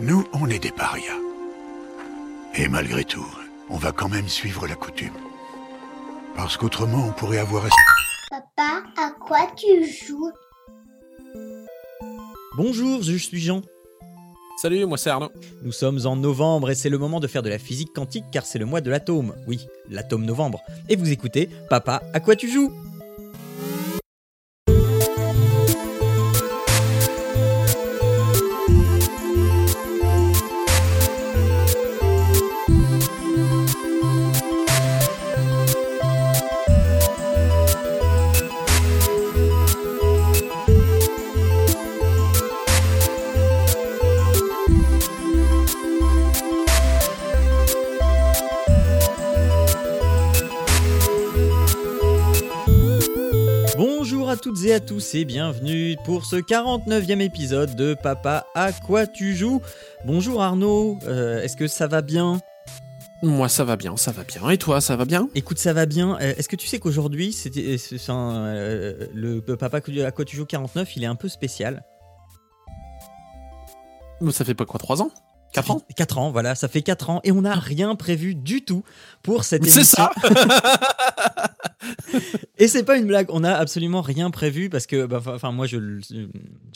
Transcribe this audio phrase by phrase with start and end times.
[0.00, 1.20] Nous, on est des parias.
[2.56, 3.24] Et malgré tout,
[3.70, 5.14] on va quand même suivre la coutume.
[6.34, 7.68] Parce qu'autrement, on pourrait avoir...
[8.28, 10.32] Papa, à quoi tu joues?
[12.56, 13.62] Bonjour, je suis Jean.
[14.60, 15.30] Salut, moi c'est Arnaud.
[15.62, 18.46] Nous sommes en novembre et c'est le moment de faire de la physique quantique car
[18.46, 19.32] c'est le mois de l'atome.
[19.46, 20.60] Oui, l'atome novembre.
[20.88, 22.72] Et vous écoutez Papa, à quoi tu joues?
[55.14, 59.60] Tous et bienvenue pour ce 49e épisode de Papa, à quoi tu joues?
[60.04, 62.40] Bonjour Arnaud, euh, est-ce que ça va bien?
[63.22, 64.50] Moi ça va bien, ça va bien.
[64.50, 65.28] Et toi, ça va bien?
[65.34, 66.16] Écoute, ça va bien.
[66.20, 67.76] Euh, Est-ce que tu sais qu'aujourd'hui, c'était
[68.08, 71.84] euh, le Papa à quoi tu joues 49, il est un peu spécial.
[74.20, 75.10] Mais Ça fait pas quoi, 3 ans?
[75.54, 78.62] 4 ans 4 ans, voilà, ça fait 4 ans et on n'a rien prévu du
[78.64, 78.82] tout
[79.22, 79.82] pour cette émission.
[79.82, 80.10] C'est ça
[82.58, 85.66] Et c'est pas une blague, on a absolument rien prévu parce que, bah, enfin, moi,
[85.66, 85.76] je,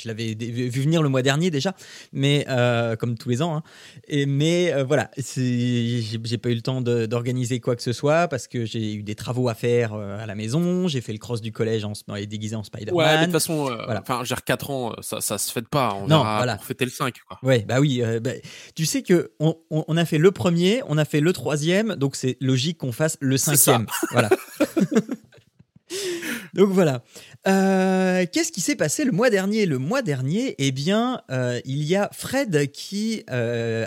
[0.04, 1.74] l'avais vu venir le mois dernier déjà,
[2.12, 3.56] mais euh, comme tous les ans.
[3.56, 3.62] hein.
[4.08, 8.48] Et mais euh, voilà, j'ai pas eu le temps d'organiser quoi que ce soit parce
[8.48, 10.88] que j'ai eu des travaux à faire euh, à la maison.
[10.88, 12.94] J'ai fait le cross du collège en, en- déguisé en Spider-Man.
[12.94, 14.02] Ouais, mais de toute façon, euh, Voilà.
[14.24, 15.94] j'ai 4 ans, euh, ça, ça se fête pas.
[15.94, 16.56] On Non, verra voilà.
[16.56, 17.38] pour fêter le 5, quoi.
[17.42, 18.02] Ouais, bah oui.
[18.20, 18.30] bah,
[18.74, 21.94] tu sais que on, on- on a fait le premier, on a fait le troisième,
[21.96, 23.86] donc c'est logique qu'on fasse le cinquième.
[24.12, 24.28] Voilà.
[26.54, 27.02] donc voilà.
[27.46, 29.64] Euh, Qu'est-ce qui s'est passé le mois dernier?
[29.66, 33.86] Le mois dernier, eh bien, euh, il y a Fred qui euh,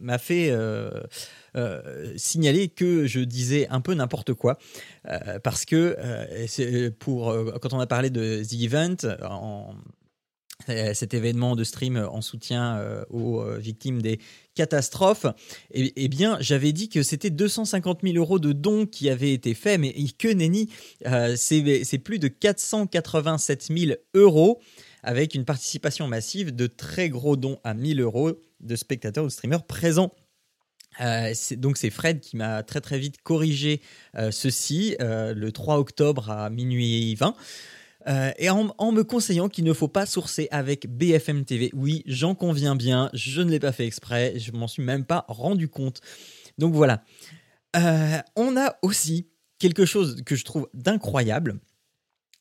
[0.00, 0.52] m'a fait.
[2.16, 4.58] signaler que je disais un peu n'importe quoi
[5.44, 7.32] parce que pour
[7.62, 9.74] quand on a parlé de The Event en,
[10.68, 14.20] cet événement de stream en soutien euh, aux euh, victimes des
[14.54, 15.26] catastrophes,
[15.72, 19.54] eh, eh bien, j'avais dit que c'était 250 000 euros de dons qui avaient été
[19.54, 20.70] faits, mais que nenni,
[21.06, 24.60] euh, c'est plus de 487 000 euros
[25.02, 29.32] avec une participation massive de très gros dons à 1000 euros de spectateurs ou de
[29.32, 30.12] streamers présents.
[31.00, 33.80] Euh, donc c'est Fred qui m'a très très vite corrigé
[34.16, 37.34] euh, ceci euh, le 3 octobre à minuit 20
[38.06, 41.70] euh, et en, me conseillant qu'il ne faut pas sourcer avec BFM TV.
[41.74, 45.24] Oui, j'en conviens bien, je ne l'ai pas fait exprès, je m'en suis même pas
[45.28, 46.00] rendu compte.
[46.58, 47.02] Donc voilà.
[47.76, 49.28] Euh, on a aussi
[49.58, 51.58] quelque chose que je trouve d'incroyable.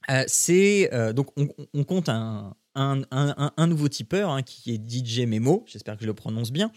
[0.09, 5.63] Euh, c'est donc on, compte un, un, un- nouveau tipeur hein, qui est DJ Memo,
[5.66, 6.72] j'espère que je le prononce bien,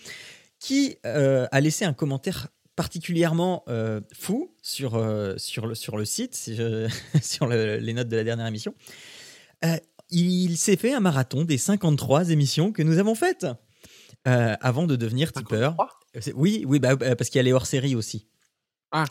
[0.60, 6.34] qui a laissé un commentaire particulièrement euh, fou sur, euh, sur, le, sur le site,
[6.34, 6.88] si je-
[7.22, 8.74] sur le- les notes de la dernière émission.
[9.64, 9.76] Euh,
[10.10, 13.46] il s'est fait un marathon des 53 émissions que nous avons faites
[14.24, 15.70] avant de devenir tipeur.
[15.76, 16.00] 53?
[16.20, 18.28] C'est- Oui, oui bah, parce qu'il y a les hors-série aussi.
[18.92, 19.04] Ah,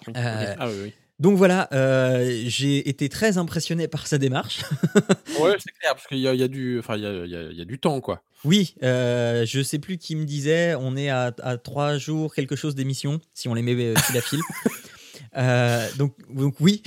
[0.60, 0.94] ah oui, oui.
[1.18, 4.64] Donc voilà, euh, j'ai été très impressionné par sa démarche.
[5.40, 7.26] Ouais, c'est clair, parce qu'il y a, il y a du, enfin, il y a,
[7.26, 8.22] il y a- il y a du temps, quoi.
[8.44, 12.56] Oui, euh, je sais plus qui me disait, on est à, à trois jours quelque
[12.58, 14.42] chose d'émission, si on les met euh, sous la file.
[15.38, 16.82] Euh, donc, donc oui.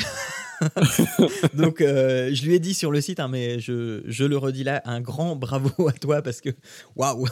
[1.54, 4.64] donc euh, je lui ai dit sur le site, hein, mais je, je le redis
[4.64, 6.50] là, un grand bravo à toi parce que
[6.96, 7.26] waouh.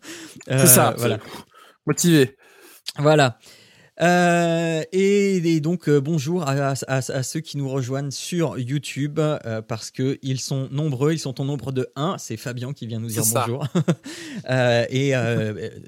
[0.48, 1.18] C'est ça, Voilà.
[1.86, 2.36] Motivé.
[2.98, 3.38] Voilà.
[4.00, 8.58] Euh, et, et donc euh, bonjour à, à- à- à ceux qui nous rejoignent sur
[8.58, 12.16] YouTube euh, parce que ils sont nombreux, ils sont au nombre de 1.
[12.18, 13.66] C'est Fabien qui vient nous dire bonjour.
[14.90, 15.12] Et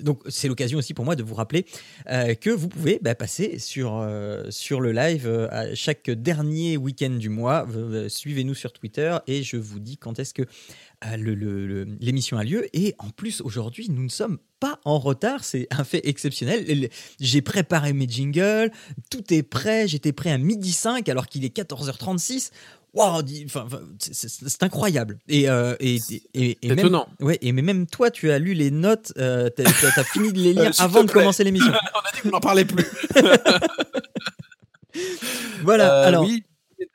[0.02, 1.64] donc c'est l'occasion aussi pour moi de vous rappeler
[2.06, 4.06] que vous pouvez bah, passer sur,
[4.50, 7.66] sur le live à chaque dernier week-end du mois.
[8.08, 10.42] Suivez-nous sur Twitter et je vous dis quand est-ce que
[11.06, 12.66] euh, l'émission a lieu.
[12.76, 15.44] Et en plus, aujourd'hui, nous ne sommes pas en retard.
[15.44, 16.88] C'est un fait exceptionnel.
[17.20, 18.70] J'ai préparé mes jingles,
[19.10, 19.86] tout est prêt.
[19.88, 22.50] J'étais prêt à midi 5 alors qu'il est 14h36.
[22.94, 25.18] Waouh, dis- enfin, enfin, c'est- incroyable.
[25.28, 25.98] Et, euh, et,
[26.34, 27.08] et, même, Étonnant.
[27.18, 30.38] ouais, et mais même toi, tu as lu les notes, euh, t'as as, fini de
[30.38, 31.72] les lire avant de commencer l'émission.
[31.94, 32.84] On a dit qu'on n'en parlait plus.
[35.62, 36.02] Voilà.
[36.02, 36.44] Euh, alors, oui,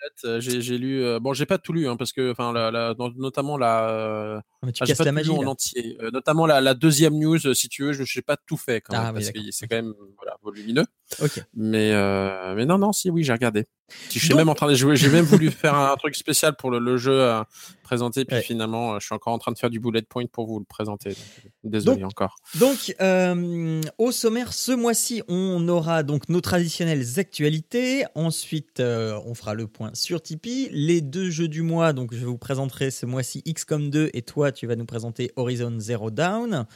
[0.04, 1.04] notes, euh, j'ai j'ai lu.
[1.04, 3.90] euh, bon, j'ai pas tout lu, hein, parce que, enfin, la- la- notamment la.
[3.90, 5.32] euh, mais tu ah, casses pas la magie.
[5.32, 5.98] en entier.
[6.02, 8.82] Euh, notamment la, la deuxième news, euh, si tu veux, je n'ai pas tout fait
[8.82, 10.86] quand Ah même, oui, parce que c'est quand même voilà, volumineux.
[11.22, 11.44] Ok.
[11.56, 13.66] Mais, euh, mais non, non, si, oui, j'ai regardé.
[14.12, 14.96] Je suis même en train de jouer.
[14.96, 17.48] J'ai même voulu faire un truc spécial pour le, le jeu à
[17.82, 18.44] présenter, puis Ouais.
[18.44, 20.66] finalement, euh, je suis encore en train de faire du bullet point pour vous le
[20.66, 21.10] présenter.
[21.10, 21.18] donc,
[21.64, 22.36] Désolé encore.
[22.60, 28.06] Donc, euh, au sommaire, ce mois-ci, on aura donc nos traditionnelles actualités.
[28.14, 30.70] Ensuite, euh, on fera le point sur Tipeee.
[30.72, 34.52] Les deux jeux du mois, donc je vous présenterai ce mois-ci XCOM 2 et toi,
[34.52, 36.68] tu vas nous présenter Horizon Zero Dawn.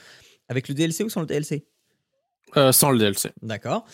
[0.49, 1.65] Avec le DLC ou sans le DLC
[2.57, 3.31] Euh, sans le DLC.
[3.41, 3.85] D'accord.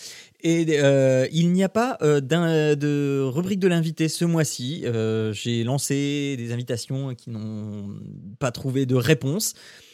[0.42, 4.86] Et euh, il n'y a pas euh, de rubrique de l'invité ce mois-ci.
[5.32, 7.96] J'ai lancé des invitations qui n'ont
[8.40, 9.54] pas trouvé de réponse.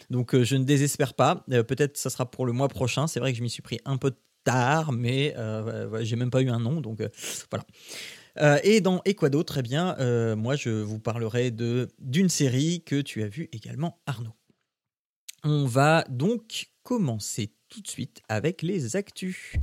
[0.10, 1.44] Donc je ne désespère pas.
[1.48, 3.08] Peut-être ça sera pour le mois prochain.
[3.08, 4.12] C'est vrai que je m'y suis pris un peu
[4.44, 5.36] tard, mais
[6.02, 6.82] j'ai même pas eu un nom.
[6.82, 7.02] Donc
[7.50, 8.62] voilà.
[8.64, 9.58] Et dans Et quoi d'autre?
[9.60, 9.96] Eh bien,
[10.36, 14.36] moi je vous parlerai d'une série que tu as vue également, Arnaud.
[15.44, 19.58] On va donc commencer tout de suite avec les actus.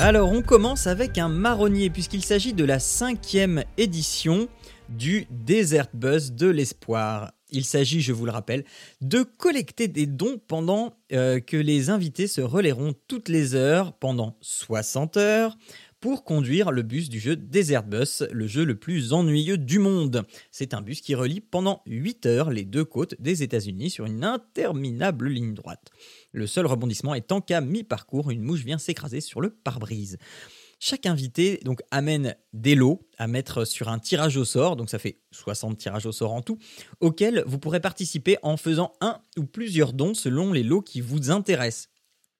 [0.00, 4.48] Alors on commence avec un marronnier puisqu'il s'agit de la cinquième édition
[4.88, 7.30] du Desert Buzz de l'espoir.
[7.52, 8.64] Il s'agit, je vous le rappelle,
[9.00, 14.36] de collecter des dons pendant euh, que les invités se relayeront toutes les heures pendant
[14.40, 15.56] 60 heures
[16.00, 20.24] pour conduire le bus du jeu Desert Bus, le jeu le plus ennuyeux du monde.
[20.50, 24.24] C'est un bus qui relie pendant 8 heures les deux côtes des États-Unis sur une
[24.24, 25.90] interminable ligne droite.
[26.32, 30.16] Le seul rebondissement étant qu'à mi-parcours, une mouche vient s'écraser sur le pare-brise.
[30.82, 34.98] Chaque invité donc amène des lots à mettre sur un tirage au sort, donc ça
[34.98, 36.56] fait 60 tirages au sort en tout,
[37.00, 41.30] auxquels vous pourrez participer en faisant un ou plusieurs dons selon les lots qui vous
[41.30, 41.90] intéressent.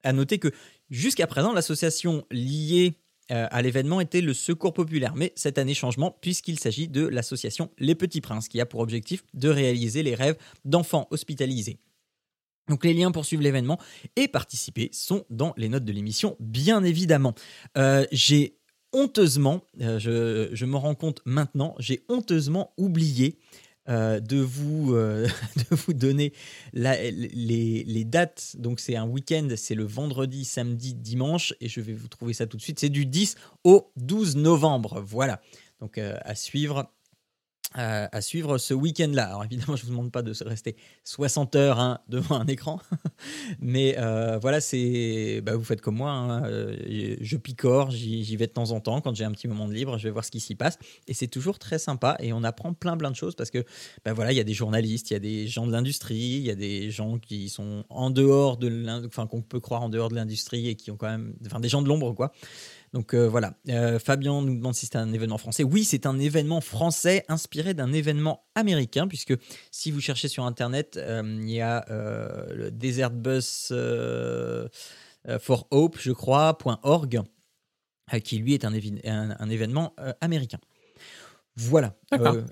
[0.04, 0.50] À noter que
[0.88, 2.94] jusqu'à présent, l'association liée
[3.30, 7.70] euh, à l'événement était le Secours Populaire, mais cette année changement puisqu'il s'agit de l'association
[7.76, 11.78] Les Petits Princes qui a pour objectif de réaliser les rêves d'enfants hospitalisés.
[12.70, 13.78] Donc les liens pour suivre l'événement
[14.16, 17.34] et participer sont dans les notes de l'émission, bien évidemment.
[17.76, 18.56] Euh, j'ai
[18.92, 19.98] honteusement, euh,
[20.52, 23.38] je, me rends compte maintenant, j'ai honteusement oublié
[23.88, 24.94] euh, de, vous,
[25.88, 26.32] donner
[26.72, 28.54] les, dates.
[28.56, 32.46] Donc c'est un week-end, c'est le vendredi, samedi, dimanche, et je vais vous trouver ça
[32.46, 32.78] tout de suite.
[32.78, 33.34] C'est du 10
[33.64, 35.02] au 12 novembre.
[35.04, 35.42] Voilà.
[35.80, 36.88] Donc à suivre.
[37.74, 39.26] À suivre ce week-end-là.
[39.26, 42.80] Alors évidemment, je ne vous demande pas de rester 60 heures hein, devant un écran,
[43.60, 46.76] mais euh, voilà, c'est, bah, vous faites comme moi, hein, euh,
[47.20, 49.00] je picore, j'y vais de temps en temps.
[49.00, 51.14] Quand j'ai un petit moment de libre, je vais voir ce qui s'y passe, et
[51.14, 53.64] c'est toujours très sympa, et on apprend plein plein de choses parce que,
[54.04, 56.42] bah, voilà, il y a des journalistes, il y a des gens de l'industrie, il
[56.46, 59.88] y a des gens qui sont en dehors de, l'in- enfin qu'on peut croire en
[59.88, 62.32] dehors de l'industrie et qui ont quand même, des gens de l'ombre quoi.
[62.92, 65.62] Donc euh, voilà, Euh, Fabien nous demande si c'est un événement français.
[65.62, 69.34] Oui, c'est un événement français inspiré d'un événement américain, puisque
[69.70, 71.84] si vous cherchez sur Internet, euh, il y a
[72.52, 73.72] le Desert Bus
[75.38, 77.20] for Hope, je crois, .org,
[78.24, 80.58] qui lui est un, évi- un- un événement américain.
[81.56, 81.96] Voilà.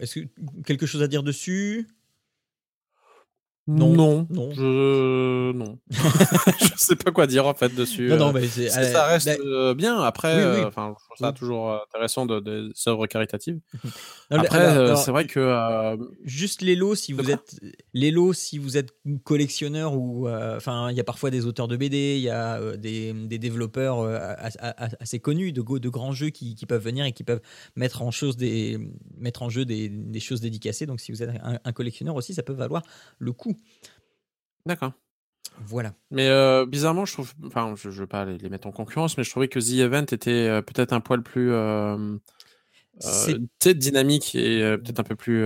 [0.01, 0.29] Est-ce que
[0.65, 1.89] quelque chose à dire dessus?
[3.71, 4.27] Non, Non.
[4.31, 8.09] non, je non, je sais pas quoi dire en fait dessus.
[8.09, 8.71] Non, non, euh, mais c'est.
[8.71, 10.01] c'est- ça euh, reste bah, euh, bien.
[10.01, 10.61] Après, Oui, oui.
[10.63, 11.35] euh, enfin, je trouve ça Oui.
[11.35, 13.61] toujours euh, intéressant de, des œuvres caritatives.
[14.31, 17.61] non, Après, euh, c'est vrai que euh, Juste les lots si vous quoi êtes
[17.93, 18.95] les lots si vous êtes
[19.25, 22.57] collectionneur ou euh, enfin il y a parfois des auteurs de BD, il y a
[22.59, 26.55] euh, des, des développeurs euh, as- as- assez connus de, go- de grands jeux qui,
[26.55, 27.43] qui peuvent venir et qui peuvent
[27.77, 28.79] mettre en chose des
[29.19, 30.87] mettre en jeu des, des choses dédicacées.
[30.87, 32.83] Donc si vous êtes un, un collectionneur aussi, ça peut valoir
[33.19, 33.57] le coup.
[34.67, 34.93] D'accord.
[35.67, 35.93] Voilà.
[36.11, 39.19] Mais euh, bizarrement, je trouve, enfin, je, je veux pas les, les mettre en concurrence,
[39.19, 42.17] mais je trouvais que The Event était euh, peut-être un poil plus, euh,
[43.01, 45.43] sais, dynamique et euh, peut-être un peu plus.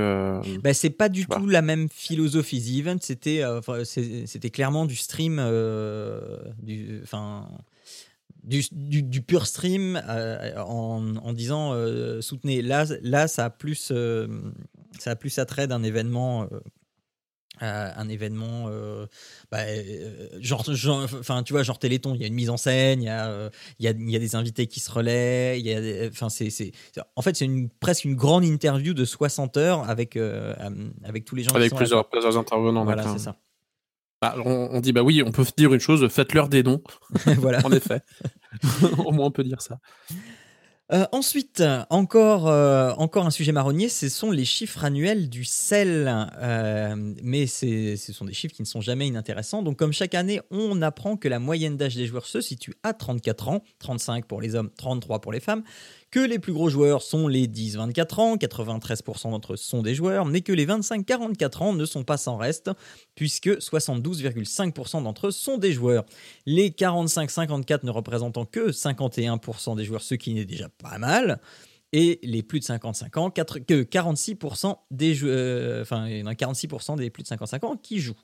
[0.62, 2.61] Bah, c'est pas du tout la même philosophie.
[2.61, 3.42] The Event, c'était
[3.87, 5.37] c'était clairement du stream,
[6.62, 7.49] du, enfin,
[8.42, 12.61] du, du, du pur stream euh, en, en disant euh, soutenez.
[12.61, 14.26] Là, là, ça a plus, euh,
[14.99, 16.49] ça a plus attrait d'un événement.
[17.62, 19.07] À un événement euh,
[19.50, 20.64] bah, euh, genre,
[21.19, 23.28] enfin tu vois genre Téléthon il y a une mise en scène il y a
[23.28, 26.09] euh, il y a, il y a des invités qui se relaient il y a
[26.09, 26.50] enfin c'est
[27.16, 30.19] en fait c'est une presque une grande interview de 60 heures avec
[31.04, 32.85] avec tous les gens qui avec sont là, plusieurs, plusieurs intervenants.
[32.85, 33.19] voilà d'accord.
[33.19, 33.37] c'est ça
[34.21, 36.83] Bah, on, on dit bah oui, on peut dire une chose, faites-leur des dons.
[37.38, 38.02] voilà en effet.
[38.99, 39.78] Au moins on peut dire ça.
[40.92, 46.28] Euh, ensuite, encore, euh, encore un sujet marronnier, ce sont les chiffres annuels du sel.
[46.42, 49.62] Euh, mais ce sont des chiffres qui ne sont jamais inintéressants.
[49.62, 52.92] Donc, comme chaque année, on apprend que la moyenne d'âge des joueurs se situe à
[52.92, 55.62] 34 ans, 35 pour les hommes, 33 pour les femmes,
[56.12, 60.26] que les plus gros joueurs sont les 10-24 ans, 93% d'entre eux sont des joueurs,
[60.26, 62.71] mais que les 25-44 ans ne sont pas sans reste,
[63.14, 66.04] puisque 72,5% d'entre eux sont des joueurs.
[66.45, 71.40] Les 45-54 ne représentant que 51% des joueurs, ce qui n'est déjà pas mal.
[71.95, 76.35] Et les plus de 55 ans, que 46% des euh, enfin, il y en a
[76.35, 78.14] 46% des plus de 55 ans qui jouent.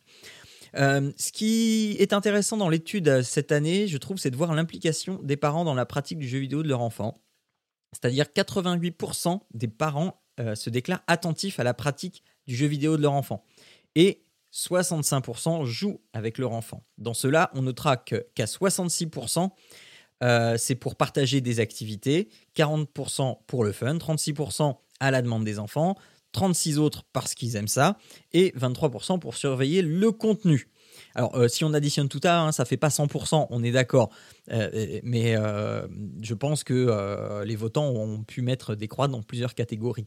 [0.76, 5.20] Euh, ce qui est intéressant dans l'étude cette année, je trouve, c'est de voir l'implication
[5.22, 7.14] des parents dans la pratique du jeu vidéo de leur enfant.
[7.92, 13.02] C'est-à-dire 88% des parents euh, se déclarent attentifs à la pratique du jeu vidéo de
[13.02, 13.44] leur enfant.
[13.94, 16.84] Et 65% jouent avec leur enfant.
[16.96, 19.50] Dans cela, on notera qu'à 66%,
[20.22, 25.58] euh, c'est pour partager des activités, 40% pour le fun, 36% à la demande des
[25.58, 25.96] enfants,
[26.32, 27.98] 36 autres parce qu'ils aiment ça,
[28.32, 30.68] et 23% pour surveiller le contenu.
[31.18, 34.10] Alors, euh, si on additionne tout ça, hein, ça fait pas 100%, on est d'accord.
[34.52, 35.84] Euh, mais euh,
[36.22, 40.06] je pense que les votants ont pu mettre des croix dans plusieurs catégories.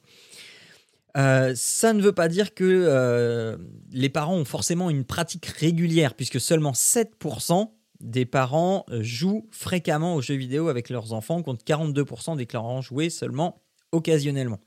[1.13, 3.57] ça ne veut pas dire que
[3.91, 10.21] les parents ont forcément une pratique régulière, puisque seulement 7% des parents jouent fréquemment aux
[10.21, 14.61] jeux vidéo avec leurs enfants, contre 42% déclarant jouer seulement occasionnellement.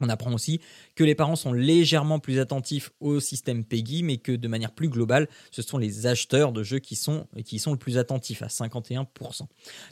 [0.00, 0.60] On apprend aussi
[0.96, 4.88] que les parents sont légèrement plus attentifs au système PEGI, mais que de manière plus
[4.88, 8.48] globale, ce sont les acheteurs de jeux qui sont, qui sont le plus attentifs, à
[8.48, 9.06] 51%.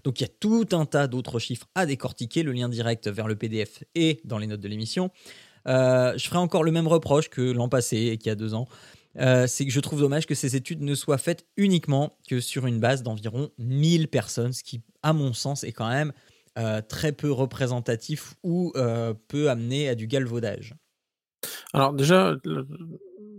[0.05, 3.29] Donc il y a tout un tas d'autres chiffres à décortiquer, le lien direct vers
[3.29, 5.11] le PDF est dans les notes de l'émission.
[5.69, 8.55] Euh, je ferai encore le même reproche que l'an passé et qu'il y a deux
[8.55, 8.67] ans.
[9.19, 12.67] Euh, c'est que je trouve dommage que ces études ne soient faites uniquement que sur
[12.67, 16.13] une base d'environ 1000 personnes, ce qui, à mon sens, est quand même
[16.59, 20.75] euh, très peu représentatif ou euh, peut amener à du galvaudage.
[21.73, 22.35] Alors déjà,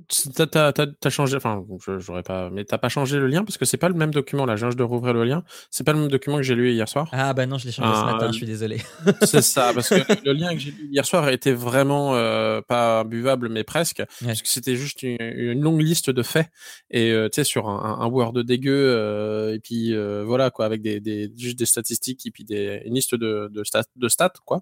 [0.07, 0.71] T'as
[1.03, 1.63] as, changé, enfin,
[1.99, 4.45] j'aurais pas, mais t'as pas changé le lien parce que c'est pas le même document
[4.45, 4.55] là.
[4.55, 5.43] Je viens de rouvrir le lien.
[5.69, 7.07] C'est pas le même document que j'ai lu hier soir.
[7.11, 8.31] Ah bah non, je l'ai changé ce matin.
[8.31, 8.81] Je suis désolé.
[9.23, 9.95] c'est ça, parce que
[10.25, 14.41] le lien que j'ai lu hier soir était vraiment euh, pas buvable, mais presque, parce
[14.41, 16.47] que c'était juste une, longue liste de faits
[16.89, 19.93] et euh, tu sais sur un, un, Word dégueu euh, et puis
[20.23, 23.63] voilà quoi, avec des, des, juste des statistiques et puis des, une liste de de
[23.63, 24.61] stats, de stats quoi.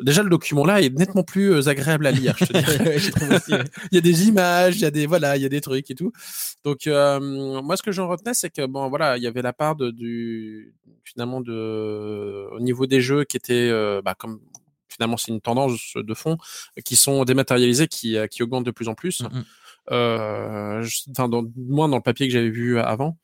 [0.00, 2.36] Déjà le document là est nettement plus agréable à lire.
[2.38, 2.52] Je te
[3.48, 3.64] dirais.
[3.92, 5.90] Il y a des images il y a des voilà, il y a des trucs
[5.90, 6.12] et tout.
[6.64, 7.20] Donc euh,
[7.62, 9.90] moi, ce que j'en retenais, c'est que bon, voilà, il y avait la part de,
[9.90, 14.40] du finalement de au niveau des jeux qui était euh, bah, comme
[14.88, 16.38] finalement c'est une tendance de fond
[16.84, 19.22] qui sont dématérialisés, qui qui augmentent de plus en plus.
[19.22, 19.44] Mmh
[19.92, 23.16] euh, enfin, dans, moi, dans le papier que j'avais vu avant.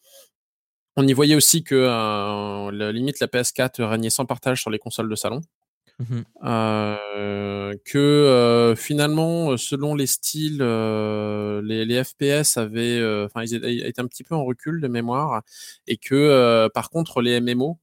[0.97, 5.09] On y voyait aussi que la limite la PS4 régnait sans partage sur les consoles
[5.09, 5.41] de salon.
[6.09, 13.55] Mmh euh, que euh, finalement, selon les styles, euh, les, les, FPS avaient, enfin, ils
[13.87, 15.43] étaient un petit peu en recul de mémoire,
[15.87, 17.79] et que par contre, les MMO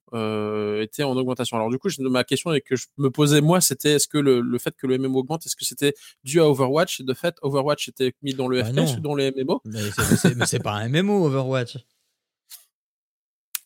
[0.81, 1.57] étaient en augmentation.
[1.57, 4.41] Alors du coup, ma question et que je me posais moi, c'était est-ce que le,
[4.41, 6.99] le, fait que le MMO augmente, est-ce que c'était dû à Overwatch?
[6.99, 10.45] Et de fait, Overwatch était mis dans le bah FPS ou dans les MMO Mais
[10.45, 11.77] c'est pas un MMO Overwatch.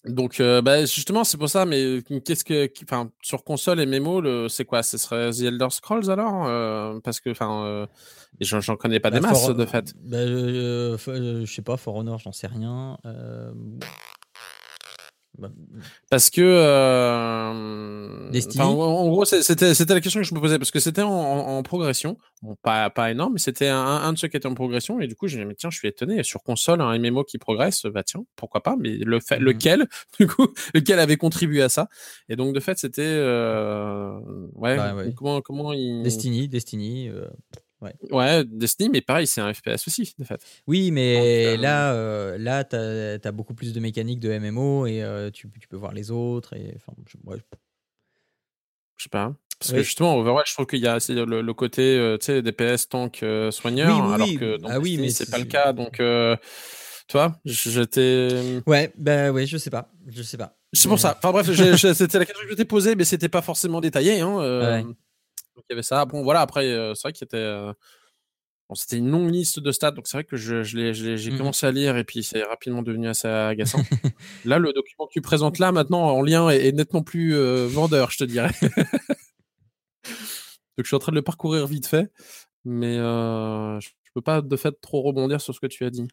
[0.06, 1.66] Donc, euh, bah, justement, c'est pour ça.
[1.66, 4.84] Mais qu'est-ce que, enfin, sur console et mémo, c'est quoi?
[4.84, 6.46] Ce serait The Elder Scrolls alors?
[6.46, 7.88] Euh, Parce que, enfin, euh,
[8.42, 9.94] j'en connais pas des bah, masses de fait.
[10.04, 12.98] Bah, je sais pas, For Honor, j'en sais rien.
[15.40, 15.50] Bah,
[16.12, 17.50] parce que euh,
[18.60, 21.64] en, gros c'était c'était la question que je me posais parce que c'était en, en,
[21.64, 22.20] progression.
[22.44, 25.08] Bon pas pas énorme mais c'était un, un, de ceux qui était en progression et
[25.08, 28.04] du coup j'ai dit tiens je suis étonné sur console un MMO qui progresse bah
[28.04, 29.44] tiens pourquoi pas mais le fait, mmh.
[29.44, 29.88] lequel
[30.20, 31.90] du coup lequel avait contribué à ça?
[32.30, 34.20] Et donc de fait c'était euh,
[34.54, 36.04] ouais, bah, comment comment il...
[36.04, 37.26] Destiny Destiny euh,
[38.12, 38.44] Ouais.
[38.46, 40.42] Destiny, mais pareil, c'est un FPS aussi, de fait.
[40.68, 45.04] Oui, mais euh, là, euh, là tu as, beaucoup plus de mécaniques de MMO et
[45.04, 46.56] euh, tu, tu, peux voir les autres.
[46.56, 47.18] Et, enfin, je,
[48.98, 49.34] je sais pas.
[49.60, 52.90] Parce que justement, Overwatch, je trouve qu'il y a le, le côté tu sais, DPS
[52.90, 55.74] tank soigneur, alors que dans ah oui, mais c'est pas le cas.
[55.74, 58.62] Donc, tu vois, j'étais.
[58.66, 59.92] Ouais, bah ouais, je sais pas.
[60.08, 60.58] Je sais pas.
[60.74, 61.16] C'est pour ça.
[61.18, 64.22] Enfin bref, c'était la question que je t'ai posée, mais c'était pas forcément détaillé.
[64.22, 64.86] Hein, ouais.
[65.56, 66.06] Donc il y avait ça.
[66.06, 67.38] Bon, voilà, après, euh, c'est vrai qu'il était.
[67.38, 67.74] Euh,
[68.70, 71.38] bon, c'était une longue liste de stats, donc c'est vrai que je, je j'ai mmh
[71.38, 73.80] commencé à lire et puis c'est rapidement devenu assez agaçant.
[74.46, 78.12] là, le document que tu présentes là, maintenant, en lien, est, nettement plus euh, vendeur,
[78.12, 78.52] je te dirais.
[78.62, 78.72] donc
[80.80, 82.12] je suis en train de le parcourir vite fait,
[82.66, 86.08] mais je peux pas de fait trop rebondir sur ce que tu as dit.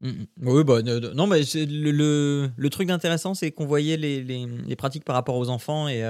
[0.00, 0.24] Mmh.
[0.42, 4.74] Oui, bah, non, mais le, le, le truc intéressant, c'est qu'on voyait les, les, les,
[4.74, 6.02] pratiques par rapport aux enfants et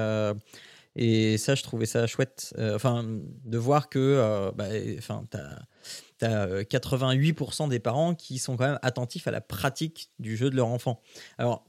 [0.96, 2.54] Et ça, je trouvais ça chouette.
[2.74, 4.66] enfin, de voir que bah,
[4.98, 10.36] enfin, tu as, 88% des parents qui sont quand même attentifs à la pratique du
[10.36, 11.00] jeu de leur enfant.
[11.38, 11.64] Alors,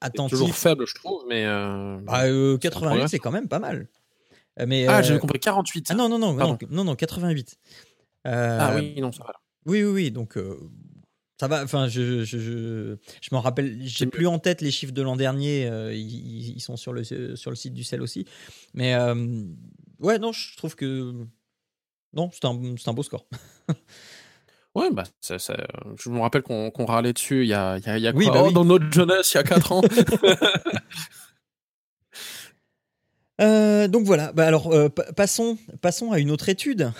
[0.00, 0.38] attentif.
[0.38, 1.44] toujours faible, je trouve, mais.
[1.44, 3.88] 88, bah, c'est quand même pas mal.
[4.66, 5.88] Mais, ah, j'avais compris 48.
[5.90, 7.58] Ah non, non, non, non, non, non, 88.
[8.24, 9.34] ah oui, non, ça va.
[9.66, 10.10] Oui, oui, oui.
[10.10, 10.36] Donc,
[11.40, 14.92] ça va, enfin, je, je, je, je m'en rappelle, j'ai plus en tête les chiffres
[14.92, 18.26] de l'an dernier, euh, ils, sont sur le, sur le site du CEL aussi.
[18.74, 19.14] Mais euh,
[20.00, 21.14] ouais, non, je trouve que.
[22.12, 23.24] Non, c'est un, un, beau score.
[24.74, 25.56] ouais, bah, ça, ça,
[25.98, 28.50] je me rappelle qu'on râlait dessus il y a, il y a, oui, bah oh,
[28.50, 29.82] dans notre jeunesse, il y a 4 ans.
[33.42, 34.70] Euh, donc voilà, bah alors
[35.16, 36.92] passons, passons à une autre étude.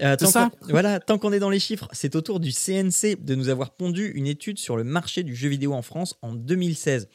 [0.00, 0.50] Euh, tant ça.
[0.62, 3.74] Voilà, tant qu'on est dans les chiffres, c'est au tour du CNC de nous avoir
[3.74, 7.08] pondu une étude sur le marché du jeu vidéo en France en 2016.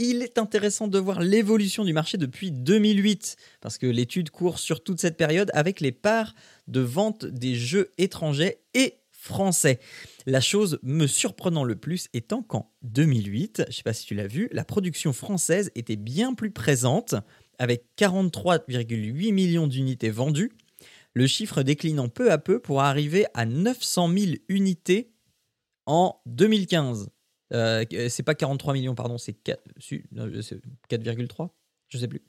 [0.00, 4.82] Il est intéressant de voir l'évolution du marché depuis 2008, parce que l'étude court sur
[4.84, 6.34] toute cette période avec les parts
[6.68, 9.80] de vente des jeux étrangers et français.
[10.24, 14.14] La chose me surprenant le plus étant qu'en 2008, je ne sais pas si tu
[14.14, 17.16] l'as vu, la production française était bien plus présente,
[17.58, 20.52] avec 43,8 millions d'unités vendues,
[21.18, 25.10] le chiffre déclinant peu à peu pour arriver à 900 000 unités
[25.84, 27.08] en 2015.
[27.52, 31.48] Euh, c'est pas 43 millions, pardon, c'est 4,3
[31.88, 32.22] Je sais plus.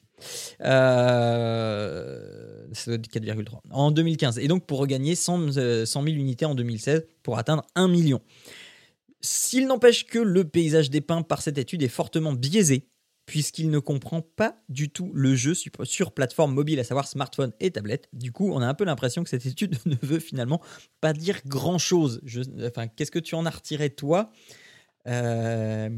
[0.62, 4.40] Euh, 4,3 en 2015.
[4.40, 8.22] Et donc pour regagner 100, 100 000 unités en 2016 pour atteindre 1 million.
[9.22, 12.88] S'il n'empêche que le paysage dépeint par cette étude est fortement biaisé
[13.30, 17.70] puisqu'il ne comprend pas du tout le jeu sur, plateforme mobile, à savoir smartphone et
[17.70, 18.10] tablette.
[18.12, 20.64] Du coup, on a un peu l'impression que cette étude ne veut finalement
[21.00, 22.22] pas dire grand-chose.
[22.66, 24.32] Enfin, qu'est-ce que tu en as retiré, toi?
[25.08, 25.90] Euh,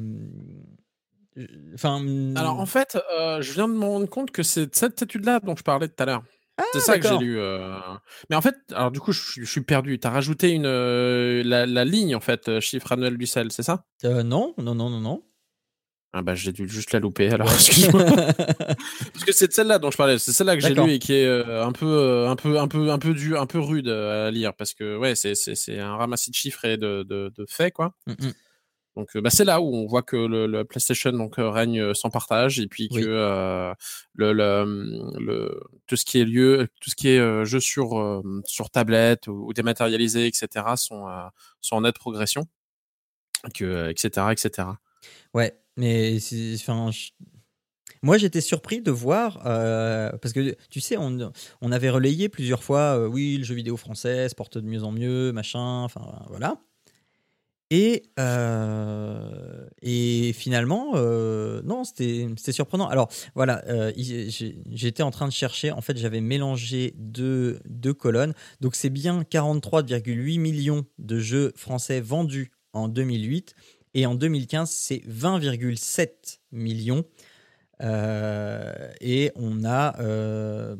[1.74, 5.40] Enfin, Alors, en fait, euh, je viens de me rendre compte que c'est cette étude-là
[5.40, 6.24] dont je parlais tout à l'heure.
[6.74, 7.40] c'est ah, ça que j'ai lu.
[7.40, 7.80] Euh.
[8.30, 9.98] Mais en fait, alors du coup, je, suis perdu.
[9.98, 13.86] Tu as rajouté une, la, la, ligne, en fait, chiffre annuel du sel, c'est ça?
[14.04, 15.24] Non, non, non, non, non.
[16.14, 18.04] Ah bah j'ai dû juste la louper alors excuse-moi.
[18.06, 21.26] Parce que c'est celle-là dont je parlais, c'est celle-là que j'ai lu et qui est
[21.26, 24.28] euh, un peu euh, un peu un peu un peu dur, un peu rude euh,
[24.28, 27.46] à lire parce que ouais, c'est c'est un ramassis de chiffres et de de, de
[27.48, 27.94] faits quoi.
[28.08, 28.34] Mmh, mmh.
[28.98, 32.68] Donc bah, c'est là où on voit que le, PlayStation donc règne sans partage et
[32.68, 33.00] puis que
[34.16, 38.70] le, le, le, tout ce qui est lieu, tout ce qui est jeu sur sur
[38.70, 41.06] tablette ou, dématérialisé etc sont
[41.62, 42.48] sont en nette progression,
[43.54, 44.68] que etc etc.
[45.34, 46.18] Ouais, mais
[46.56, 46.92] enfin,
[48.04, 52.64] moi j'étais surpris de voir euh, parce que tu sais, on, on avait relayé plusieurs
[52.64, 56.26] fois, euh, oui, le jeu vidéo français se porte de mieux en mieux, machin, enfin
[56.30, 56.58] voilà.
[57.74, 60.92] Et, euh, et finalement,
[61.64, 62.90] non, c'était surprenant.
[62.90, 63.64] Alors voilà,
[63.96, 68.34] j'étais en train de chercher, en fait j'avais mélangé deux, deux colonnes.
[68.60, 73.56] Donc c'est bien 43,8 millions de jeux français vendus en 2008
[73.94, 77.04] et en 2015, c'est 20,7 millions.
[77.84, 80.00] Euh, et on a.
[80.00, 80.76] Euh,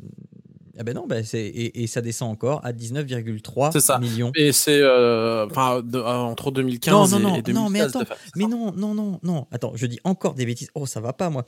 [0.78, 4.32] ah ben non, ben et, et, ça descend encore à 19,3 millions.
[4.34, 7.54] Et c'est euh, enfin entre 2015 non, non, et, 2016.
[7.54, 8.02] Non, mais attends,
[8.36, 9.46] mais non, non, non, non.
[9.50, 10.70] Attends, je dis encore des bêtises.
[10.74, 11.44] Oh, ça va pas, moi.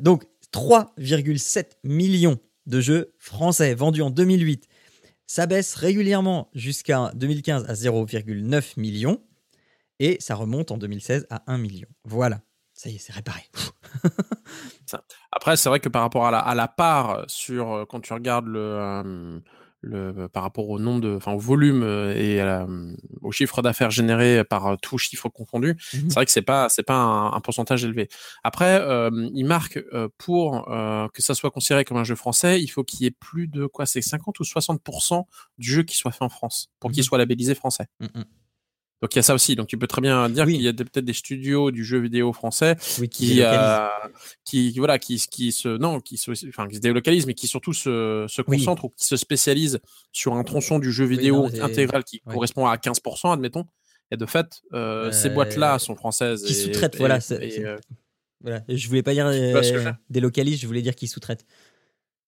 [0.00, 4.66] donc, 3,7 millions de jeux français vendus en 2008.
[5.26, 9.20] Ça baisse régulièrement jusqu'à 2015 à 0,9 millions.
[10.00, 11.88] Et ça remonte en 2016 à 1 million.
[12.04, 12.40] Voilà.
[12.78, 13.42] Ça y est, c'est réparé.
[15.32, 18.12] Après, c'est vrai que par rapport à la, à la part sur euh, quand tu
[18.12, 19.40] regardes le, euh,
[19.80, 22.40] le par rapport au nombre de, enfin au volume euh, et
[23.20, 26.84] au chiffre d'affaires généré par tout chiffre confondu, mmh c'est vrai que c'est pas c'est
[26.84, 28.08] pas un, pourcentage élevé.
[28.44, 28.80] Après,
[29.34, 29.80] il marque
[30.16, 33.48] pour que ça soit considéré comme un jeu français, il faut qu'il y ait plus
[33.48, 35.24] de quoi, c'est 50 ou 60%
[35.58, 37.86] du jeu qui soit fait en France pour qu'il mmh soit labellisé français.
[37.98, 38.22] Mmh
[39.00, 39.54] donc il y a ça aussi.
[39.54, 42.32] Donc tu peux très bien dire qu'il y a peut-être des studios du jeu vidéo
[42.32, 42.76] français
[43.10, 43.86] qui, euh,
[44.44, 47.72] qui, voilà qui qui se non qui se enfin qui se délocalisent mais qui surtout
[47.72, 49.80] se, se concentrent ou qui se spécialisent
[50.12, 53.66] sur un tronçon du jeu vidéo intégral qui correspond à 15% admettons.
[54.10, 56.42] Et de fait, euh, ces boîtes-là sont françaises.
[56.44, 57.18] Qui sous-traitent, voilà.
[57.30, 57.76] Euh,
[58.40, 58.62] voilà.
[58.68, 59.30] Je voulais pas dire
[60.08, 61.44] délocalisent, je voulais dire qui sous-traitent.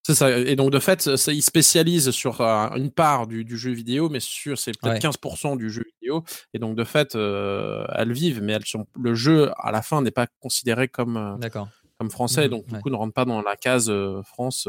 [0.02, 0.30] C'est ça.
[0.30, 4.20] Et donc, de fait, ça, ils spécialisent sur euh, une part du, jeu vidéo, mais
[4.20, 6.24] sur c'est peut-être 15% du jeu vidéo.
[6.54, 10.00] Et donc, de fait, euh, elles vivent, mais elles sont, le jeu, à la fin,
[10.00, 11.48] n'est pas considéré comme, euh,
[11.98, 12.46] comme français.
[12.46, 13.92] Mmh donc, du coup, ne rentre pas dans la case
[14.24, 14.68] France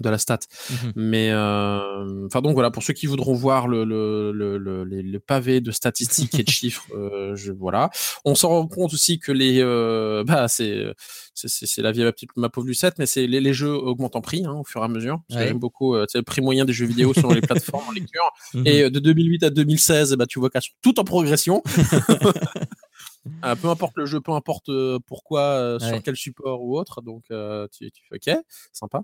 [0.00, 0.40] de la stat.
[0.70, 0.92] Mhm.
[0.96, 5.20] Mais euh, enfin donc voilà pour ceux qui voudront voir le le, le, le, le
[5.20, 7.90] pavé de statistiques et de chiffres, euh, je voilà.
[8.24, 10.86] On s'en rend compte aussi que les euh, bah c'est
[11.34, 14.16] c'est la vie à ma petite ma pauvre Lucette, mais c'est les, les, jeux augmentent
[14.16, 15.20] en prix hein, au fur et à mesure.
[15.30, 15.46] Ouais.
[15.46, 18.20] J'aime beaucoup euh, le prix moyen des jeux vidéo sur les plateformes en lecture.
[18.52, 18.66] Mhm.
[18.66, 21.62] Et de 2008 à 2016, bah tu vois qu'elles sont toutes en progression.
[23.44, 24.70] Euh, peu importe le jeu, peu importe
[25.06, 27.02] pourquoi, euh, sur quel support ou autre.
[27.02, 27.24] Donc,
[27.70, 29.02] tu, tu fais OK, sympa.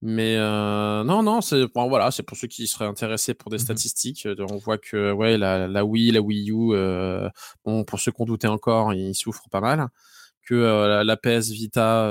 [0.00, 3.56] Mais euh, non, non, c'est bon, voilà, c'est pour ceux qui seraient intéressés pour des
[3.56, 3.62] Mhm.
[3.64, 4.26] statistiques.
[4.26, 7.28] euh, On voit que ouais, la, la Wii, la Wii U, euh,
[7.64, 9.88] bon, pour ceux qu'on doutait encore, ils souffrent pas mal.
[10.46, 12.08] Que euh, la, la PS Vita,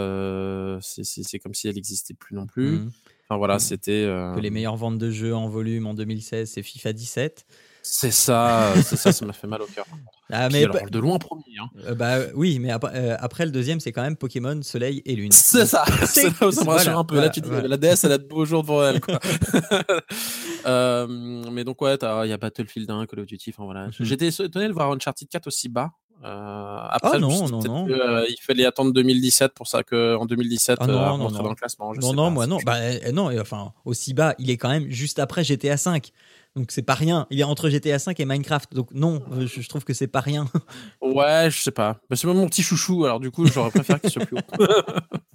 [0.81, 2.71] c'est- comme si elle n'existait plus non plus.
[2.79, 2.91] Mhm.
[3.29, 3.59] Enfin voilà, Mhm.
[3.59, 4.03] c'était.
[4.35, 7.45] Que les meilleures ventes de jeux en volume en 2016, c'est FIFA 17.
[7.89, 9.85] C'est ça, c'est ça, ça m'a fait mal au cœur.
[10.29, 11.43] Ah, mais alors, de loin premier.
[11.57, 11.69] Hein.
[11.85, 15.15] euh, bah oui, mais après, euh, après, le deuxième, c'est quand même Pokémon Soleil et
[15.15, 15.31] Lune.
[15.31, 17.15] C'est ça, C'est- c'est là où ça me voilà, rassure un peu.
[17.15, 17.69] voilà, là, tu te dis, voilà.
[17.69, 19.19] la DS, elle a de beaux jours devant elle, quoi.
[20.65, 21.07] Euh,
[21.49, 23.85] mais donc, ouais, il y a Battlefield 1, Call of Duty, enfin voilà.
[23.87, 23.93] Mhm.
[24.01, 25.91] J'étais étonné de voir Uncharted 4 aussi bas.
[26.23, 27.85] Après, Ah me non, non, non.
[27.85, 31.29] que, il fallait attendre 2017 pour ça qu'en 2017, Ah non, non, non.
[31.29, 31.93] dans le classement.
[31.93, 32.57] Je non, sais non, pas, moi non.
[32.65, 36.11] Bah euh, non, et enfin aussi bas, il est quand même juste après GTA 5.
[36.57, 37.27] Donc c'est pas rien.
[37.29, 38.73] Il est entre GTA 5 et Minecraft.
[38.73, 40.47] Donc non, euh, je, je trouve que c'est pas rien.
[41.01, 42.01] Ouais, je sais pas.
[42.09, 44.63] Bah, c'est mon petit chouchou, alors du coup, j'aurais préféré qu'il soit plus haut.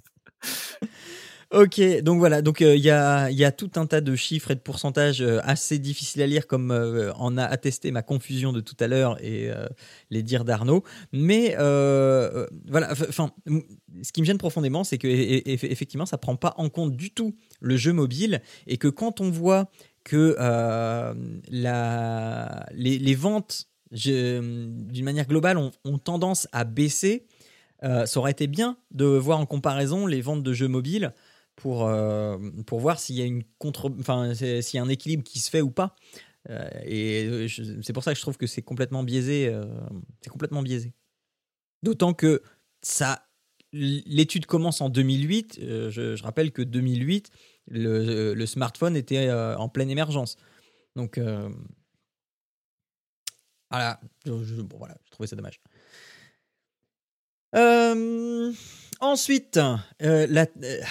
[1.53, 4.49] Ok, donc voilà, donc euh, il y, a, y a tout un tas de chiffres
[4.49, 8.51] et de pourcentages euh, assez difficiles à lire, comme euh, en a attesté ma confusion
[8.53, 9.51] de tout à l'heure et
[10.09, 10.83] les dires d'Arnaud.
[11.11, 13.29] Mais voilà, enfin,
[14.01, 16.95] ce qui me gêne profondément, c'est que e- e- effectivement, ça prend pas en compte
[16.95, 19.69] du tout le jeu mobile et que quand on voit
[20.03, 21.13] que euh,
[21.49, 27.25] la, les, ventes, d'une manière globale, ont, tendance à baisser.
[27.83, 31.13] euh, ça aurait été bien de voir en comparaison les ventes de jeux mobiles
[31.55, 35.71] pour, euh, pour voir s'il y a y a un équilibre qui se fait ou
[35.71, 35.95] pas.
[36.49, 37.47] Euh, et
[37.81, 39.53] c'est pour ça que je trouve que c'est complètement biaisé.
[40.21, 40.93] c'est complètement biaisé.
[41.83, 42.41] D'autant que
[42.81, 43.27] ça,
[43.73, 45.59] l'étude commence en 2008.
[45.61, 47.31] euh, je, je rappelle que 2008,
[47.67, 50.37] le, le smartphone était euh, en pleine émergence.
[50.95, 51.49] Donc euh,
[53.71, 55.59] voilà, je, bon, voilà, je trouvais ça dommage.
[57.55, 58.51] Euh,
[58.99, 60.81] ensuite, euh, euh,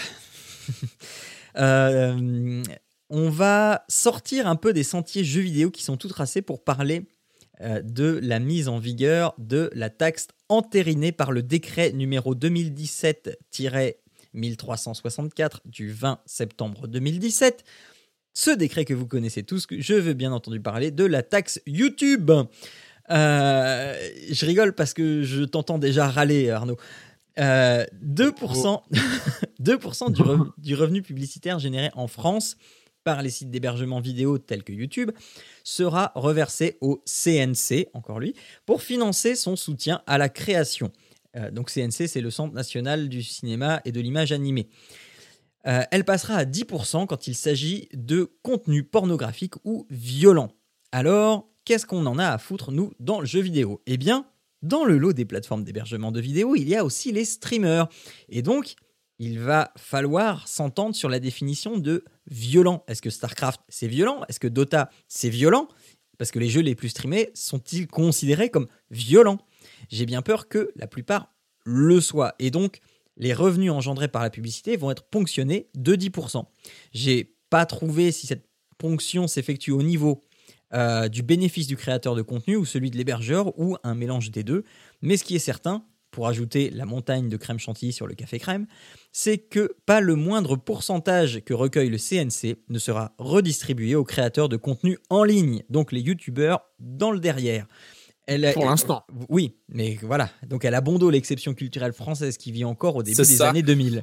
[1.56, 2.62] euh,
[3.10, 7.06] on va sortir un peu des sentiers jeux vidéo qui sont tout tracés pour parler
[7.60, 12.34] euh, de la mise en vigueur de la taxe entérinée par le décret numéro
[14.34, 17.64] 2017-1364 du 20 septembre 2017.
[18.34, 22.30] Ce décret que vous connaissez tous, je veux bien entendu parler de la taxe YouTube.
[23.10, 23.94] Euh,
[24.30, 26.78] je rigole parce que je t'entends déjà râler, Arnaud.
[27.38, 28.82] Euh, 2%,
[29.60, 32.56] 2% du, re- du revenu publicitaire généré en France
[33.04, 35.10] par les sites d'hébergement vidéo tels que YouTube
[35.64, 40.92] sera reversé au CNC, encore lui, pour financer son soutien à la création.
[41.36, 44.68] Euh, donc CNC, c'est le Centre national du cinéma et de l'image animée.
[45.66, 50.50] Euh, elle passera à 10% quand il s'agit de contenu pornographique ou violent.
[50.90, 53.80] Alors, qu'est-ce qu'on en a à foutre, nous, dans le jeu vidéo?
[53.86, 54.26] Eh bien,
[54.62, 57.88] dans le lot des plateformes d'hébergement de vidéos, il y a aussi les streamers.
[58.28, 58.74] Et donc,
[59.18, 62.82] il va falloir s'entendre sur la définition de violent.
[62.88, 64.22] Est-ce que StarCraft, c'est violent?
[64.28, 65.68] Est-ce que Dota, c'est violent?
[66.18, 69.38] Parce que les jeux les plus streamés sont-ils considérés comme violents?
[69.88, 71.32] J'ai bien peur que la plupart
[71.64, 72.34] le soient.
[72.38, 72.80] Et donc,
[73.16, 76.44] les revenus engendrés par la publicité vont être ponctionnés de 10%.
[76.92, 78.46] J'ai pas trouvé si cette
[78.78, 80.24] ponction s'effectue au niveau
[80.74, 84.42] euh, du bénéfice du créateur de contenu ou celui de l'hébergeur ou un mélange des
[84.42, 84.64] deux.
[85.02, 88.38] Mais ce qui est certain, pour ajouter la montagne de crème chantilly sur le café
[88.38, 88.66] crème,
[89.12, 94.48] c'est que pas le moindre pourcentage que recueille le CNC ne sera redistribué aux créateurs
[94.48, 97.66] de contenu en ligne, donc les youtubeurs dans le derrière.
[98.26, 99.04] Elle, Pour l'instant.
[99.28, 100.30] Oui, mais voilà.
[100.46, 103.48] Donc elle a bon dos l'exception culturelle française qui vit encore au début des ça.
[103.50, 104.02] années 2000.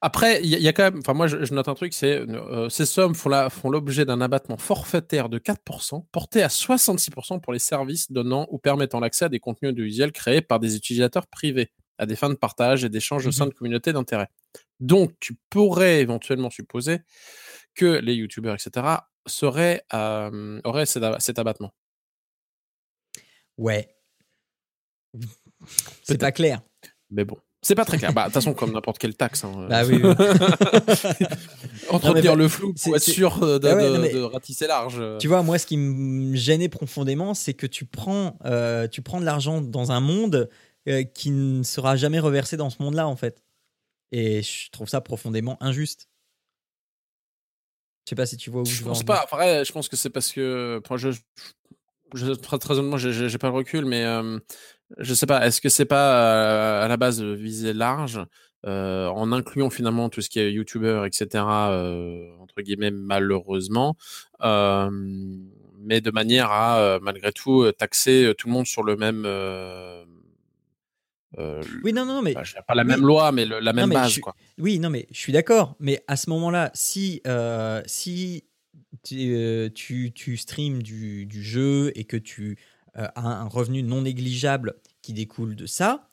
[0.00, 1.74] Après, il y, a- il y a quand même, enfin moi je, je note un
[1.74, 7.40] truc, c'est euh, ces sommes font l'objet d'un abattement forfaitaire de 4%, porté à 66%
[7.40, 11.26] pour les services donnant ou permettant l'accès à des contenus audiovisuels créés par des utilisateurs
[11.26, 13.50] privés, à des fins de partage et d'échange au sein Mhm.
[13.50, 14.28] de communautés d'intérêt.
[14.78, 17.00] Donc tu pourrais éventuellement supposer
[17.74, 18.86] que les youtubeurs, etc.,
[19.26, 21.72] seraient, euh, auraient cet abattement.
[23.58, 23.88] Ouais.
[26.02, 26.62] C'est pas clair.
[27.10, 27.36] Mais bon.
[27.60, 28.12] C'est pas très clair.
[28.12, 29.42] Bah, de toute façon, comme n'importe quelle taxe.
[29.44, 30.02] hein, Bah oui, oui.
[31.90, 34.66] Entretenir mais le flou pour être sûr euh, de, Ah ouais, de- mais- de ratisser
[34.68, 35.02] large.
[35.18, 39.18] Tu vois, moi, ce qui me gênait profondément, c'est que tu prends, euh, tu prends
[39.20, 40.48] de l'argent dans un monde
[40.88, 43.42] euh, qui ne sera jamais reversé dans ce monde-là, en fait.
[44.12, 46.08] Et je trouve ça profondément injuste.
[48.06, 49.20] Je sais pas si tu vois où je, je pense pas.
[49.20, 51.10] Après, je pense que c'est parce que je,
[52.14, 54.38] je, très, très honnêtement, j'ai pas le recul, mais euh,
[54.98, 55.46] je sais pas.
[55.46, 58.20] Est-ce que c'est pas à la base visé large
[58.66, 61.44] euh, en incluant finalement tout ce qui est youtubeur, etc.
[61.46, 63.96] Euh, entre guillemets, malheureusement,
[64.42, 64.90] euh,
[65.78, 69.24] mais de manière à malgré tout taxer tout le monde sur le même.
[71.84, 74.34] oui, non, non, mais bah, pas la même loi, mais la même base, quoi.
[74.58, 75.76] Oui, non, mais je suis d'accord.
[75.78, 77.22] Mais à ce moment-là, si
[77.86, 78.44] si
[79.02, 82.58] tu, tu, tu streams du, du, jeu et que tu
[82.94, 86.08] as un revenu non négligeable qui découle de ça,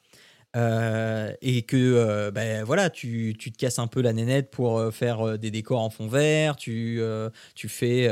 [0.55, 4.79] euh, et que euh, ben, voilà, tu, tu, te casses un peu la nénette pour
[4.79, 7.01] euh, faire des décors en fond vert, tu,
[7.55, 8.09] tu fais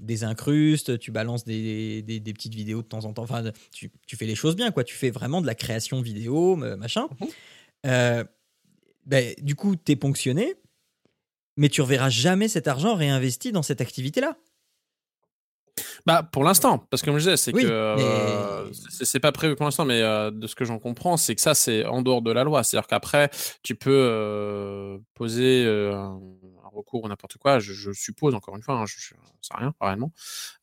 [0.00, 4.16] des incrustes, tu balances des, des, petites vidéos de temps en temps, enfin, tu, tu,
[4.16, 4.82] fais les choses bien, quoi.
[4.82, 7.06] Tu fais vraiment de la création vidéo, machin.
[7.20, 8.24] Mhm.
[9.06, 10.54] Ben, du coup, tu es ponctionné,
[11.56, 14.36] mais tu reverras jamais cet argent réinvesti dans cette activité-là.
[16.06, 19.64] Bah pour l'instant, parce que comme je disais, c'est que euh, c'est pas prévu pour
[19.64, 22.30] l'instant, mais euh, de ce que j'en comprends, c'est que ça c'est en dehors de
[22.30, 22.62] la loi.
[22.62, 23.30] C'est-à-dire qu'après
[23.62, 26.20] tu peux euh, poser un,
[26.72, 27.58] recours ou n'importe quoi.
[27.58, 30.12] Je, suppose encore une fois, hein, je, je, sais rien réellement.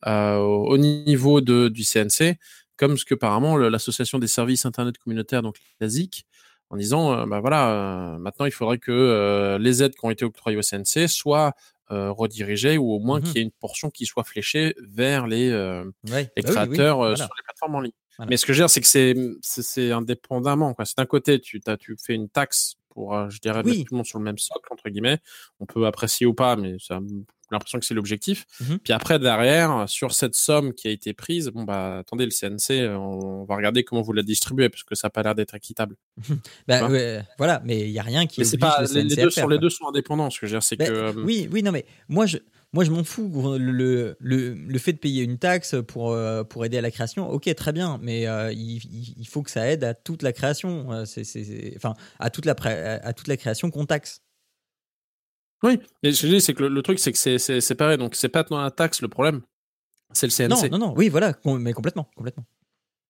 [0.06, 2.38] au niveau de, du CNC,
[2.78, 6.26] comme ce que apparemment l'association des services internet communautaires, donc la ZIC,
[6.72, 10.62] en disant bah voilà, maintenant il faudrait que les aides qui ont été octroyées au
[10.62, 11.54] CNC soient
[11.92, 15.28] euh, rediriger ou au moins mmh qu'il y ait une portion qui soit fléchée vers
[15.28, 17.92] les, euh, les bah créateurs euh, sur les plateformes en ligne.
[18.30, 20.74] Mais ce que je veux dire, c'est que c'est, indépendamment.
[20.86, 24.06] C'est d'un côté, tu, tu fais une taxe pour, je dirais, mettre tout le monde
[24.06, 25.20] sur le même socle, entre guillemets.
[25.60, 27.00] On peut apprécier ou pas, mais ça
[27.52, 28.46] l'impression que c'est l'objectif.
[28.60, 32.32] Mmh Puis après, derrière, sur cette somme qui a été prise, bon, bah, attendez, le
[32.32, 35.56] CNC, on va regarder comment vous la distribuez, parce que ça n'a pas l'air d'être
[35.56, 35.96] équitable.
[36.68, 36.88] bah,
[37.38, 38.42] voilà, mais il n'y a rien qui.
[38.42, 40.76] Mais pas, les, deux, sur, les deux sont indépendants, ce que je veux dire, c'est
[40.76, 40.92] bah, que.
[40.92, 42.38] Euh, oui, oui, non, mais moi, je.
[42.74, 43.30] Moi, je m'en fous.
[43.60, 47.30] Le, le, le, fait de payer une taxe pour, euh, pour aider à la création,
[47.30, 48.82] ok, très bien, mais euh, il,
[49.18, 51.04] il, faut que ça aide à toute la création.
[51.06, 52.56] C'est, enfin, à toute la,
[53.04, 54.22] à toute la création qu'on taxe.
[55.64, 57.98] Oui, mais je dis, c'est que le, truc, c'est que c'est séparé.
[57.98, 59.42] Donc, c'est pas dans la taxe le problème,
[60.14, 60.70] c'est le CNC.
[60.72, 62.46] Non, non, non, oui, voilà, mais complètement, complètement.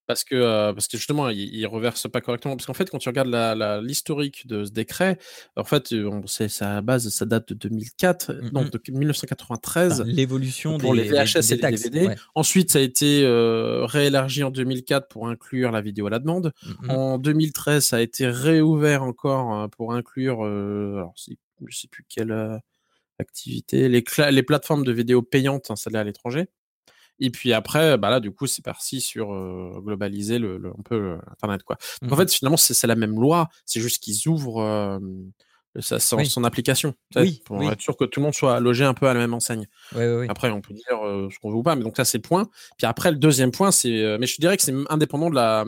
[0.07, 2.57] Parce que, euh, parce que justement, il, il, reverse pas correctement.
[2.57, 3.33] Parce qu'en fait, quand tu regardes
[3.81, 5.17] l'historique la, de ce décret,
[5.55, 8.69] en fait, euh, c'est sa base, ça date de 2004, mm, non, mm.
[8.71, 10.01] de 1993.
[10.05, 12.09] L'évolution pour les VHS et les DVD.
[12.35, 16.51] Ensuite, ça a été euh, réélargi en 2004 pour inclure la vidéo à la demande.
[16.81, 21.13] Mm, en 2013, ça a été réouvert encore euh, pour inclure, alors
[21.67, 22.57] je sais plus quelle euh,
[23.19, 26.47] activité, les, les plateformes de vidéos payantes installées à l'étranger.
[27.19, 31.19] Et puis après, bah là, du coup, c'est parti sur euh, globaliser le, un peu
[31.31, 31.77] Internet, quoi.
[32.01, 33.49] Donc, en mmh fait, finalement, c'est la même loi.
[33.65, 34.99] C'est juste qu'ils ouvrent
[35.79, 36.93] ça, son, son, application
[37.45, 39.67] pour être sûr que tout le monde soit logé un peu à la même enseigne.
[40.27, 42.23] après, on peut dire euh, ce qu'on veut ou pas, mais donc ça c'est le
[42.23, 42.49] point.
[42.77, 45.63] Puis après, le deuxième point, c'est, euh, mais je dirais que c'est indépendant de la,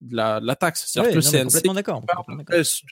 [0.00, 0.86] de la, de la taxe.
[0.86, 1.62] C'est-à-dire que le CNC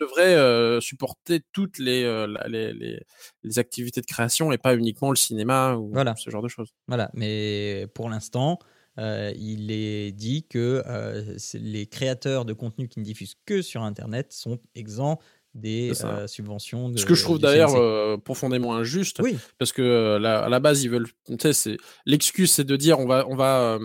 [0.01, 2.03] devrait euh, supporter toutes les,
[2.49, 3.01] les, les,
[3.45, 6.75] les, activités de création et pas uniquement le cinéma ou ce genre de choses.
[6.89, 8.59] Voilà, mais pour l'instant.
[8.99, 10.83] il est dit que
[11.55, 15.21] les créateurs de contenu qui ne diffusent que sur Internet sont exempts
[15.57, 16.91] des euh, subventions.
[16.91, 19.37] De, Ce que je trouve d'ailleurs euh, profondément injuste, oui.
[19.59, 21.09] parce que euh, à la base ils veulent,
[22.05, 23.79] l'excuse c'est de dire on va, on va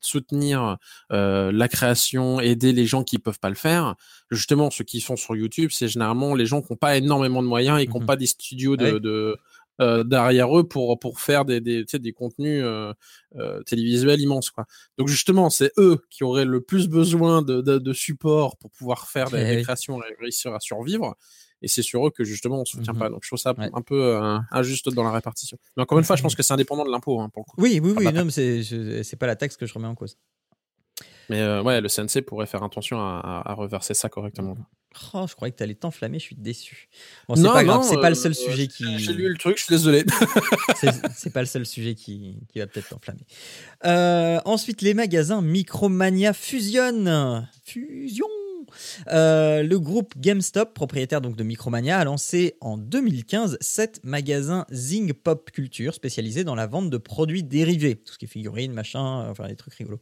[0.00, 0.78] soutenir
[1.10, 3.96] la création, aider les gens qui peuvent pas le faire.
[4.30, 7.48] Justement, ceux qui sont sur YouTube, c'est généralement les gens qui n'ont pas énormément de
[7.48, 9.36] moyens et qui n'ont mmh pas des studios de,
[9.80, 12.92] euh, derrière eux pour pour faire des des, des contenus euh,
[13.36, 14.66] euh, télévisuels immenses quoi.
[14.98, 19.08] Donc justement, c'est eux qui auraient le plus besoin de, de, de support pour pouvoir
[19.08, 21.16] faire des, créations et réussir à survivre.
[21.62, 23.08] Et c'est sur eux que justement on soutient pas.
[23.08, 24.18] Mmh Donc je trouve ça un peu
[24.50, 25.58] injuste dans la répartition.
[25.76, 27.62] Mais encore une fois, je pense que c'est indépendant de l'impôt hein, pour le coup.
[27.62, 28.12] Oui, oui, oui.
[28.12, 30.18] non, mais c'est pas la taxe que je remets en cause.
[31.28, 34.54] Mais ouais, le CNC pourrait faire attention à, à, reverser ça correctement.
[34.54, 34.64] Mmh
[35.14, 36.88] Oh, je croyais que tu allais t'enflammer, je suis déçu.
[37.28, 38.98] Bon, c'est pas grave, c'est pas le seul euh, sujet qui.
[38.98, 40.04] J'ai lu le truc, je suis désolé.
[41.16, 43.24] c'est pas le seul sujet qui, qui va peut-être t'enflammer.
[43.84, 47.48] Euh, ensuite, les magasins Micromania fusionnent.
[47.64, 48.26] Fusion
[49.08, 55.12] euh, le groupe GameStop, propriétaire donc de Micromania, a lancé en 2015 sept magasins Zing
[55.12, 59.28] Pop Culture spécialisés dans la vente de produits dérivés, tout ce qui est figurines, machin,
[59.30, 60.00] enfin des trucs rigolos.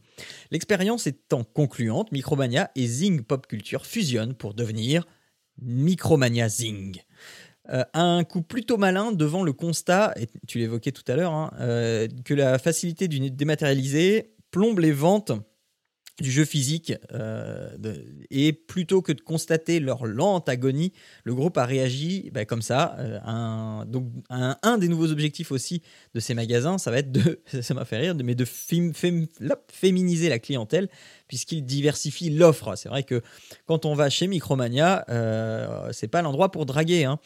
[0.51, 5.05] L'expérience étant concluante, Micromania et Zing Pop Culture fusionnent pour devenir
[5.61, 7.01] Micromania Zing.
[7.71, 11.51] Euh, un coup plutôt malin devant le constat, et tu l'évoquais tout à l'heure, hein,
[11.61, 15.33] euh, que la facilité du dématérialisé plombe les ventes
[16.21, 16.93] du jeu physique.
[18.31, 20.93] et plutôt que de constater leur lente agonie,
[21.25, 22.97] le groupe a réagi bah, comme ça.
[23.25, 25.83] un, donc, un, des nouveaux objectifs aussi
[26.15, 30.39] de ces magasins, ça va être de, ça m'a fait rire, mais de féminiser la
[30.39, 30.89] clientèle
[31.29, 32.75] puisqu'ils diversifient l'offre.
[32.77, 33.23] C'est vrai que
[33.67, 37.05] quand on va chez Micromania, euh, c'est pas l'endroit pour draguer.
[37.05, 37.19] Hein.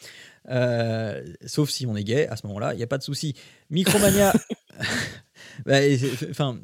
[1.46, 3.34] sauf si on est gay, à ce moment-là, il n'y a pas de souci.
[3.70, 4.32] Micromania,
[5.66, 5.78] bah,
[6.30, 6.58] enfin,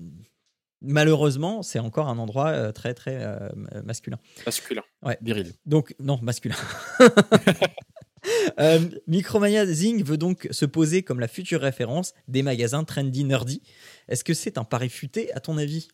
[0.81, 3.49] malheureusement, c'est encore un endroit euh, très très euh,
[3.85, 4.19] masculin.
[4.47, 4.83] Masculin.
[5.03, 5.19] Ouais.
[5.23, 5.53] Viril.
[5.67, 6.57] Donc non, masculin.
[8.61, 13.63] euh, Micromania Zing veut donc se poser comme la future référence des magasins trendy nerdy.
[14.09, 15.89] Est-ce que c'est un pari futé à ton avis?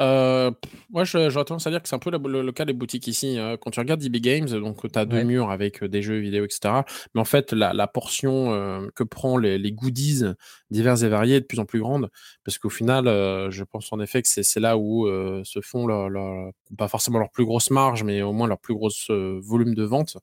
[0.00, 0.50] Euh,
[0.90, 3.38] moi, j'aurais tendance à dire que c'est un peu le, cas des boutiques ici.
[3.38, 3.56] Hein.
[3.60, 6.44] quand tu regardes DB Games, donc tu as deux murs avec euh, des jeux vidéo,
[6.44, 6.82] etc.
[7.14, 10.22] Mais en fait, la, portion euh, que prend les, goodies
[10.70, 12.08] divers et variés est de plus en plus grande.
[12.44, 13.06] Parce qu'au final,
[13.50, 15.06] je pense en effet que c'est là où
[15.44, 18.90] se font, leur, pas forcément leur plus grosse marge, mais au moins leur plus gros
[19.08, 20.16] volume de vente.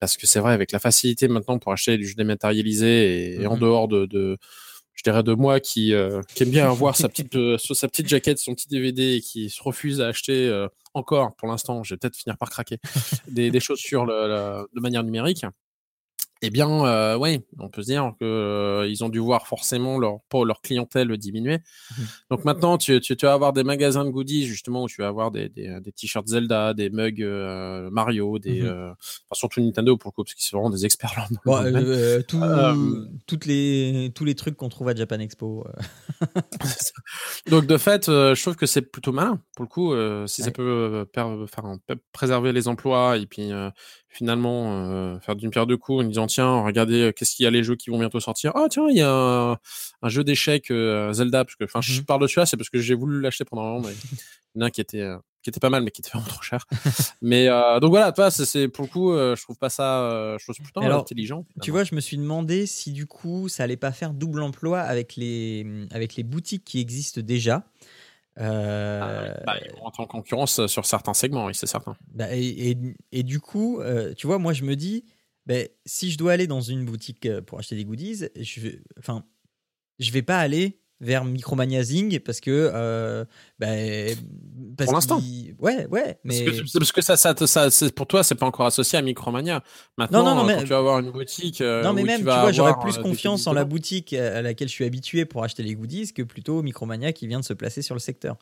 [0.00, 3.56] Parce que c'est vrai, avec la facilité maintenant pour acheter du jeu dématérialisé et, en
[3.56, 4.38] mmh dehors de
[4.94, 8.38] je dirais de moi qui, euh, aime bien avoir sa petite, euh, sa petite jaquette,
[8.38, 11.98] son petit DVD et qui se refuse à acheter euh, encore, pour l'instant, je vais
[11.98, 12.78] peut-être finir par craquer,
[13.28, 15.44] des, des chaussures de manière numérique.
[16.44, 20.18] Eh bien, euh, oui, on peut se dire qu'ils euh, ont dû voir forcément leur,
[20.44, 21.58] leur clientèle diminuer.
[21.58, 25.06] Mmh Donc maintenant, tu, tu, vas avoir des magasins de goodies, justement, où tu vas
[25.06, 28.94] avoir des, des, des t-shirts Zelda, des mugs euh, Mario, des, mmh
[29.32, 31.28] surtout Nintendo pour le coup, parce qu'ils sont vraiment des experts là.
[31.46, 31.62] Bon,
[33.26, 35.64] toutes les, tous les trucs qu'on trouve à Japan Expo.
[37.50, 39.94] Donc de fait, je trouve que c'est plutôt malin, pour le coup,
[40.26, 41.06] si ça peut,
[42.12, 43.50] préserver les emplois et puis
[44.12, 47.46] finalement euh, faire d'une pierre deux coups en disant tiens regardez euh, qu'est-ce qu'il y
[47.46, 48.52] a les jeux qui vont bientôt sortir.
[48.54, 52.04] Ah tiens il y a un, jeu d'échecs euh, Zelda parce que enfin je mmh
[52.04, 53.94] parle de celui-là c'est parce que j'ai voulu l'acheter pendant un moment mais
[54.54, 55.08] il y en a un qui était
[55.42, 56.66] qui était pas mal mais qui était vraiment trop cher.
[57.22, 57.46] Mais
[57.80, 61.46] donc voilà toi c'est pour le coup je trouve pas ça je trouve plutôt intelligent
[61.62, 64.80] tu vois je me suis demandé si du coup ça allait pas faire double emploi
[64.80, 67.64] avec les avec les boutiques qui existent déjà
[68.38, 69.34] euh...
[69.44, 71.96] Bah, ils vont en concurrence sur certains segments, oui, c'est certain.
[72.08, 72.76] Bah, et,
[73.12, 75.04] et, du coup, euh, tu vois, moi je me dis,
[75.46, 78.80] bah, si je dois aller dans une boutique euh, pour acheter des goodies, je vais,
[78.98, 79.24] enfin,
[79.98, 83.24] je vais pas aller vers Micromania Zing parce que euh,
[83.58, 84.16] ben,
[84.78, 85.20] pour l'instant.
[85.58, 89.02] ouais ouais mais parce que, ça, ça, ça pour toi c'est pas encore associé à
[89.02, 89.62] Micromania.
[89.98, 90.54] Maintenant non, non, mais...
[90.54, 93.02] quand tu vas avoir une boutique euh, non mais même tu, vois j'aurais plus euh,
[93.02, 96.62] confiance en la boutique à laquelle je suis habitué pour acheter les goodies que plutôt
[96.62, 98.36] Micromania qui vient de se placer sur le secteur.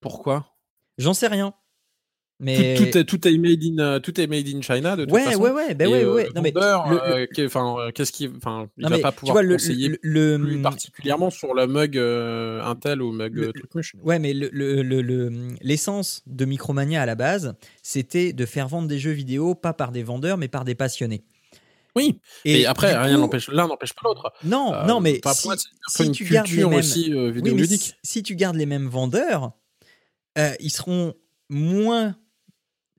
[0.00, 0.54] Pourquoi?
[0.98, 1.54] J'en sais rien
[2.38, 5.14] mais tout, est, tout est made in euh, tout est made in China de toute
[5.14, 5.40] ouais, façon.
[5.40, 6.28] Ouais ouais ben ouais ouais.
[6.34, 6.52] non mais
[7.46, 11.66] enfin qu'est-ce qui enfin il va pas pouvoir vois, conseiller le, plus particulièrement sur le
[11.66, 13.94] mug euh, Intel ou mug euh, Trucmuche.
[14.02, 19.12] Ouais mais le l'essence de Micromania à la base, c'était de faire vendre des jeux
[19.12, 21.24] vidéo pas par des vendeurs mais par des passionnés.
[21.94, 22.20] Oui.
[22.44, 24.30] Et, après, rien n'empêche l'un n'empêche pas l'autre.
[24.44, 25.48] Non, non, mais si,
[25.88, 29.52] si tu gardes les mêmes, aussi, oui, si, si, tu gardes les mêmes vendeurs,
[30.60, 31.14] ils seront
[31.48, 32.14] moins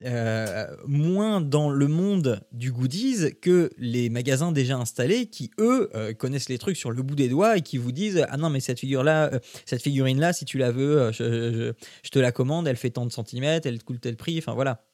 [0.04, 6.14] euh, moins dans le monde du goodies que les magasins déjà installés qui eux euh,
[6.14, 8.60] connaissent les trucs sur le bout des doigts et qui vous disent ah non mais
[8.60, 11.72] cette figure là euh, cette figurine là si tu la veux je,
[12.04, 14.84] je, te la commande elle fait tant de centimètres elle coûte tel prix enfin voilà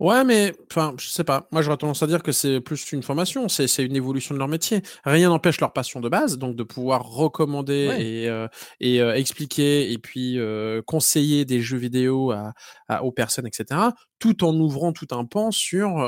[0.00, 1.46] Ouais, mais enfin, je sais pas.
[1.52, 4.48] Moi, j'aurais tendance à dire que c'est plus une formation, c'est une évolution de leur
[4.48, 4.80] métier.
[5.04, 8.48] Rien n'empêche leur passion de base, donc de pouvoir recommander et, euh,
[8.80, 12.54] et euh, expliquer et puis euh, conseiller des jeux vidéo à,
[12.88, 13.92] à, aux personnes, etc.
[14.20, 15.98] Tout en ouvrant tout un pan sur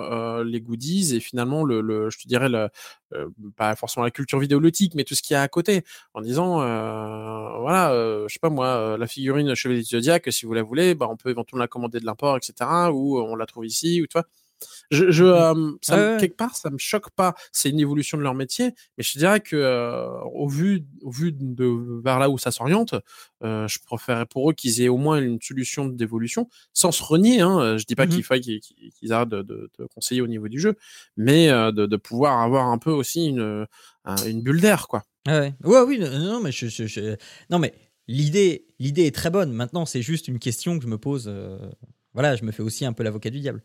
[0.44, 2.68] les goodies et finalement le, le je te dirais le,
[3.56, 6.56] pas forcément la culture vidéoludique, mais tout ce qu'il y a à côté, en disant
[7.60, 7.90] voilà,
[8.28, 11.16] je sais pas moi, la figurine Chevalier du Zodiac, si vous la voulez, bah on
[11.16, 12.92] peut éventuellement la commander de l'import, etc.
[12.92, 14.26] Ou on la trouve ici ou tu vois?
[14.90, 17.34] Je, je mmh ça quelque part, ça me choque pas.
[17.52, 22.00] C'est une évolution de leur métier, mais je dirais que au vu, au vu de
[22.02, 22.94] vers là où ça s'oriente,
[23.42, 27.40] je préférerais pour eux qu'ils aient au moins une solution d'évolution, sans se renier.
[27.40, 27.76] Hein.
[27.78, 30.60] Je dis pas mmh qu'il faille qu'ils arrêtent de, de, de, conseiller au niveau du
[30.60, 30.76] jeu,
[31.16, 33.66] mais de, de, pouvoir avoir un peu aussi une,
[34.26, 35.02] une bulle d'air, quoi.
[35.26, 35.54] Ah ouais.
[35.64, 37.16] ouais, oui, non, mais je, je,
[37.50, 37.72] non, mais
[38.08, 39.52] l'idée, l'idée est très bonne.
[39.52, 41.32] Maintenant, c'est juste une question que je me pose.
[42.14, 43.62] voilà, je me fais aussi un peu l'avocat du diable.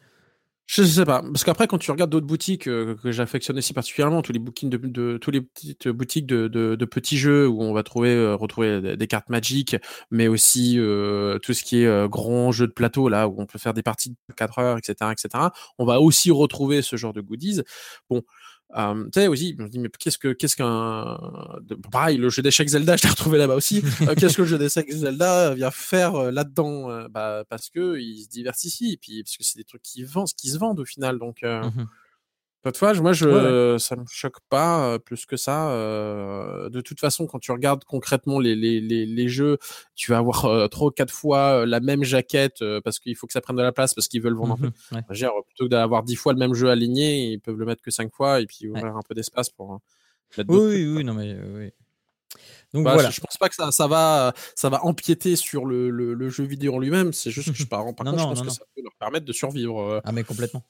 [0.69, 4.21] Je sais pas, parce qu'après quand tu regardes d'autres boutiques euh, que j'affectionne aussi particulièrement,
[4.21, 7.63] tous les bookings de, de tous les petites boutiques de, de, de, petits jeux où
[7.63, 9.77] on va trouver euh, retrouver des, cartes Magic,
[10.11, 13.57] mais aussi euh, tout ce qui est grand jeu de plateau là où on peut
[13.59, 15.45] faire des parties de 4 heures, etc., etc.
[15.77, 17.61] On va aussi retrouver ce genre de goodies.
[18.09, 18.23] Bon,
[18.75, 21.17] Euh, tu sais aussi, je me dis mais qu'est-ce que qu'est-ce qu'un
[21.89, 23.81] pareil le jeu d'échecs Zelda, je l'ai retrouvé là-bas aussi.
[24.01, 27.97] Euh, qu'est-ce que le jeu d'échecs Zelda vient faire euh, là-dedans euh, Bah parce que
[27.97, 30.79] il se diversifie et puis parce que c'est des trucs qui vendent, qui se vendent
[30.79, 31.17] au final.
[31.17, 31.45] Donc
[32.65, 33.79] Mmh Toutefois, moi, je, Ouais, ouais.
[33.79, 35.69] ça me choque pas euh, plus que ça.
[35.71, 39.57] euh, de toute façon, quand tu regardes concrètement les, les, les, les jeux,
[39.95, 43.33] tu vas avoir euh, trois ou quatre fois la même jaquette parce qu'il faut que
[43.33, 44.71] ça prenne de la place parce qu'ils veulent vendre un peu.
[44.95, 45.01] Ouais.
[45.07, 47.81] Veux dire, plutôt que d'avoir dix fois le même jeu aligné, ils peuvent le mettre
[47.81, 49.79] que cinq fois et puis ouvrir un peu d'espace pour
[50.37, 51.71] mettre Oui, oui, oui, non mais oui.
[52.73, 53.09] Donc Bah, voilà.
[53.09, 56.29] je, je pense pas que ça, ça va, ça va empiéter sur le, le, le
[56.29, 57.13] jeu vidéo en lui-même.
[57.13, 58.81] C'est juste que je par, par Non, contre, non, je pense non, que ça peut
[58.83, 59.79] leur permettre de survivre.
[59.79, 60.01] euh.
[60.03, 60.63] Ah mais complètement.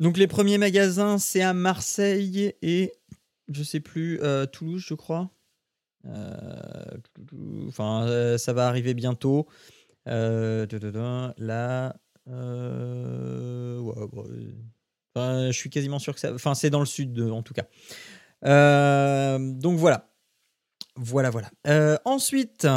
[0.00, 2.92] Donc les premiers magasins, c'est à Marseille et
[3.48, 5.30] je sais plus euh, Toulouse, je crois.
[6.06, 6.40] Euh,
[7.68, 9.46] Enfin, euh, ça va arriver bientôt.
[10.06, 10.68] Là,
[15.16, 16.32] je suis quasiment sûr que ça.
[16.32, 17.66] Enfin, c'est dans le sud, en tout cas.
[19.38, 20.08] Donc voilà.
[20.94, 21.50] Voilà, voilà.
[22.04, 22.68] Ensuite,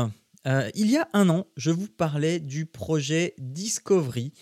[0.46, 4.34] il y a un an, je vous parlais du projet Discovery.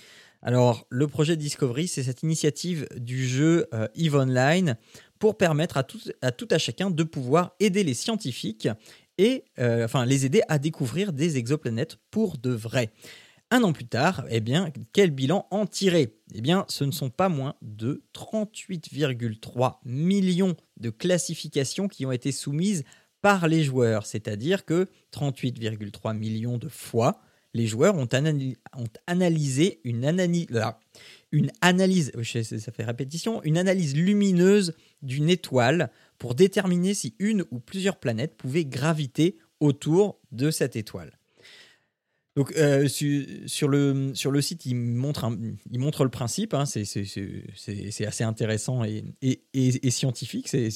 [0.41, 4.77] Alors, le projet Discovery, c'est cette initiative du jeu euh, EVE Online
[5.19, 8.69] pour permettre à tout, à tout à chacun de pouvoir aider les scientifiques
[9.17, 12.91] et euh, enfin les aider à découvrir des exoplanètes pour de vrai.
[13.49, 16.17] Un an plus tard, eh bien, quel bilan en tirer?
[16.33, 22.33] Eh bien, ce ne sont pas moins de 38,3 millions de classifications qui ont été
[22.33, 22.83] soumises
[23.21, 24.05] par les joueurs.
[24.05, 27.21] C'est-à-dire que 38,3 millions de fois,
[27.57, 28.07] les joueurs ont,
[29.07, 30.79] analysé une, anani- là,
[31.31, 32.11] une analyse,
[32.43, 37.97] sais, ça fait répétition, une analyse lumineuse d'une étoile pour déterminer si une ou plusieurs
[37.99, 41.11] planètes pouvaient graviter autour de cette étoile.
[42.35, 45.27] Donc euh, su- sur, le, sur le site, il montre,
[45.71, 46.85] il montre le principe, hein, c'est-
[48.05, 50.69] assez intéressant et, et- et- scientifique, c'est-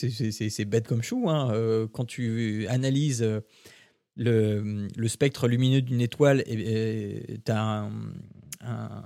[0.65, 1.29] bête comme chou.
[1.29, 1.51] hein.
[1.53, 3.41] Euh, quand tu analyses euh,
[4.15, 6.43] le, le spectre lumineux d'une étoile,
[7.47, 7.91] as un,
[8.61, 9.03] un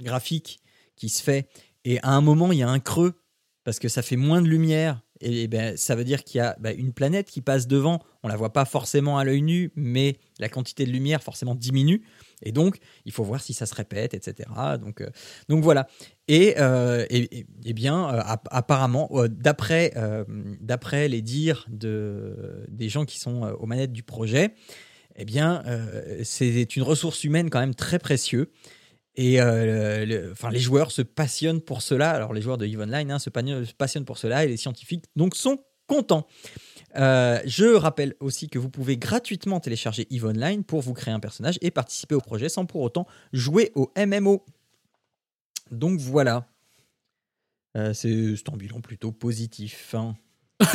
[0.00, 0.60] graphique
[0.96, 1.48] qui se fait
[1.84, 3.14] et à un moment, il y a un creux
[3.64, 5.00] parce que ça fait moins de lumière.
[5.20, 8.02] Et, ben, ça veut dire qu'il y a ben, une planète qui passe devant.
[8.22, 12.02] On la voit pas forcément à l'œil nu, mais la quantité de lumière forcément diminue.
[12.42, 14.48] Et donc, il faut voir si ça se répète, etc.
[14.80, 15.08] Donc, euh,
[15.48, 15.86] donc voilà.
[16.28, 19.92] Et, euh, et, et bien, euh, app- apparemment, d'après
[20.60, 24.54] d'après les dires de, des gens qui sont aux manettes du projet,
[25.16, 25.62] eh bien,
[26.24, 28.46] c'est une ressource humaine quand même très précieuse.
[29.16, 32.10] Et enfin, les joueurs se passionnent pour cela.
[32.10, 35.36] Alors, les joueurs de EVE Online hein, se passionnent pour cela et les scientifiques donc
[35.36, 36.26] sont contents.
[36.96, 41.20] Euh, je rappelle aussi que vous pouvez gratuitement télécharger EVE Online pour vous créer un
[41.20, 44.44] personnage et participer au projet sans pour autant jouer au MMO.
[45.70, 46.46] Donc voilà.
[47.76, 49.94] Euh, c'est un bilan plutôt positif.
[49.94, 50.14] hein.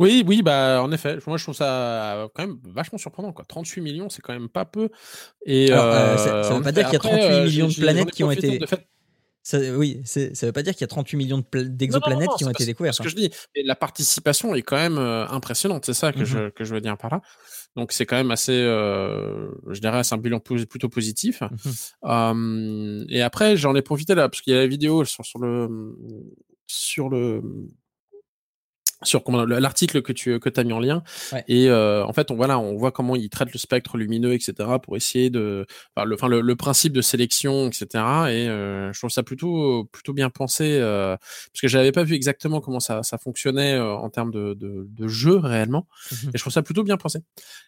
[0.00, 3.44] Oui, oui, bah en effet, moi je trouve ça quand même vachement surprenant quoi.
[3.44, 4.88] 38 millions, c'est quand même pas peu.
[5.44, 7.68] Et Alors, euh, ça- ça veut pas dire qu'il y a après, 38 euh, millions
[7.68, 8.88] de planètes qui ont été- de fait-
[9.46, 12.48] Ça, oui, c'est- ça veut pas dire qu'il y a 38 millions d'exoplanètes qui ont
[12.48, 12.96] c'est été découvertes.
[12.96, 13.10] Ce que hein.
[13.10, 16.64] je dis, Et la participation est quand même euh, impressionnante, c'est ça que, je, que
[16.64, 17.22] je veux dire par là.
[17.76, 21.44] Donc c'est quand même assez, euh, je dirais, c'est un bilan plutôt positif.
[22.06, 25.38] Euh, et après, j'en ai profité là parce qu'il y a la vidéo sur, sur
[25.38, 25.68] le
[26.66, 27.40] sur le
[29.02, 31.44] sur l'article que tu que as mis en lien Ouais.
[31.48, 34.54] et euh, en fait on voilà on voit comment ils traitent le spectre lumineux etc
[34.82, 38.98] pour essayer de enfin, le enfin le, le principe de sélection etc et euh, je
[38.98, 41.16] trouve ça plutôt plutôt bien pensé euh,
[41.52, 45.08] parce que j'avais pas vu exactement comment ça ça fonctionnait en termes de, de de
[45.08, 46.28] jeu réellement Mhm.
[46.34, 47.18] et je trouve ça plutôt bien pensé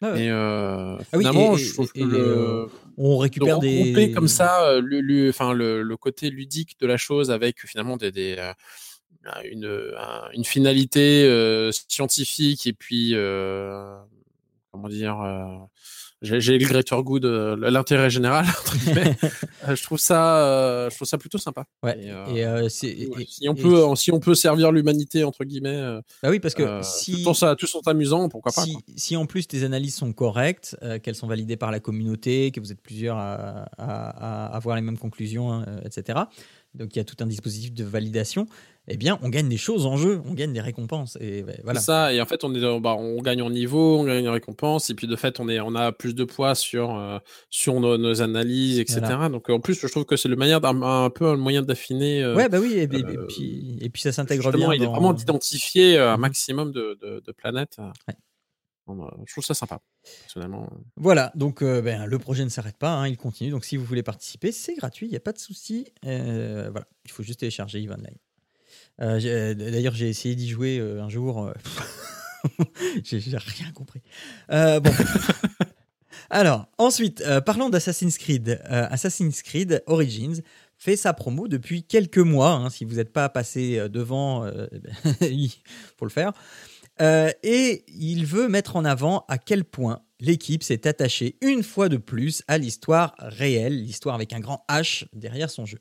[0.00, 0.24] Ah ouais.
[0.24, 4.12] et Ah oui, finalement et- je trouve et- que le- On récupère des.
[4.14, 8.10] comme ça le, le, enfin, le, le côté ludique de la chose avec finalement des,
[8.10, 8.36] des,
[9.50, 13.96] une, un- une finalité euh, scientifique et puis euh,
[14.72, 15.44] comment dire euh,
[16.20, 18.44] j'ai le greater good l'intérêt général
[19.68, 21.96] je trouve ça euh, je trouve ça plutôt sympa Ouais.
[22.02, 24.72] Et, euh, Et, euh, c'est- et- ouais, et- si on peut si on peut servir
[24.72, 25.80] l'humanité entre guillemets
[26.22, 27.24] Bah oui, parce que si.
[27.34, 31.28] ça tous sont amusants pourquoi pas si, en plus tes analyses sont correctes, qu'elles sont
[31.28, 35.52] validées par la communauté, que vous êtes plusieurs à, à- à avoir les mêmes conclusions,
[35.52, 36.20] hein, etc.
[36.74, 38.46] Donc il y a tout un dispositif de validation.
[38.90, 41.18] Eh bien, on gagne des choses en jeu, on gagne des récompenses.
[41.20, 41.78] Et voilà.
[41.80, 44.88] Ça, et en fait, on, est, bah, on gagne en niveau, on gagne en récompense,
[44.88, 47.18] et puis de fait, on, est, on a plus de poids sur, euh,
[47.50, 49.00] sur nos, nos analyses, etc.
[49.02, 49.28] Voilà.
[49.28, 52.22] Donc, en plus, je trouve que c'est le moyen d'un- un, peu un moyen d'affiner.
[52.22, 54.72] euh, Ouais, bah oui, et, et- et euh, puis, et puis ça s'intègre bien.
[54.72, 56.20] il est dans- vraiment d'identifier un Mhm.
[56.22, 57.76] maximum de, de, de planètes.
[58.08, 58.14] Ouais.
[59.26, 59.82] Je trouve ça sympa,
[60.22, 60.66] personnellement.
[60.96, 63.50] Voilà, donc euh, ben, le projet ne s'arrête pas, hein, il continue.
[63.50, 65.88] Donc si vous voulez participer, c'est gratuit, il n'y a pas de souci.
[66.06, 67.96] Euh, voilà, il faut juste télécharger EVE
[68.98, 69.54] Online.
[69.54, 71.52] D'ailleurs, j'ai essayé d'y jouer un jour.
[73.04, 74.02] j'ai rien compris.
[74.48, 74.82] bon.
[76.30, 78.60] Alors, ensuite, parlons d'Assassin's Creed.
[78.64, 80.42] Assassin's Creed Origins
[80.76, 82.52] fait sa promo depuis quelques mois.
[82.52, 84.46] Hein, si vous n'êtes pas passé devant,
[85.22, 85.50] il
[85.96, 86.32] faut le faire.
[87.00, 91.96] et il veut mettre en avant à quel point l'équipe s'est attachée une fois de
[91.96, 95.78] plus à l'histoire réelle, l'histoire avec un grand H derrière son jeu.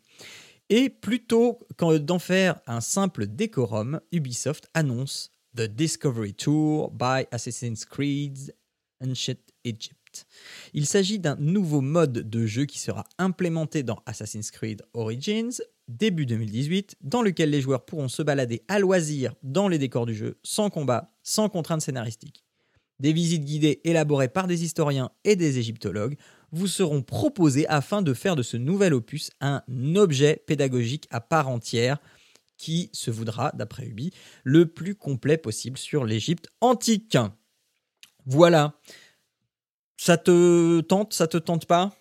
[0.70, 7.86] Et plutôt qu'en d'en faire un simple décorum, Ubisoft annonce The Discovery Tour by Assassin's
[7.86, 8.53] Creed
[9.01, 10.28] Ancient Egypt.
[10.74, 16.26] Il s'agit d'un nouveau mode de jeu qui sera implémenté dans Assassin's Creed Origins début
[16.26, 20.38] 2018, dans lequel les joueurs pourront se balader à loisir dans les décors du jeu,
[20.43, 22.43] sans combat, sans contraintes scénaristiques.
[22.99, 26.18] Des visites guidées élaborées par des historiens et des égyptologues
[26.52, 29.64] vous seront proposées afin de faire de ce nouvel opus un
[29.95, 32.00] objet pédagogique à part entière
[32.58, 34.12] qui se voudra, d'après Ubi,
[34.43, 37.18] le plus complet possible sur l'Égypte antique.
[38.26, 38.74] Voilà.
[39.98, 41.95] Ça te tente, ça te tente pas?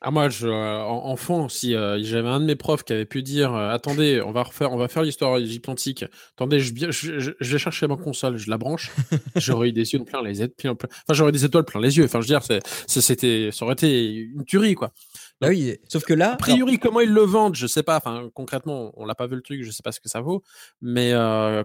[0.00, 3.20] Ah moi, je, euh, enfant, si euh, j'avais un de mes profs qui avait pu
[3.22, 6.04] dire euh, attendez, on va refaire, on va faire l'histoire égypte antique.
[6.36, 8.92] Attendez, je, je, je, vais chercher ma console, je la branche.
[9.36, 12.04] j'aurais eu des yeux plein les plein, enfin j'aurais des étoiles plein les yeux.
[12.04, 14.92] Enfin, je veux dire, c'était, ça aurait été une tuerie quoi.
[15.40, 17.96] bah oui, sauf que là, a priori, comment ils le vendent, je sais pas.
[17.96, 20.44] Enfin, concrètement, on l'a pas vu le truc, je sais pas ce que ça vaut,
[20.80, 21.12] mais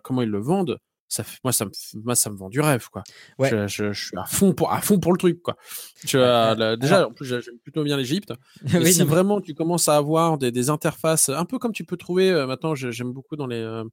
[0.01, 0.79] comment ils le vendent
[1.13, 1.71] ça, moi, ça me,
[2.03, 3.03] moi, ça me vend du rêve, quoi.
[3.39, 5.55] Je, je, suis à fond pour, à fond pour le truc, quoi.
[6.05, 8.33] Je, déjà, en plus, j'aime plutôt bien l'Égypte.
[8.73, 11.97] oui, si vraiment tu commences à avoir des, des, interfaces, un peu comme tu peux
[11.97, 13.83] trouver euh, maintenant, j'aime beaucoup dans les, euh,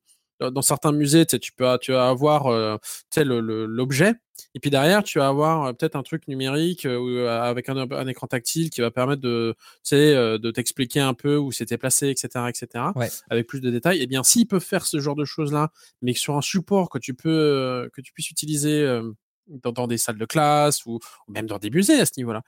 [0.40, 2.76] dans certains musées, tu peux, tu vas avoir euh,
[3.16, 4.14] l'objet,
[4.54, 8.26] et puis derrière, tu vas avoir euh, peut-être un truc numérique euh, avec un, écran
[8.26, 9.54] tactile qui va permettre de,
[9.90, 12.84] de t'expliquer un peu où c'était placé, etc., etc.,
[13.28, 13.98] avec plus de détails.
[13.98, 15.70] Et eh bien, s'ils peuvent faire ce genre de choses-là,
[16.02, 19.00] mais sur un support que tu peux, que tu puisses utiliser
[19.48, 22.42] dans, des salles de classe ou, même dans des musées à ce niveau-là,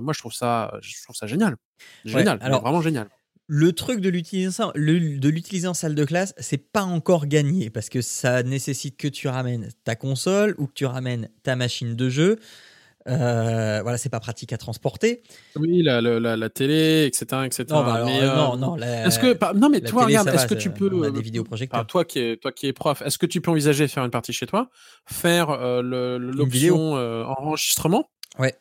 [0.00, 1.56] moi, je trouve ça, je trouve ça génial,
[2.04, 3.08] génial, alors, vraiment génial
[3.46, 8.42] le truc de l'utiliser en salle de classe, c'est pas encore gagné parce que ça
[8.42, 12.38] nécessite que tu ramènes ta console ou que tu ramènes ta machine de jeu.
[13.06, 15.22] Euh, voilà, c'est pas pratique à transporter.
[15.56, 17.66] Oui, la, la, la, télé, etc., etc.
[17.68, 18.76] Non, bah mais, euh, non, non.
[18.78, 21.86] Est-ce que, non, mais toi, regarde, est-ce que tu peux, a des vidéoprojecteurs.
[21.86, 24.32] toi qui es, toi qui es prof, est-ce que tu peux envisager faire une partie
[24.32, 24.70] chez toi,
[25.06, 28.08] faire euh, l'option enregistrement?
[28.38, 28.54] Ouais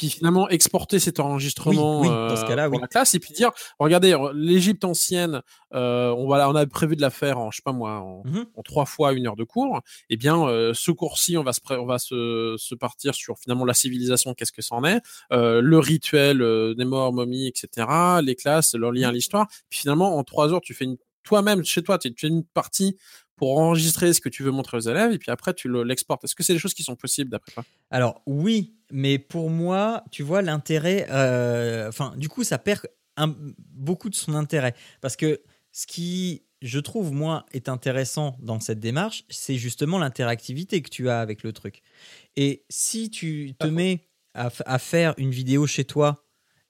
[0.00, 4.16] puis finalement exporter cet enregistrement dans ce cas-là, pour la classe et puis dire regardez
[4.32, 5.42] l'Égypte ancienne
[5.74, 8.22] euh, on va on a prévu de la faire en je sais pas moi en,
[8.24, 9.78] mmh trois fois une heure de cours.
[10.08, 13.38] Et eh bien euh, ce cours-ci on va se on va se, se, partir sur
[13.38, 15.02] finalement la civilisation qu'est-ce que ça en est
[15.34, 17.86] euh, le rituel des morts momies etc
[18.22, 19.14] les classes leur lien à mmh.
[19.14, 19.48] l'histoire.
[19.68, 22.96] Puis finalement en trois heures tu fais une toi-même chez toi tu fais une partie
[23.40, 26.22] pour enregistrer ce que tu veux montrer aux élèves et puis après tu l'exportes.
[26.24, 27.64] Est-ce que c'est des choses qui sont possibles d'après toi?
[27.90, 31.06] Alors oui, mais pour moi, tu vois l'intérêt.
[31.08, 32.82] Euh, enfin, du coup, ça perd
[33.16, 35.40] beaucoup de son intérêt parce que
[35.72, 41.08] ce qui, je trouve moi, est intéressant dans cette démarche, c'est justement l'interactivité que tu
[41.08, 41.80] as avec le truc.
[42.36, 46.26] Et si tu te mets à faire une vidéo chez toi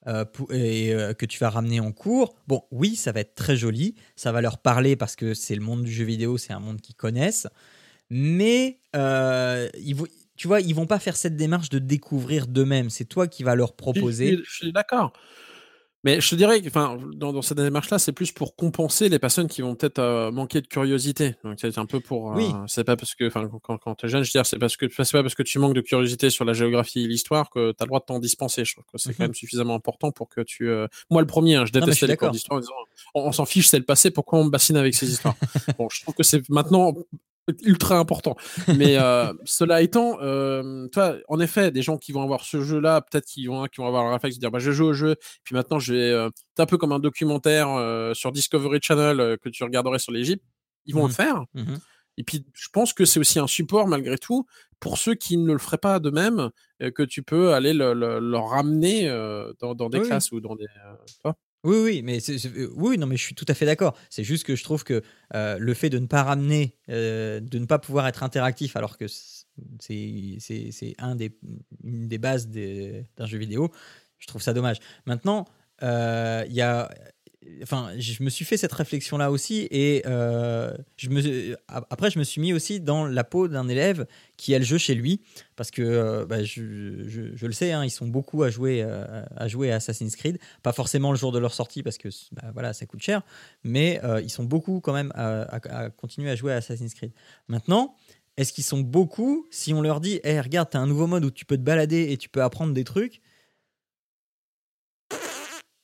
[0.07, 3.55] euh, et euh, que tu vas ramener en cours, bon, oui, ça va être très
[3.55, 6.59] joli, ça va leur parler parce que c'est le monde du jeu vidéo, c'est un
[6.59, 7.47] monde qu'ils connaissent,
[8.09, 9.95] mais euh, ils,
[10.35, 12.89] tu vois, ils vont pas faire cette démarche de découvrir d'eux-mêmes.
[12.89, 14.39] C'est toi qui vas leur proposer.
[14.43, 15.13] je suis d'accord.
[16.03, 19.19] Mais je te dirais que enfin, dans, dans cette démarche-là, c'est plus pour compenser les
[19.19, 21.35] personnes qui vont peut-être euh, manquer de curiosité.
[21.43, 22.31] Donc c'est un peu pour.
[22.35, 22.49] oui.
[22.53, 24.57] Euh, c'est pas parce que, enfin, quand, quand tu es jeune, je veux dire, c'est
[24.57, 27.51] parce que c'est pas parce que tu manques de curiosité sur la géographie et l'histoire
[27.51, 28.65] que tu as le droit de t'en dispenser.
[28.65, 29.29] Je trouve que c'est quand mhm.
[29.29, 30.69] même suffisamment important pour que tu.
[30.69, 32.61] Euh, moi, le premier, hein, je détestais les cours d'histoire.
[33.13, 34.09] On, on s'en fiche, c'est le passé.
[34.09, 35.35] Pourquoi on me bassine avec ces histoires?
[35.77, 36.93] Bon, je trouve que c'est maintenant
[37.63, 38.35] ultra important.
[38.77, 43.01] Mais euh, cela étant, euh, toi, en effet, des gens qui vont avoir ce jeu-là,
[43.01, 45.15] peut-être qu'ils vont, qui vont avoir le réflexe de dire, bah, je joue au jeu,
[45.43, 47.69] puis maintenant je vais, euh, c'est un peu comme un documentaire
[48.15, 50.43] sur Discovery Channel que tu regarderais sur l'Égypte.
[50.85, 51.13] Ils vont le mmh.
[51.13, 51.45] faire.
[51.53, 51.75] Mmh
[52.17, 54.45] Et puis, je pense que c'est aussi un support malgré tout
[54.79, 56.49] pour ceux qui ne le feraient pas de même,
[56.95, 59.07] que tu peux aller le, leur ramener
[59.59, 60.65] dans, dans, des classes ou dans des.
[61.63, 63.95] Oui, oui, mais euh, oui, non, mais je suis tout à fait d'accord.
[64.09, 65.03] C'est juste que je trouve que
[65.35, 68.97] euh, le fait de ne pas ramener, euh, de ne pas pouvoir être interactif, alors
[68.97, 71.37] que c'est un des,
[71.83, 73.71] une des bases d'un jeu vidéo,
[74.17, 74.77] je trouve ça dommage.
[75.05, 75.45] Maintenant,
[75.81, 76.89] il y a
[77.63, 82.19] enfin, je me suis fait cette réflexion là aussi et euh, je me, après je
[82.19, 84.05] me suis mis aussi dans la peau d'un élève
[84.37, 85.21] qui a le jeu chez lui
[85.55, 89.71] parce que euh, bah, je, le sais, hein, ils sont beaucoup à jouer à jouer
[89.71, 92.85] à Assassin's Creed, pas forcément le jour de leur sortie parce que bah, voilà ça
[92.85, 93.23] coûte cher,
[93.63, 97.11] mais ils sont beaucoup quand même à, continuer à jouer à Assassin's Creed.
[97.47, 97.95] Maintenant.
[98.37, 101.31] Est-ce qu'ils sont beaucoup si on leur dit, hey, regarde, t'as un nouveau mode où
[101.31, 103.21] tu peux te balader et tu peux apprendre des trucs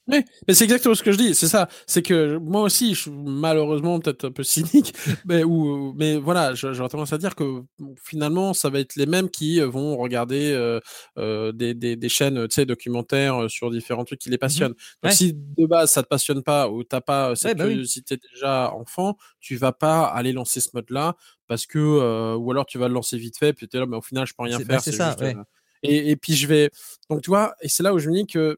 [0.07, 1.35] oui, mais c'est exactement ce que je dis.
[1.35, 1.67] C'est ça.
[1.85, 4.93] C'est que moi aussi, je suis malheureusement peut-être un peu cynique,
[5.25, 7.63] mais ou mais voilà, j'aurais tendance à dire que
[8.01, 10.79] finalement, ça va être les mêmes qui euh, vont regarder euh,
[11.17, 14.39] euh, des, des, des, chaînes, tu sais, documentaires euh, sur différents trucs qui les mmh
[14.39, 14.75] passionnent.
[15.03, 18.17] Donc si de base ça te passionne pas ou t'as pas cette ouais, bah curiosité
[18.33, 21.15] déjà enfant, tu vas pas aller lancer ce mode-là
[21.47, 24.01] parce que ou alors tu vas le lancer vite fait, puis t'es là, mais au
[24.01, 24.67] final, je peux rien faire.
[24.67, 25.15] Bah, c'est ça.
[25.19, 25.37] Juste,
[25.83, 26.69] et, et puis je vais.
[27.09, 28.57] Donc tu vois, et c'est là où je me dis que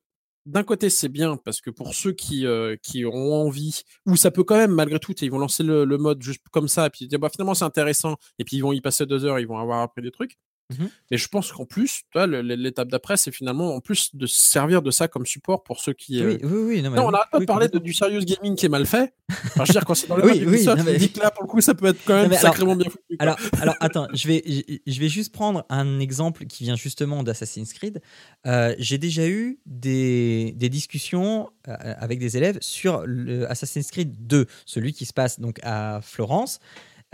[0.49, 4.31] d'un côté, c'est bien parce que pour ceux qui, euh, qui ont envie, ou ça
[4.31, 7.07] peut quand même, malgré tout, ils vont lancer le, mode juste comme ça, et puis
[7.07, 9.59] dire, bah, finalement, c'est intéressant, et puis ils vont y passer deux heures, ils vont
[9.59, 10.37] avoir appris des trucs.
[10.72, 14.91] Mmh Mais je pense qu'en plus, l'étape d'après, c'est finalement en plus de servir de
[14.91, 16.24] ça comme support pour ceux qui.
[16.24, 16.82] Oui, oui, oui.
[16.84, 19.13] Non, on n'arrête pas de parler de, du serious gaming qui est mal fait.
[19.30, 20.97] Enfin, je veux dire, quand c'est dans le oui, oui, ça, mais...
[20.97, 23.15] dis que là, pour le coup, ça peut être quand même sacrément bien foutu.
[23.17, 24.43] Alors, alors, attends, je vais,
[24.86, 28.01] je vais juste prendre un exemple qui vient justement d'Assassin's Creed.
[28.45, 34.28] Euh, J'ai déjà eu des, des discussions euh, avec des élèves sur le Assassin's Creed
[34.28, 36.59] 2, celui qui se passe donc à Florence.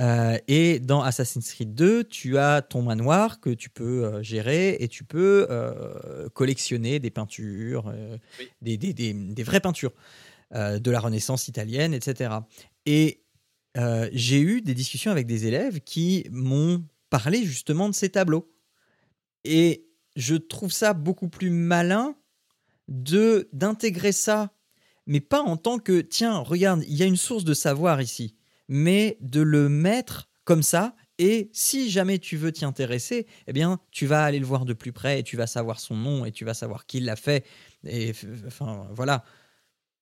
[0.01, 4.75] Euh, et dans Assassin's Creed 2, tu as ton manoir que tu peux euh, gérer
[4.79, 7.93] et tu peux euh, collectionner des peintures,
[8.61, 9.93] des, des, des, des, vraies peintures
[10.53, 12.35] de la Renaissance italienne, etc.
[12.85, 13.23] Et
[14.11, 18.51] j'ai eu des discussions avec des élèves qui m'ont parlé justement de ces tableaux.
[19.43, 22.15] Et je trouve ça beaucoup plus malin
[22.87, 24.53] de d'intégrer ça,
[25.07, 28.35] mais pas en tant que tiens, regarde, il y a une source de savoir ici
[28.67, 30.95] mais de le mettre comme ça.
[31.17, 34.73] Et si jamais tu veux t'y intéresser, eh bien, tu vas aller le voir de
[34.73, 37.45] plus près et tu vas savoir son nom et tu vas savoir qui l'a fait.
[37.85, 38.13] Et
[38.45, 39.23] enfin, voilà.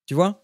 [0.05, 0.43] Tu vois?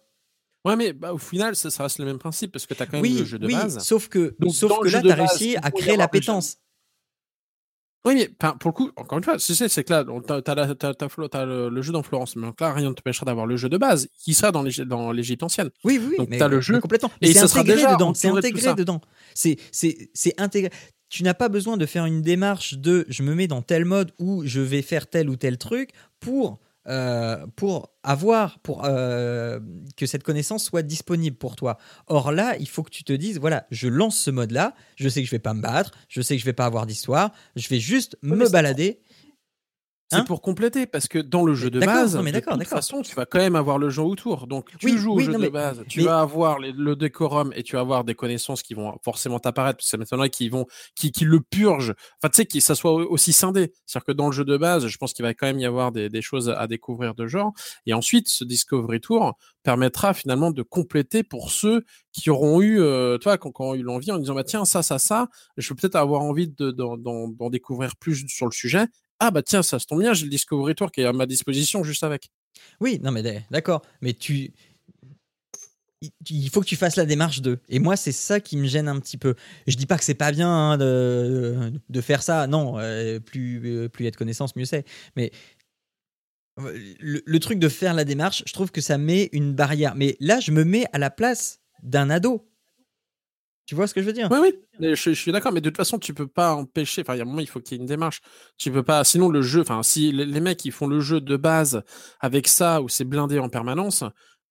[0.66, 3.02] Ouais, mais bah, au final, ça, reste le même principe parce que tu as quand
[3.02, 3.80] même le jeu de oui, base.
[3.80, 6.58] Sauf que, sauf que là, tu as réussi à créer l'appétence.
[8.06, 8.30] Oui, mais
[8.60, 12.36] pour le coup, encore une fois, c'est que là, tu as, le, jeu dans Florence,
[12.38, 14.64] mais donc là, rien ne te t'empêchera d'avoir le jeu de base qui sera dans
[15.12, 15.70] l'Égypte ancienne.
[15.84, 17.12] Oui, oui, donc tu as le jeu complètement.
[17.22, 18.14] Et c'est intégré dedans.
[18.14, 19.02] C'est intégré dedans.
[19.34, 20.72] C'est intégré.
[21.10, 24.12] Tu n'as pas besoin de faire une démarche de je me mets dans tel mode
[24.20, 25.90] où je vais faire tel ou tel truc
[26.20, 29.60] pour euh, pour avoir, pour euh,
[29.96, 31.78] que cette connaissance soit disponible pour toi.
[32.08, 35.22] Or là, il faut que tu te dises, voilà, je lance ce mode-là, je sais
[35.22, 37.68] que je vais pas me battre, je sais que je vais pas avoir d'histoire, je
[37.70, 39.02] vais juste me balader
[40.12, 43.14] c'est hein pour compléter, parce que dans le jeu de base, de toute façon, tu
[43.14, 44.48] vas quand même avoir le jeu autour.
[44.48, 47.82] Donc, tu joues au jeu de base, tu vas avoir le décorum et tu vas
[47.82, 51.42] avoir des connaissances qui vont forcément t'apparaître, parce que m'étonnerait qu'ils vont, qui, qui le
[51.42, 51.94] purgent.
[52.22, 53.72] Enfin, tu sais, que ça soit aussi scindé.
[53.86, 55.92] C'est-à-dire que dans le jeu de base, je pense qu'il va quand même y avoir
[55.92, 57.54] des, des choses à découvrir de genre.
[57.86, 61.84] Et ensuite, ce Discovery Tour permettra finalement de compléter pour ceux
[62.14, 64.82] qui auront eu, euh, toi, quand, quand ont eu l'envie en disant, bah, tiens, ça,
[64.82, 68.88] ça, ça, je vais peut-être avoir envie d'en de, d'en découvrir plus sur le sujet
[69.20, 71.26] ah bah tiens, ça se tombe bien, j'ai le Discovery Tour qui est à ma
[71.26, 72.30] disposition juste avec.
[72.80, 74.54] Oui, non mais d'accord, mais tu
[76.30, 77.60] il faut que tu fasses la démarche de.
[77.68, 79.36] Et moi, c'est ça qui me gêne un petit peu.
[79.68, 82.48] Je dis pas que c'est pas bien hein, de, de, faire ça.
[82.48, 84.86] Non, euh, plus euh, plus il y a de connaissances, mieux c'est.
[85.16, 85.32] Mais
[86.58, 89.96] le, le, truc de faire la démarche, je trouve que ça met une barrière.
[89.96, 92.49] Mais là, je me mets à la place d'un ado.
[93.70, 94.28] Tu vois ce que je veux dire?
[94.32, 94.40] Oui,
[94.80, 97.04] oui, je, suis d'accord, mais de toute façon, tu peux pas empêcher.
[97.04, 98.20] Enfin, il y a un moment, il faut qu'il y ait une démarche.
[98.58, 99.04] Tu peux pas.
[99.04, 99.62] Sinon, le jeu.
[99.62, 101.84] Enfin, si les, mecs qui font le jeu de base
[102.20, 104.04] avec ça où c'est blindé en permanence,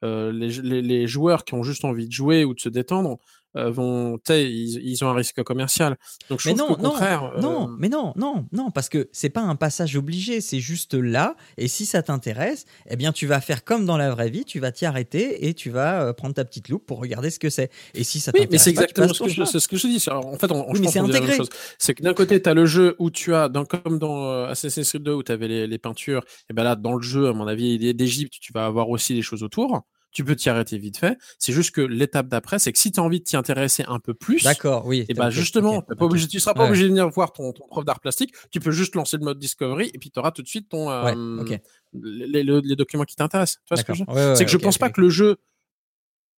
[0.04, 3.18] euh, les, joueurs qui ont juste envie de jouer ou de se détendre,
[3.54, 5.96] vont, ils, ils, ont un risque commercial.
[6.28, 9.30] Donc je mais non, non, contraire, non, euh, mais non, non, non, parce que c'est
[9.30, 11.34] pas un passage obligé, c'est juste là.
[11.56, 14.60] Et si ça t'intéresse, eh bien tu vas faire comme dans la vraie vie, tu
[14.60, 17.50] vas t'y arrêter et tu vas euh, prendre ta petite loupe pour regarder ce que
[17.50, 17.70] c'est.
[17.94, 20.04] Et si ça t'intéresse, oui, mais c'est exactement ce, que je, ce que je dis.
[20.10, 21.38] En fait, on, oui, c'est intégré.
[21.78, 24.88] C'est que d'un côté, tu as le jeu où tu as, dans, comme dans Assassin's
[24.88, 27.32] Creed 2 où tu avais les, les, peintures, et ben là, dans le jeu, à
[27.32, 30.98] mon avis, d'Égypte, tu vas avoir aussi des choses autour tu peux t'y arrêter vite
[30.98, 31.18] fait.
[31.38, 33.98] C'est juste que l'étape d'après, c'est que si tu as envie de t'y intéresser un
[33.98, 37.08] peu plus, d'accord, oui, et bah justement, pas obligé, tu seras pas obligé de venir
[37.08, 38.34] voir ton, ton prof d'art plastique.
[38.50, 40.90] Tu peux juste lancer le mode Discovery et puis tu auras tout de suite ton
[40.90, 41.44] euh,
[41.92, 43.58] les, les, documents qui t'intéressent.
[43.64, 45.36] Tu vois ce que je C'est que je pense pas que le jeu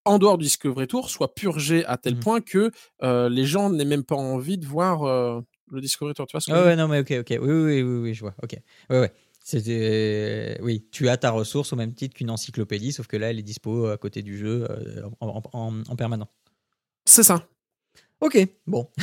[0.05, 2.21] en dehors du Discovery Tour soit purgé à tel mmh.
[2.21, 2.71] point que
[3.03, 5.41] euh, les gens n'aient même pas envie de voir euh,
[5.71, 6.27] le Discovery Tour.
[6.27, 8.35] Tu vois ce que ouais, non, mais ok, ok, oui, oui, oui, oui, je vois.
[8.43, 8.57] Ok,
[8.91, 9.12] ouais, ouais.
[9.51, 13.38] C'était, oui, tu as ta ressource au même titre qu'une encyclopédie, sauf que là, elle
[13.40, 14.68] est dispo à côté du jeu
[15.20, 16.28] en, en, permanent.
[17.05, 17.48] C'est ça.
[18.20, 18.38] Ok,
[18.68, 18.88] bon.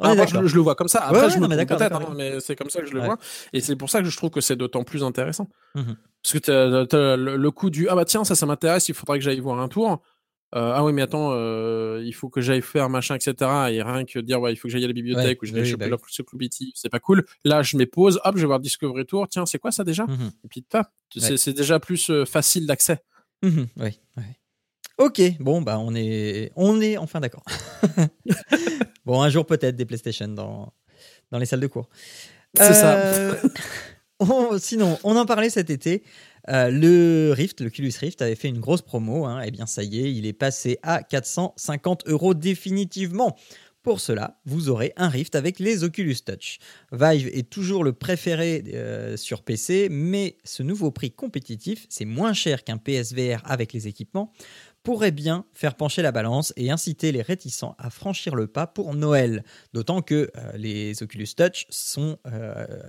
[0.00, 1.00] je, le vois comme ça.
[1.02, 3.18] Après, je me peut-être, hein, mais c'est comme ça que je le vois.
[3.52, 5.48] Et c'est pour ça que je trouve que c'est d'autant plus intéressant.
[5.76, 9.18] Mmh Parce que as, le, coup du ah bah tiens, ça, ça m'intéresse, il faudrait
[9.18, 10.02] que j'aille voir un tour.
[10.56, 13.34] Euh, ah oui, mais attends, euh, il faut que j'aille faire machin, etc.
[13.70, 15.64] Et rien que dire, ouais, il faut que j'aille à la bibliothèque ou je vais
[15.64, 15.96] choper bah
[16.74, 17.24] c'est pas cool.
[17.44, 19.28] Là, je mets pause, hop, je vais voir Discovery Tour.
[19.28, 20.04] Tiens, c'est quoi ça déjà?
[20.04, 20.64] Mmh Et puis,
[21.16, 22.98] c'est déjà plus euh, facile d'accès.
[23.42, 24.00] Mmh oui,
[24.98, 27.44] Ok, bon, bah, on est, on est enfin d'accord.
[29.06, 30.74] bon, un jour peut-être des PlayStation dans,
[31.30, 31.88] dans les salles de cours.
[32.54, 33.36] C'est ça.
[34.58, 36.02] sinon, on en parlait cet été.
[36.48, 39.26] Euh, le Rift, le Oculus Rift avait fait une grosse promo.
[39.26, 39.42] Hein.
[39.44, 43.36] Eh bien, ça y est, il est passé à 450 euros définitivement.
[43.82, 46.58] Pour cela, vous aurez un Rift avec les Oculus Touch.
[46.92, 52.34] Vive est toujours le préféré euh, sur PC, mais ce nouveau prix compétitif, c'est moins
[52.34, 54.32] cher qu'un PSVR avec les équipements
[54.82, 58.94] pourrait bien faire pencher la balance et inciter les réticents à franchir le pas pour
[58.94, 59.44] Noël.
[59.72, 62.18] D'autant que euh, les Oculus Touch sont,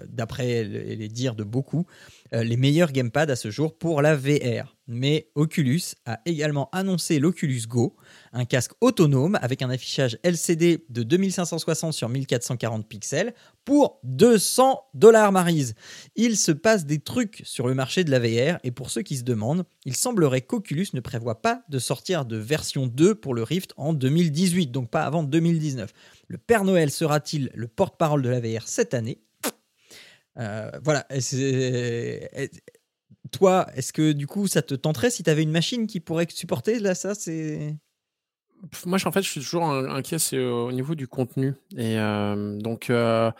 [0.07, 1.85] d'après les dires de beaucoup,
[2.31, 4.75] les meilleurs gamepads à ce jour pour la VR.
[4.87, 7.95] Mais Oculus a également annoncé l'Oculus Go,
[8.33, 15.31] un casque autonome avec un affichage LCD de 2560 sur 1440 pixels pour 200 dollars
[15.31, 15.75] Marise.
[16.15, 19.15] Il se passe des trucs sur le marché de la VR et pour ceux qui
[19.15, 23.43] se demandent, il semblerait qu'Oculus ne prévoit pas de sortir de version 2 pour le
[23.43, 25.91] Rift en 2018, donc pas avant 2019.
[26.27, 29.21] Le Père Noël sera-t-il le porte-parole de la VR cette année?
[30.37, 31.05] Euh, voilà.
[33.31, 36.27] toi, est-ce que du coup ça te tenterait si tu avais une machine qui pourrait
[36.29, 37.75] supporter là ça c'est?
[38.85, 41.55] Moi, en fait, je suis toujours inquiet c'est au niveau du contenu.
[41.75, 43.31] Et euh, donc, euh,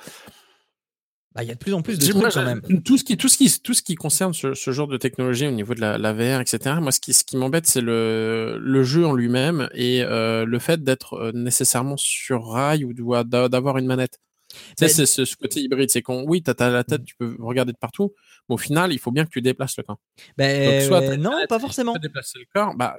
[1.35, 2.61] bah, il y a de plus en plus de trucs quand même.
[2.83, 5.51] Tout ce qui, tout ce qui, tout ce qui concerne ce, genre de technologie au
[5.51, 6.77] niveau de la, la VR, etc.
[6.81, 10.59] Moi, ce qui, ce qui m'embête, c'est le, le jeu en lui-même et euh, le
[10.59, 14.19] fait d'être nécessairement sur rail ou d'avoir une manette.
[14.77, 17.77] Tu c'est ce, côté hybride, c'est qu'on, oui, t'as la tête, tu peux regarder de
[17.77, 18.13] partout,
[18.49, 19.99] mais au final, il faut bien que tu déplaces le corps.
[20.37, 21.93] Ben, soit non, pas forcément.
[21.93, 22.97] Tu déplacer le corps, bah,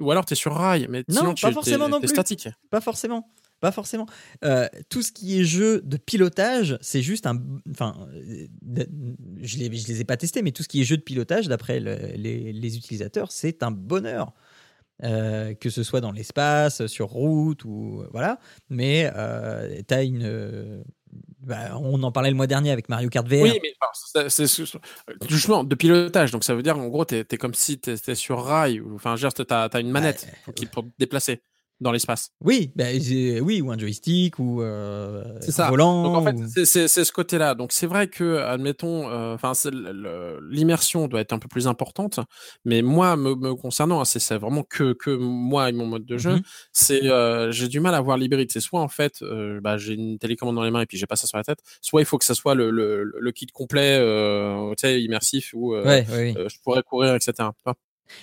[0.00, 2.08] ou alors tu es sur rail, mais non, sinon, pas forcément non plus.
[2.08, 2.48] statique.
[2.70, 3.28] Pas forcément.
[3.60, 4.06] Pas forcément.
[4.44, 7.40] Euh, tout ce qui est jeu de pilotage, c'est juste un.
[7.70, 8.08] Enfin,
[9.40, 11.46] je les, je les ai pas testés, mais tout ce qui est jeu de pilotage,
[11.46, 14.32] d'après les, les, utilisateurs, c'est un bonheur.
[15.04, 18.38] Euh, que ce soit dans l'espace, sur route ou voilà.
[18.70, 20.84] Mais euh, tu as une
[21.40, 23.42] bah, on en parlait le mois dernier avec Mario Kart VR.
[23.42, 24.46] Oui, mais c'est
[25.28, 26.30] justement de pilotage.
[26.30, 28.80] Donc ça veut dire en gros, tu es, comme si tu étais sur rail.
[28.94, 31.42] Enfin, tu as, une manette pour, pour te déplacer
[31.82, 32.30] dans l'espace.
[32.40, 32.84] Oui, bah,
[33.42, 35.22] oui, ou un joystick ou euh,
[35.58, 36.02] un volant.
[36.02, 37.54] Donc, en fait, c'est ce côté-là.
[37.54, 39.52] Donc c'est vrai que, admettons, euh, enfin,
[40.50, 42.20] l'immersion doit être un peu plus importante,
[42.64, 46.36] mais moi, me, concernant, hein, c'est vraiment que que moi et mon mode de jeu.
[46.36, 46.68] Mm-hmm.
[46.72, 48.50] C'est euh, j'ai du mal à voir l'hybride.
[48.50, 49.22] C'est soit en fait,
[49.62, 51.58] bah, j'ai une télécommande dans les mains et puis j'ai pas ça sur la tête.
[51.80, 56.56] Soit il faut que ça soit le, le, kit complet, tu sais, immersif où je
[56.62, 57.48] pourrais courir, etc.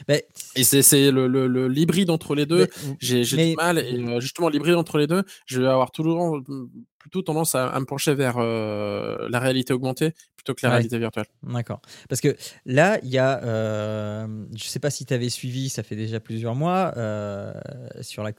[0.08, 2.68] Et c'est le, l'hybride entre les deux.
[3.00, 3.78] J'ai du mal.
[3.80, 6.68] Et euh, justement, l'hybride entre les deux, je vais avoir toujours mmh,
[7.00, 11.26] plutôt tendance à, me pencher vers euh, la réalité augmentée plutôt que la réalité virtuelle.
[11.44, 11.82] D'accord.
[12.08, 12.36] Parce que
[12.66, 16.22] là, il y a, euh, je sais pas si tu avais suivi, ça fait déjà
[16.22, 17.54] plusieurs mois, euh,
[18.02, 18.32] sur la,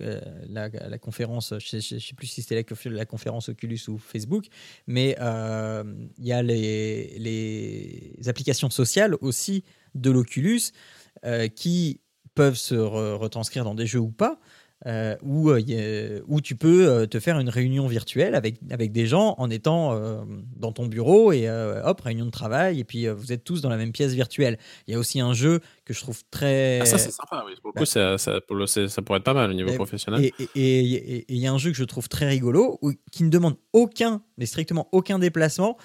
[0.48, 4.46] la, conférence, je ne sais, plus si c'était la, la, conférence Oculus ou Facebook,
[4.86, 10.61] mais il y a les, les applications sociales aussi de l'Oculus
[11.25, 12.01] euh, qui
[12.35, 14.39] peuvent se retranscrire dans des jeux ou pas.
[14.87, 19.35] Euh, où, euh, où, tu peux te faire une réunion virtuelle avec, avec des gens
[19.37, 19.95] en étant
[20.57, 23.77] dans ton bureau et hop, réunion de travail, et puis vous êtes tous dans la
[23.77, 24.59] même pièce virtuelle.
[24.87, 26.81] Il y a aussi un jeu que je trouve très.
[26.81, 27.53] Ah, ça, c'est sympa, oui.
[27.63, 30.31] Pour bah ça, ça, pourrait être pas mal au niveau professionnel.
[30.55, 32.81] Et il y a un jeu que je trouve très rigolo
[33.13, 35.77] qui ne demande aucun, mais strictement aucun déplacement.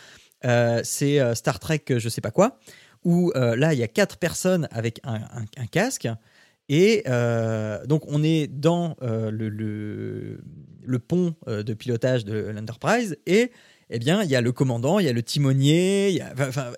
[0.42, 2.60] c'est Star Trek, je sais pas quoi
[3.06, 6.08] où euh, là, il y a quatre personnes avec un, casque.
[6.68, 13.16] Et euh, donc, on est dans euh, le, pont de pilotage de l'Enterprise.
[13.28, 13.52] Et
[13.92, 16.20] eh bien, il y a le commandant, il y a le timonier,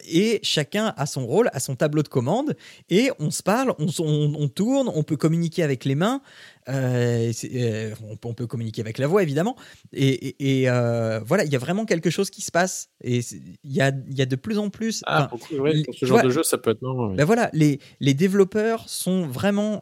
[0.09, 2.57] et chacun a son rôle, a son tableau de commande,
[2.89, 6.21] et on se parle, on, tourne, on peut communiquer avec les mains,
[6.70, 7.93] euh, euh,
[8.24, 9.55] on, peut communiquer avec la voix évidemment,
[9.93, 10.36] et,
[10.70, 13.20] euh, voilà, il y a vraiment quelque chose qui se passe, et
[13.63, 15.01] il y a, y a, de plus en plus.
[15.05, 16.82] Ah, pour, ce genre de jeu, ça peut être
[17.15, 19.80] Ben voilà, les, les développeurs sont vraiment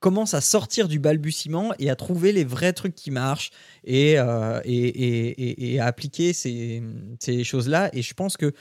[0.00, 3.52] commence à sortir du balbutiement et à trouver les vrais trucs qui marchent
[3.84, 4.60] et, à
[5.86, 6.82] appliquer ces,
[7.20, 7.88] ces choses-là.
[7.92, 8.52] Et je pense que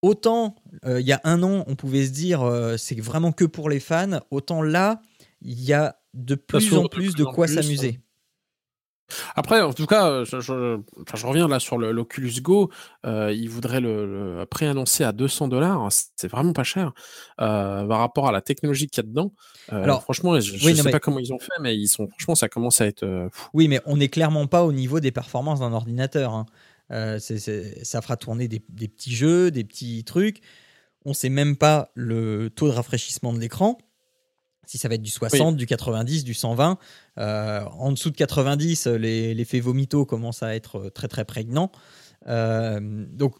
[0.00, 0.54] autant
[0.86, 2.40] il y a un an, on pouvait se dire
[2.78, 5.02] c'est vraiment que pour les fans, autant là,
[5.40, 8.00] il y a de plus en plus de quoi s'amuser.
[9.34, 12.70] Après, en tout cas, je, je, reviens là sur l'Oculus Go.
[13.06, 15.88] Euh, ils voudraient le, préannoncer à 200 dollars.
[16.16, 16.92] C'est vraiment pas cher
[17.40, 19.32] euh, par rapport à la technologie qu'il y a dedans.
[19.72, 22.34] Euh, Alors, franchement, je, ne sais pas comment ils ont fait, mais ils sont, franchement,
[22.34, 23.02] ça commence à être.
[23.02, 26.34] Euh, oui, mais on n'est clairement pas au niveau des performances d'un ordinateur.
[26.34, 26.46] Hein.
[26.90, 30.40] Euh, ça fera tourner des, des, petits jeux, des petits trucs.
[31.04, 33.78] On sait même pas le taux de rafraîchissement de l'écran
[34.68, 36.78] si ça va être du 60, du 90, du 120.
[37.16, 41.72] Euh, en dessous de 90, l'effet vomito commence à être euh, très très prégnant.
[42.28, 43.34] Euh, donc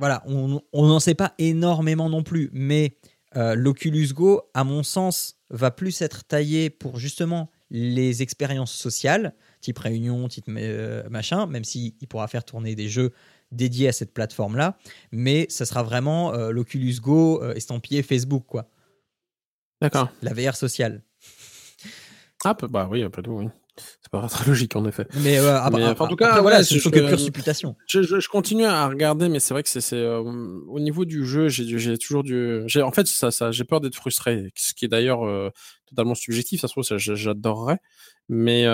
[0.00, 2.96] voilà, on n'en sait pas énormément non plus, mais
[3.34, 9.78] l'Oculus Go, à mon sens, va plus être taillé pour justement les expériences sociales, type
[9.78, 13.12] réunion, type machin, même s'il pourra faire tourner des jeux
[13.52, 14.76] dédiés à cette plateforme-là,
[15.12, 18.71] mais ça sera vraiment l'Oculus Go estampillé Facebook, quoi.
[19.82, 20.10] D'accord.
[20.22, 21.02] La VR sociale.
[22.44, 23.46] Ah, bah oui, un peu tout, oui.
[23.76, 25.06] C'est pas très logique en effet.
[25.24, 27.74] Mais, euh, en tout cas, voilà, c'est que pure supputation.
[27.86, 31.48] Je, je, continue à regarder, mais c'est vrai que c'est euh, au niveau du jeu,
[31.48, 32.64] j'ai toujours du.
[32.82, 35.50] En fait, ça, ça j'ai peur d'être frustré, ce qui est d'ailleurs euh,
[35.88, 36.60] totalement subjectif.
[36.60, 37.78] Ça se trouve, j'adorerais,
[38.28, 38.66] mais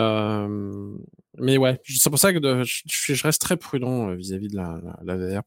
[1.38, 5.42] mais ouais, c'est pour ça que je, reste très prudent vis-à-vis de la, la, VR.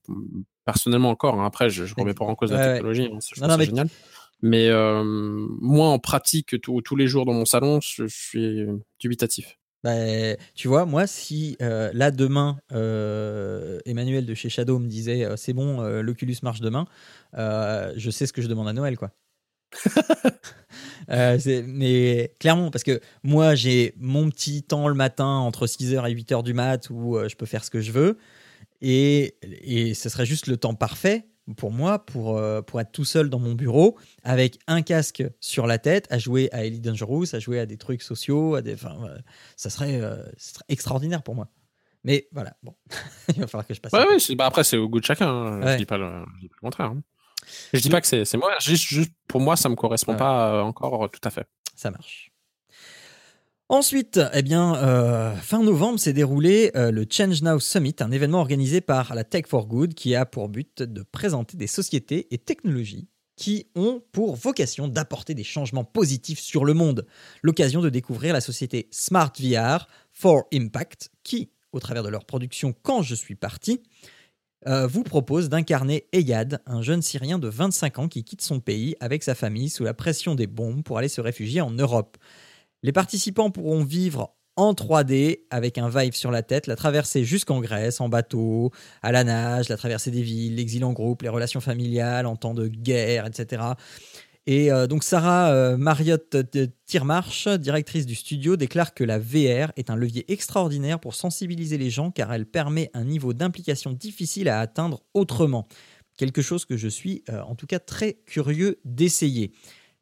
[0.64, 1.41] Personnellement encore.
[1.41, 1.45] Hein.
[1.45, 3.09] Après, je, ne remets pas en cause la technologie.
[3.12, 3.57] Hein, c'est génial.
[3.57, 3.89] Mais
[4.44, 8.66] euh, moi, en pratique, tous les jours dans mon salon, je, suis
[9.00, 9.58] dubitatif.
[9.84, 15.28] Bah, tu vois, moi, si euh, là demain, euh, Emmanuel de chez Shadow me disait
[15.38, 16.86] c'est bon, l'Oculus marche demain,
[17.34, 19.12] je sais ce que je demande à Noël, quoi.
[21.08, 26.44] mais clairement, parce que moi, j'ai mon petit temps le matin entre 6h et 8h
[26.44, 28.18] du mat où je peux faire ce que je veux.
[28.82, 33.06] Et, et ce serait juste le temps parfait pour moi, pour, euh, pour être tout
[33.06, 37.34] seul dans mon bureau, avec un casque sur la tête, à jouer à Elite Dangerous,
[37.34, 38.98] à jouer à des trucs sociaux, à des, enfin,
[39.56, 41.48] ça, serait, euh, serait, extraordinaire pour moi.
[42.04, 42.76] Mais voilà, bon,
[43.30, 43.92] il va falloir que je passe.
[43.94, 45.30] Ouais, ouais, bah après, c'est au goût de chacun.
[45.30, 45.74] Hein.
[45.74, 46.88] Je dis pas le, dis pas le contraire.
[46.88, 47.04] Hein.
[47.74, 50.62] Je dis pas que c'est moi, juste, juste, pour moi, ça me correspond pas euh,
[50.62, 51.48] encore tout à fait.
[51.76, 52.30] Ça marche.
[53.72, 58.82] Ensuite, eh euh, fin novembre s'est déroulé euh, le Change Now Summit, un événement organisé
[58.82, 63.07] par la Tech for Good qui a pour but de présenter des sociétés et technologies
[63.38, 67.07] qui ont pour vocation d'apporter des changements positifs sur le monde.
[67.43, 72.76] L'occasion de découvrir la société Smart VR for Impact qui, au travers de leur production
[72.84, 73.80] Quand je suis parti,
[74.67, 78.97] euh, vous propose d'incarner Eyad, un jeune Syrien de 25 ans qui quitte son pays
[78.99, 82.17] avec sa famille sous la pression des bombes pour aller se réfugier en Europe.
[82.84, 87.61] Les participants pourront vivre en 3D avec un vibe sur la tête, la traversée jusqu'en
[87.61, 88.71] Grèce, en bateau,
[89.01, 92.53] à la nage, la traversée des villes, l'exil en groupe, les relations familiales en temps
[92.53, 93.63] de guerre, etc.
[94.47, 96.36] Et euh, donc Sarah euh, Marriott
[96.86, 101.91] Tirmarch, directrice du studio, déclare que la VR est un levier extraordinaire pour sensibiliser les
[101.91, 105.67] gens car elle permet un niveau d'implication difficile à atteindre autrement.
[106.17, 109.51] Quelque chose que je suis euh, en tout cas très curieux d'essayer.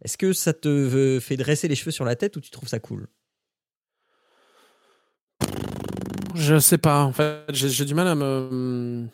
[0.04, 2.80] Est-ce que ça te fait dresser les cheveux sur la tête ou tu trouves ça
[2.80, 3.08] cool?
[6.36, 7.04] Je sais pas.
[7.04, 9.08] En fait, j'ai du mal à me.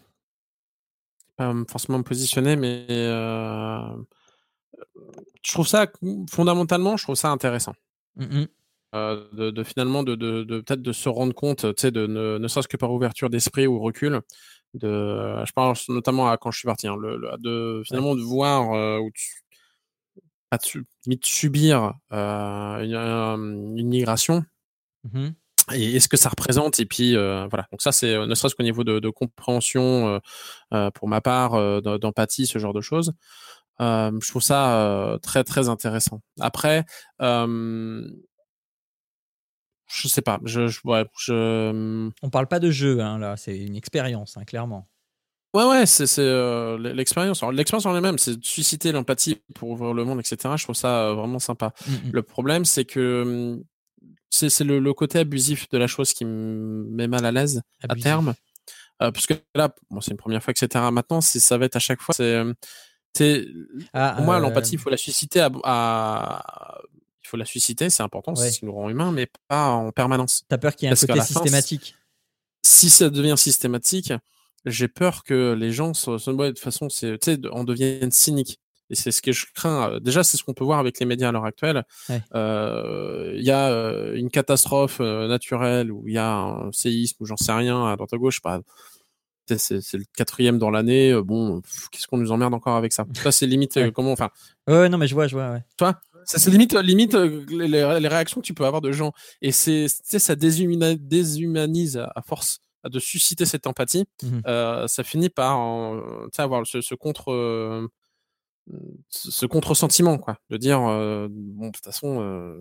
[1.38, 2.86] Pas forcément me positionner, mais.
[2.90, 3.80] Euh,
[5.44, 5.88] je trouve ça.
[6.30, 7.74] Fondamentalement, je trouve ça intéressant.
[8.16, 8.46] Mmh
[8.94, 10.16] euh, de, finalement, de,
[10.62, 13.78] peut-être de se rendre compte, tu sais, de ne, serait-ce que par ouverture d'esprit ou
[13.82, 14.22] recul.
[14.74, 16.96] De, je pense notamment à quand je suis parti, hein,
[17.40, 19.42] de finalement de voir euh, où tu,
[20.58, 22.80] de subir euh,
[23.76, 24.44] une, migration.
[25.04, 25.30] Mmh
[25.74, 27.66] et, ce que ça représente et puis euh, voilà.
[27.72, 30.22] Donc ça c'est euh, ne serait-ce qu'au niveau de, compréhension
[30.94, 33.14] pour ma part d'empathie ce genre de choses
[33.80, 36.22] je trouve ça très très intéressant.
[36.40, 36.86] Après
[39.88, 40.40] je sais pas.
[40.44, 41.72] Je, je, ouais, je...
[41.72, 42.12] Mmh.
[42.22, 43.38] on parle pas de jeu hein, là.
[43.38, 44.88] C'est une expérience hein, clairement
[45.56, 47.42] Ouais, ouais, c'est euh, l'expérience.
[47.54, 50.54] L'expérience en elle-même, c'est de susciter l'empathie pour ouvrir le monde, etc.
[50.58, 51.72] Je trouve ça euh, vraiment sympa.
[51.88, 52.12] Mmh, mmh.
[52.12, 53.64] Le problème, c'est que mmh,
[54.30, 58.34] c'est le, côté abusif de la chose qui me met mal à l'aise à terme.
[59.02, 60.84] Euh, parce que là, bon, c'est une première fois, etc.
[60.92, 62.14] Maintenant, ça va être à chaque fois.
[62.14, 63.48] C'est,
[63.94, 66.82] ah, pour moi, l'empathie, il faut la susciter à,
[67.24, 69.94] il faut la susciter, c'est important, c'est ce qui nous rend humains, mais pas en
[69.94, 70.44] permanence.
[70.50, 71.96] T'as peur qu'il y ait un côté systématique.
[72.62, 74.12] si ça devient systématique,
[74.66, 76.88] j'ai peur que les gens, de toute façon,
[77.52, 78.60] on devienne cynique.
[78.90, 80.00] et c'est ce que je crains.
[80.00, 81.84] Déjà, c'est ce qu'on peut voir avec les médias à l'heure actuelle.
[82.10, 83.70] Il y a
[84.14, 88.14] une catastrophe naturelle ou il y a un séisme ou j'en sais rien à droite
[88.14, 88.62] à gauche, pas
[89.58, 91.14] c'est le quatrième dans l'année.
[91.22, 91.62] Bon,
[91.92, 93.06] qu'est-ce qu'on nous emmerde encore avec ça?
[93.24, 94.12] Ça, c'est limite comment.
[94.12, 94.30] Enfin.
[94.68, 95.52] Ouais, non, mais je vois, je vois.
[95.52, 95.64] Ouais.
[95.78, 99.14] Toi, c'est limite, limite les, réactions que tu peux avoir de gens.
[99.42, 104.06] Et c'est, ça déshumanise à force de susciter cette empathie.
[104.24, 104.42] Mmh
[104.88, 105.60] ça finit par
[106.38, 107.90] avoir ce, ce contre
[109.10, 112.58] ce contre-sentiment, quoi, de dire, bon, de toute façon,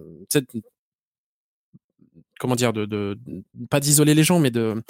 [2.39, 3.19] comment dire, de, de,
[3.71, 4.83] pas d'isoler les gens, mais de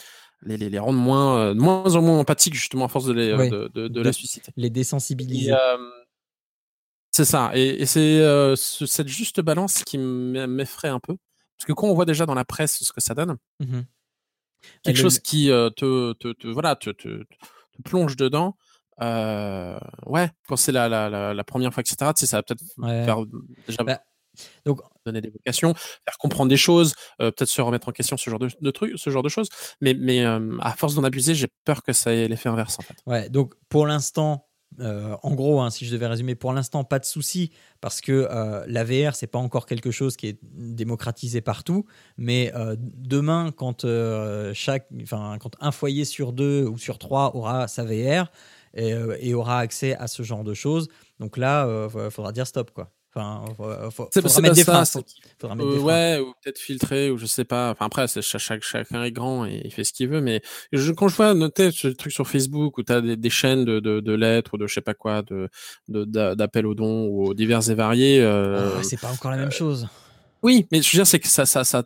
[0.43, 4.01] les, les, rendre moins, moins en moins empathiques, justement, à force de, les, de, de,
[4.01, 4.53] la susciter.
[4.57, 5.55] Les désensibiliser.
[7.11, 7.53] c'est ça.
[7.55, 11.17] Et, c'est cette juste balance qui m'effraie un peu.
[11.57, 13.81] Parce que quand on voit déjà dans la presse ce que ça donne, mmh
[14.83, 16.91] quelque chose qui te, te, te, voilà, te,
[17.85, 18.57] plonge dedans,
[19.03, 22.65] euh, ouais, quand c'est la, la, la, première fois, etc., tu sais, ça va peut-être
[23.05, 23.19] faire
[23.67, 24.01] déjà bah,
[24.65, 28.29] donc, donner des vocations, faire comprendre des choses, euh, peut-être se remettre en question, ce
[28.31, 29.49] genre de, de trucs, ce genre de choses.
[29.81, 32.83] Mais, mais euh, à force d'en abuser, j'ai peur que ça ait l'effet inverse, en
[32.83, 32.97] fait.
[33.07, 34.47] Ouais, donc pour l'instant,
[34.81, 37.51] en gros, hein, si je devais résumer, pour l'instant, pas de souci
[37.81, 38.29] parce que
[38.67, 41.85] la VR, c'est pas encore quelque chose qui est démocratisé partout.
[42.17, 43.87] Mais demain, quand
[44.53, 48.31] chaque, enfin, quand un foyer sur deux ou sur trois aura sa VR,
[48.77, 50.89] euh, et, aura accès à ce genre de choses.
[51.21, 52.91] Donc là, il euh, faudra dire stop, quoi.
[53.17, 53.45] Enfin,
[53.91, 57.45] faut, faudra, mettre des freins, faudra mettre des Ouais, ou peut-être filtrer, ou je sais
[57.45, 57.71] pas.
[57.71, 60.21] Enfin, après, chaque, chacun est grand et il fait ce qu'il veut.
[60.21, 60.43] Mais
[60.73, 63.79] je, quand je vois noter ce truc sur Facebook où tu as des, chaînes de,
[63.79, 65.49] de, de, lettres ou de je sais pas quoi, de
[65.89, 68.21] d'appels aux dons ou divers et variés.
[68.21, 69.87] Euh, ah, c'est pas encore la même chose.
[70.43, 71.85] Oui, mais je veux dire, c'est que ça, ça, ça,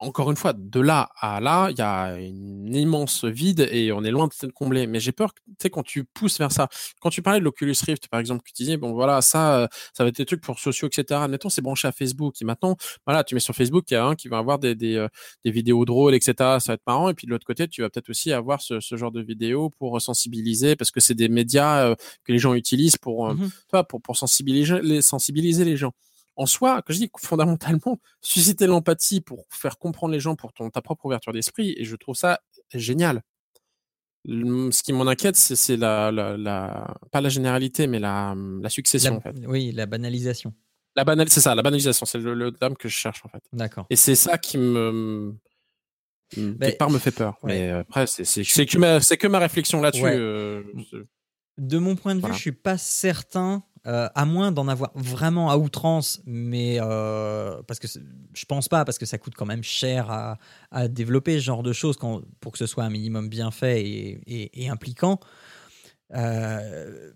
[0.00, 4.02] encore une fois, de là à là, il y a une immense vide et on
[4.02, 4.86] est loin de le combler.
[4.86, 6.68] Mais j'ai peur, tu sais, quand tu pousses vers ça,
[7.00, 9.66] quand tu parlais de l'Oculus Rift, par exemple, que tu disais, bon, voilà, ça, euh,
[9.92, 11.20] ça va être des trucs pour sociaux, etc.
[11.22, 12.34] Admettons, c'est branché à Facebook.
[12.40, 12.76] Et maintenant,
[13.06, 15.08] voilà, tu mets sur Facebook, il y a un qui va avoir des, des, euh,
[15.44, 16.32] des vidéos drôles, etc.
[16.38, 17.10] Ça va être marrant.
[17.10, 19.68] Et puis de l'autre côté, tu vas peut-être aussi avoir ce, ce, genre de vidéos
[19.78, 21.94] pour sensibiliser, parce que c'est des médias euh,
[22.24, 23.50] que les gens utilisent pour, mmh
[23.88, 25.92] pour, pour sensibiliser, les, sensibiliser les gens
[26.40, 30.70] en soi, que je dis fondamentalement, susciter l'empathie pour faire comprendre les gens pour ton,
[30.70, 32.40] ta propre ouverture d'esprit, et je trouve ça
[32.72, 33.22] génial.
[34.26, 39.16] Ce qui m'en inquiète, c'est la, la, pas la généralité, mais la, la succession.
[39.16, 39.34] en fait.
[39.46, 40.52] Oui, la banalisation.
[40.96, 43.42] La banal, c'est ça, la banalisation, c'est le, terme que je cherche en fait.
[43.52, 43.86] D'accord.
[43.90, 45.34] Et c'est ça qui me,
[46.30, 47.38] quelque part me fait peur.
[47.44, 50.04] Mais après, c'est que, ma, que ma réflexion là-dessus.
[50.04, 50.62] Euh,
[51.60, 55.50] de mon point de vue, je suis pas certain euh, à moins d'en avoir vraiment
[55.50, 59.62] à outrance, mais euh, parce que je pense pas, parce que ça coûte quand même
[59.62, 60.10] cher
[60.70, 63.82] à, développer ce genre de choses quand, pour que ce soit un minimum bien fait
[64.26, 65.20] et, impliquant.
[66.14, 67.12] Euh,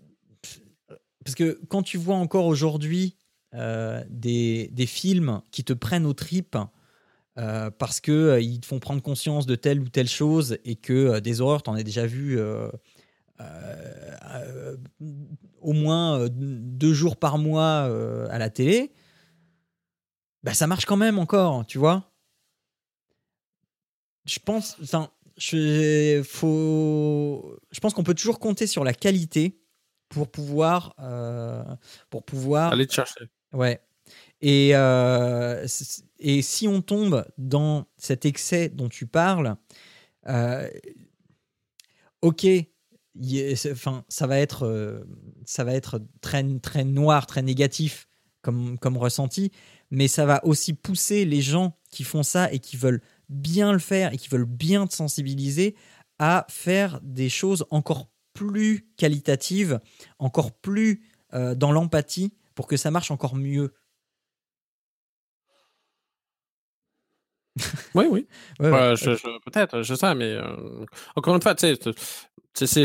[1.23, 3.17] parce que quand tu vois encore aujourd'hui
[3.51, 6.57] des, des, films qui te prennent aux tripes
[7.35, 11.63] parce qu'ils te font prendre conscience de telle ou telle chose et que des horreurs,
[11.63, 12.39] tu en as déjà vu
[13.41, 14.77] euh, euh,
[15.59, 17.89] au moins euh, deux jours par mois
[18.29, 18.93] à la télé,
[20.43, 22.11] bah, ça marche quand même encore, tu vois.
[24.25, 29.59] Je pense, enfin, je, faut, je pense qu'on peut toujours compter sur la qualité
[30.09, 30.95] pour pouvoir,
[32.09, 33.25] pour pouvoir aller te chercher.
[33.53, 33.81] Ouais.
[34.41, 34.69] Et,
[36.19, 39.57] et si on tombe dans cet excès dont tu parles,
[42.21, 42.47] ok,
[43.71, 45.03] enfin, ça va être, euh,
[45.45, 48.07] ça va être très, très noir, très négatif
[48.41, 49.51] comme, comme ressenti,
[49.91, 53.79] mais ça va aussi pousser les gens qui font ça et qui veulent bien le
[53.79, 55.75] faire et qui veulent bien te sensibiliser
[56.19, 59.79] à faire des choses encore plus qualitatives,
[60.19, 61.03] encore plus
[61.33, 63.73] euh, dans l'empathie pour que ça marche encore mieux.
[67.95, 68.27] Oui, oui.
[68.59, 70.85] Peut-être, je sais, mais euh,
[71.15, 71.93] encore une fois, tu sais,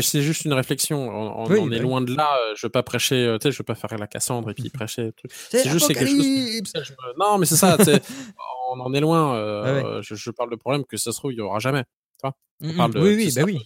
[0.01, 1.09] c'est juste une réflection.
[1.09, 2.37] On, est bah loin de là.
[2.37, 4.53] Euh, je veux pas prêcher, euh, tu sais, je veux pas faire la Cassandre et
[4.53, 5.11] puis prêcher.
[5.49, 6.93] C'est juste quelque chose.
[7.17, 7.77] Non, mais c'est ça.
[8.71, 9.35] on en est loin.
[9.35, 11.83] Euh, je, parle de problème que ça se trouve il y aura jamais.
[11.83, 13.59] Tu vois on parle de, oui, oui, bah oui.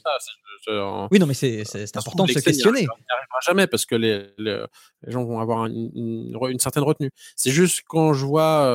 [0.67, 1.63] Oui, non, mais c'est
[1.95, 2.81] important de se questionner.
[2.81, 4.63] On n'y arrivera jamais parce que les, les,
[5.07, 7.11] gens vont avoir une, une, certaine retenue.
[7.35, 8.67] C'est juste quand je vois,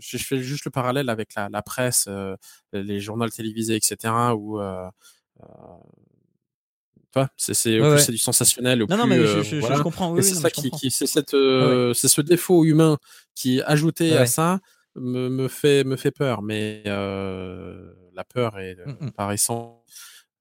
[0.00, 2.08] je, fais juste le parallèle avec la, la presse,
[2.72, 4.60] les journaux télévisés, etc., où
[7.36, 8.82] c'est c'est du sensationnel.
[8.82, 10.12] Au non, plus, non, mais je, euh, je, comprends.
[10.12, 12.98] Oui, c'est ça qui, qui c'est euh, ce défaut humain
[13.34, 14.60] qui ajouté à ça
[14.94, 16.42] me, me fait me fait peur.
[16.42, 19.10] Mais euh, la peur est mmh,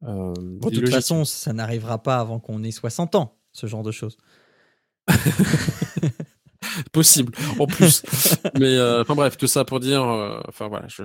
[0.02, 0.34] paraissant.
[0.34, 4.18] de toute façon, ça n'arrivera pas avant qu'on ait 60 ans, ce genre de choses.
[6.94, 8.04] Possible, en plus.
[8.58, 10.04] Mais euh, enfin bref, tout ça pour dire,
[10.48, 11.04] enfin voilà, je,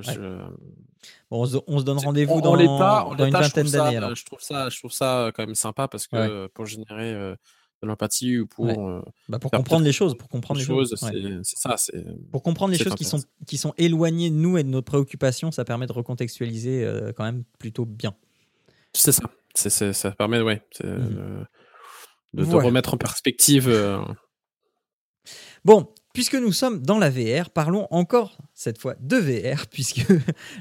[1.30, 4.00] Bon, on, se, donne rendez-vous dans, dans une vingtaine d'années.
[4.14, 7.36] Je trouve ça, je trouve ça quand même sympa parce que pour générer
[7.82, 11.58] de l'empathie ou pour euh, bah, pour comprendre les choses pour comprendre les, choses, c'est
[11.58, 14.68] ça c'est pour comprendre les choses qui sont qui sont éloignées de nous et de
[14.68, 18.14] notre préoccupation ça permet de recontextualiser euh, quand même plutôt bien
[18.96, 19.92] c'est ça.
[19.92, 20.86] Ça permet ouais mmh.
[22.34, 23.98] de, de, remettre en perspective euh,
[25.64, 30.00] bon Puisque nous sommes dans la VR, parlons encore cette fois de VR, puisque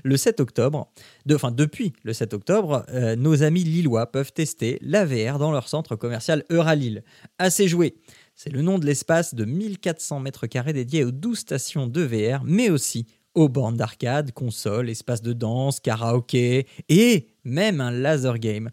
[0.04, 0.92] le 7 octobre,
[1.32, 5.70] enfin depuis le 7 octobre, euh, nos amis lillois peuvent tester la VR dans leur
[5.70, 7.04] centre commercial Euralille.
[7.40, 7.96] Assez joué,
[8.36, 12.44] c'est le nom de l'espace de 1400 mètres carrés dédié aux 12 stations de VR,
[12.44, 13.06] mais aussi
[13.36, 18.72] aux bornes d'arcade, consoles, espaces de danse, karaoké et même un laser game.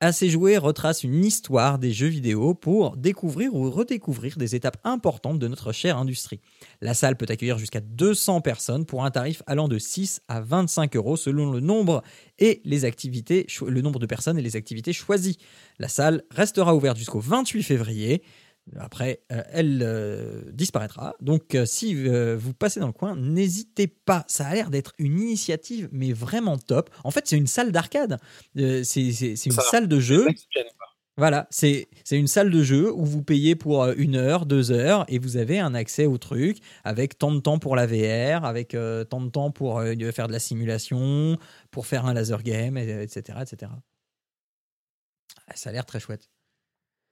[0.00, 5.40] Assez joué retrace une histoire des jeux vidéo pour découvrir ou redécouvrir des étapes importantes
[5.40, 6.38] de notre chère industrie.
[6.80, 10.94] La salle peut accueillir jusqu'à 200 personnes pour un tarif allant de 6 à 25
[10.94, 12.04] euros selon le nombre
[12.38, 15.38] et les activités, le nombre de personnes et les activités choisies.
[15.80, 18.22] La salle restera ouverte jusqu'au 28 février.
[18.78, 21.14] Après, euh, elle euh, disparaîtra.
[21.20, 24.24] Donc, euh, si vous passez dans le coin, n'hésitez pas.
[24.28, 26.90] Ça a l'air d'être une initiative, mais vraiment top.
[27.04, 28.18] En fait, c'est une salle d'arcade.
[28.54, 30.26] c'est une salle de jeu.
[31.16, 35.18] Voilà, c'est une salle de jeu où vous payez pour une heure, deux heures, et
[35.18, 38.76] vous avez un accès au truc avec tant de temps pour la VR, avec
[39.10, 41.36] tant de temps pour faire de la simulation,
[41.72, 43.38] pour faire un laser game, etc.
[43.42, 43.72] etc.
[45.48, 46.28] Ah, ça a l'air très chouette.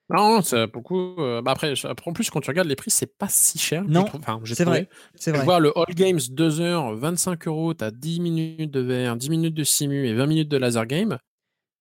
[0.09, 1.17] Non, c'est beaucoup.
[1.19, 3.83] Euh, bah après, en plus, quand tu regardes les prix, c'est pas si cher.
[3.89, 4.89] Non, enfin, c'est vrai.
[5.17, 5.45] C'est vrai.
[5.45, 9.55] vois le All Games 2 heures, 25 euros, t'as 10 minutes de VR, 10 minutes
[9.55, 11.19] de simu et 20 minutes de laser game.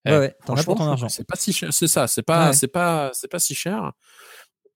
[0.07, 1.09] Ouais, ouais, t'en as pour ton argent.
[1.09, 3.91] C'est pas si cher, c'est ça, c'est pas, c'est pas, c'est pas si cher.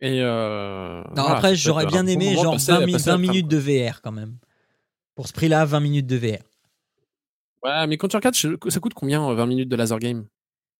[0.01, 4.37] Et euh, non, après, j'aurais bien aimé genre 20, minutes de VR quand même.
[5.15, 6.43] Pour ce prix-là, 20 minutes de VR.
[7.63, 10.25] Ouais, mais quand tu regardes, ça coûte combien 20 minutes de laser game?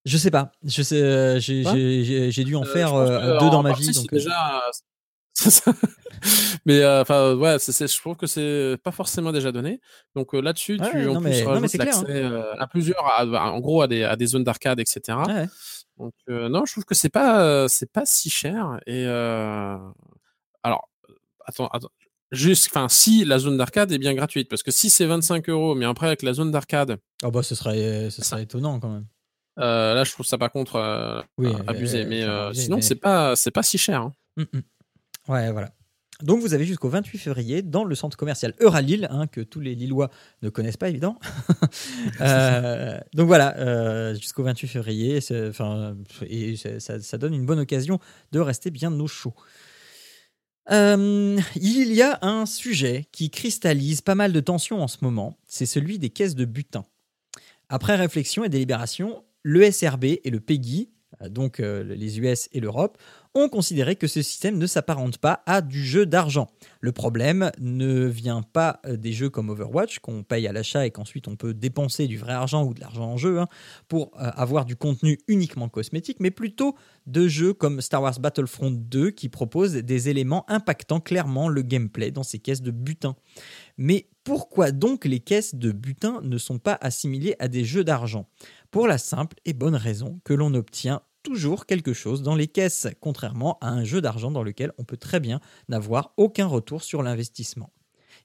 [0.06, 0.52] Je sais pas.
[0.64, 3.92] Je sais, euh, j'ai dû en euh, faire euh, deux dans ma vie.
[3.92, 4.62] Donc, déjà.
[6.66, 9.80] mais enfin ouais, je trouve que c'est pas forcément déjà donné.
[10.16, 12.24] Donc là-dessus, tu en plus l'accès
[12.58, 15.18] à plusieurs, en gros à des, à des zones d'arcade, etc.
[15.98, 18.80] Donc non, je trouve que c'est pas c'est pas si cher.
[18.86, 20.90] Et alors
[21.46, 21.90] attends, attends.
[22.32, 25.74] Juste, enfin, si la zone d'arcade est bien gratuite, parce que si c'est 25 euros,
[25.74, 29.08] mais après avec la zone d'arcade, oh bah ce serait, ce serait étonnant quand même.
[29.60, 31.22] Euh, là, je trouve ça par contre euh,
[31.68, 32.06] abusé.
[32.06, 34.02] mais euh, sinon, c'est pas c'est pas si cher.
[34.02, 34.14] Hein.
[34.38, 35.32] Mmh, mmh.
[35.32, 35.70] Ouais, voilà.
[36.22, 39.74] Donc vous avez jusqu'au 28 février dans le centre commercial Euralille, hein, que tous les
[39.74, 40.10] Lillois
[40.42, 41.18] ne connaissent pas évidemment.
[43.14, 45.20] donc voilà, jusqu'au 28 février,
[46.28, 48.00] et ça, ça, donne une bonne occasion
[48.34, 49.34] de rester bien au chaud.
[50.70, 55.66] il y a un sujet qui cristallise pas mal de tensions en ce moment, c'est
[55.66, 56.84] celui des caisses de butin.
[57.70, 60.90] Après réflexion et délibération, le SRB et le PEGI,
[61.22, 62.98] euh, donc euh, les US et l'Europe,
[63.36, 66.48] ont considéré que ce système ne s'apparente pas à du jeu d'argent.
[66.82, 70.92] Le problème ne vient pas euh, des jeux comme Overwatch, qu'on paye à l'achat et
[70.92, 73.48] qu'ensuite on peut dépenser du vrai argent ou de l'argent en jeu hein,
[73.88, 76.76] pour avoir du contenu uniquement cosmétique, mais plutôt
[77.06, 82.12] de jeux comme Star Wars Battlefront 2 qui proposent des éléments impactant clairement le gameplay
[82.12, 83.16] dans ces caisses de butin.
[83.78, 88.28] Mais pourquoi donc les caisses de butin ne sont pas assimilées à des jeux d'argent?
[88.70, 92.88] Pour la simple et bonne raison que l'on obtient toujours quelque chose dans les caisses,
[93.00, 97.02] contrairement à un jeu d'argent dans lequel on peut très bien n'avoir aucun retour sur
[97.02, 97.72] l'investissement.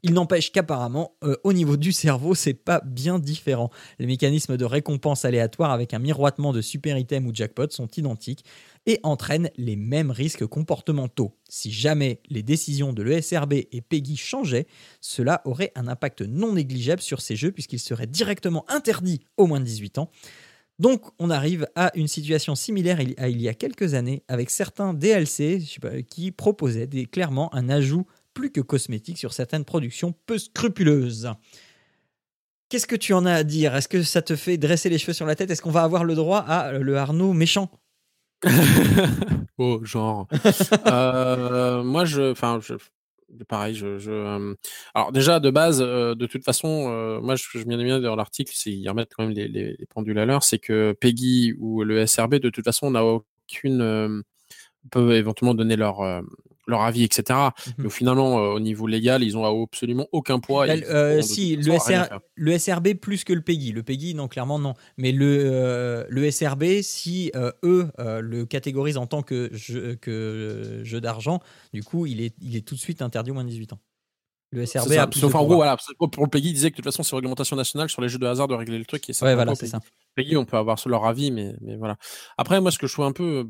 [0.07, 3.71] Il n'empêche qu'apparemment, euh, au niveau du cerveau, c'est pas bien différent.
[3.99, 8.45] Les mécanismes de récompense aléatoire avec un miroitement de super item ou jackpot sont identiques
[8.85, 11.33] et entraînent les mêmes risques comportementaux.
[11.49, 14.67] Si jamais les décisions de l'ESRB et PEGI changeaient,
[15.01, 19.61] cela aurait un impact non négligeable sur ces jeux puisqu'ils seraient directement interdits aux moins
[19.61, 20.11] de 18 ans.
[20.79, 24.93] Donc on arrive à une situation similaire à il y a quelques années avec certains
[24.93, 25.63] DLC
[26.11, 31.30] qui proposaient clairement un ajout plus que cosmétique sur certaines productions peu scrupuleuses.
[32.68, 33.74] Qu'est-ce que tu en as à dire?
[33.76, 35.51] Est-ce que ça te fait dresser les cheveux sur la tête?
[35.51, 37.70] Est-ce qu'on va avoir le droit à le Arnaud méchant?
[39.59, 40.26] Oh, genre.
[40.87, 42.74] Euh, moi, je, enfin, je,
[43.45, 44.55] pareil, je, je euh,
[44.95, 48.53] alors déjà de base, euh, de toute façon, moi, je, je bien bien dans l'article,
[48.55, 52.05] c'est ils remettent quand même les, les, pendules à l'heure, c'est que Peggy ou le
[52.07, 54.24] SRB, de toute façon, n'a aucune,
[54.91, 56.01] peuvent éventuellement donner leur
[56.67, 57.39] leur avis, etc.
[57.79, 60.66] Mais finalement, au niveau légal, ils ont absolument aucun poids.
[61.23, 61.73] si, le,
[62.35, 63.73] le, SRB plus que le PEGI.
[63.73, 64.74] Le PEGI, non, clairement, non.
[64.97, 67.32] Mais le, le SRB, si
[67.62, 71.41] eux le catégorisent en tant que jeu, que jeu d'argent,
[71.73, 73.81] du coup, il est, il est tout de suite interdit au moins de 18 ans.
[74.55, 76.85] Le SRB a plus en gros, voilà, pour le PEGI, il disait que de toute
[76.85, 79.11] façon, c'est réglementation nationale sur les jeux de hasard de régler le truc.
[79.11, 79.81] Et ouais, voilà, c'est ça.
[80.15, 81.97] PEGI, on peut avoir leur avis, mais, mais voilà.
[82.39, 83.49] Après, moi, ce que je trouve un peu.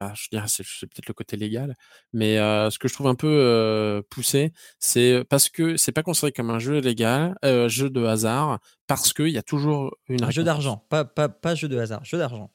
[0.00, 1.76] Bah, je dirais, c'est, peut-être le côté légal,
[2.14, 6.02] mais euh, ce que je trouve un peu euh, poussé, c'est parce que c'est pas
[6.02, 10.24] considéré comme un jeu légal, euh, jeu de hasard, parce qu'il y a toujours une.
[10.24, 12.50] Un jeu d'argent, pas, pas, pas jeu de hasard, jeu d'argent.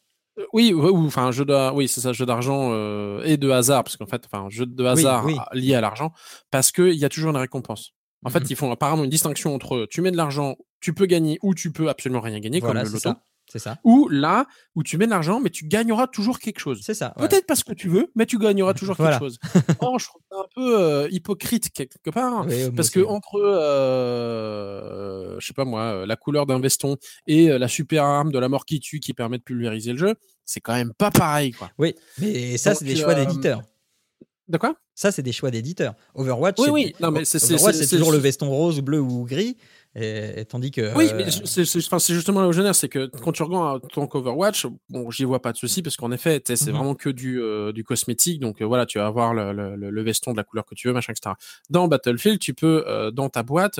[0.54, 2.74] Oui, ou enfin jeu de, oui, c'est ça, jeu d'argent
[3.22, 6.14] et de hasard, parce qu'en fait, enfin, jeu de hasard lié à l'argent,
[6.50, 7.92] parce qu'il y a toujours une récompense.
[8.26, 11.06] En fait, mmh ils font apparemment une distinction entre tu mets de l'argent, tu peux
[11.06, 13.12] gagner ou tu peux absolument rien gagner, comme le loto.
[13.56, 13.78] C'est ça.
[13.86, 16.82] Ou là, où tu mets de l'argent, mais tu gagneras toujours quelque chose.
[16.84, 17.14] C'est ça.
[17.18, 19.40] Peut-être parce que tu veux, mais tu gagneras toujours quelque chose.
[19.46, 22.46] je trouve ça un peu euh, hypocrite quelque part.
[22.76, 24.60] parce que entre, euh,
[25.40, 28.50] je sais pas moi, euh, la couleur d'un veston et la super arme de la
[28.50, 31.54] mort qui tue qui permet de pulvériser le jeu, c'est quand même pas pareil.
[31.54, 31.72] Quoi.
[31.78, 33.62] Oui, mais ça, c'est des choix d'éditeur.
[34.50, 34.76] De quoi?
[34.96, 35.96] Ça, c'est des choix d'éditeur.
[36.14, 36.96] Overwatch, oui, oui.
[37.00, 39.56] Non, mais c'est toujours le veston rose, bleu ou gris.
[39.98, 40.94] Et, tandis que.
[40.96, 45.10] Oui, mais c'est justement là où je c'est que quand tu regardes ton Overwatch, bon,
[45.10, 46.74] j'y vois pas de souci parce qu'en effet, c'est mhm.
[46.74, 48.42] vraiment que du, euh, du cosmétique.
[48.42, 50.88] Donc euh, voilà, tu vas avoir le, le, le, veston de la couleur que tu
[50.88, 51.36] veux, machin, etc.
[51.70, 53.80] Dans Battlefield, tu peux, euh, dans ta boîte,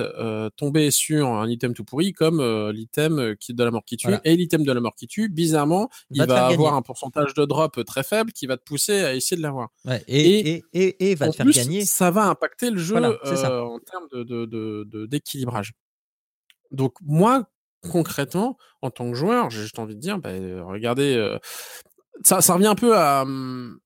[0.56, 4.08] tomber sur un item tout pourri comme l'item qui de la mort qui tue.
[4.24, 7.84] Et l'item de la mort qui tue, bizarrement, il va, avoir un pourcentage de drop
[7.84, 9.68] très faible qui va te pousser à essayer de l'avoir.
[9.84, 11.84] Ouais, et, et, et, va te faire gagner.
[11.84, 15.72] Ça va impacter le jeu en termes de d'équilibrage.
[16.70, 17.48] Donc moi,
[17.82, 20.30] concrètement, en tant que joueur, j'ai juste envie de dire, bah,
[20.64, 21.38] regardez,
[22.24, 23.24] ça, ça revient un peu à...
[23.24, 23.78] Mmh,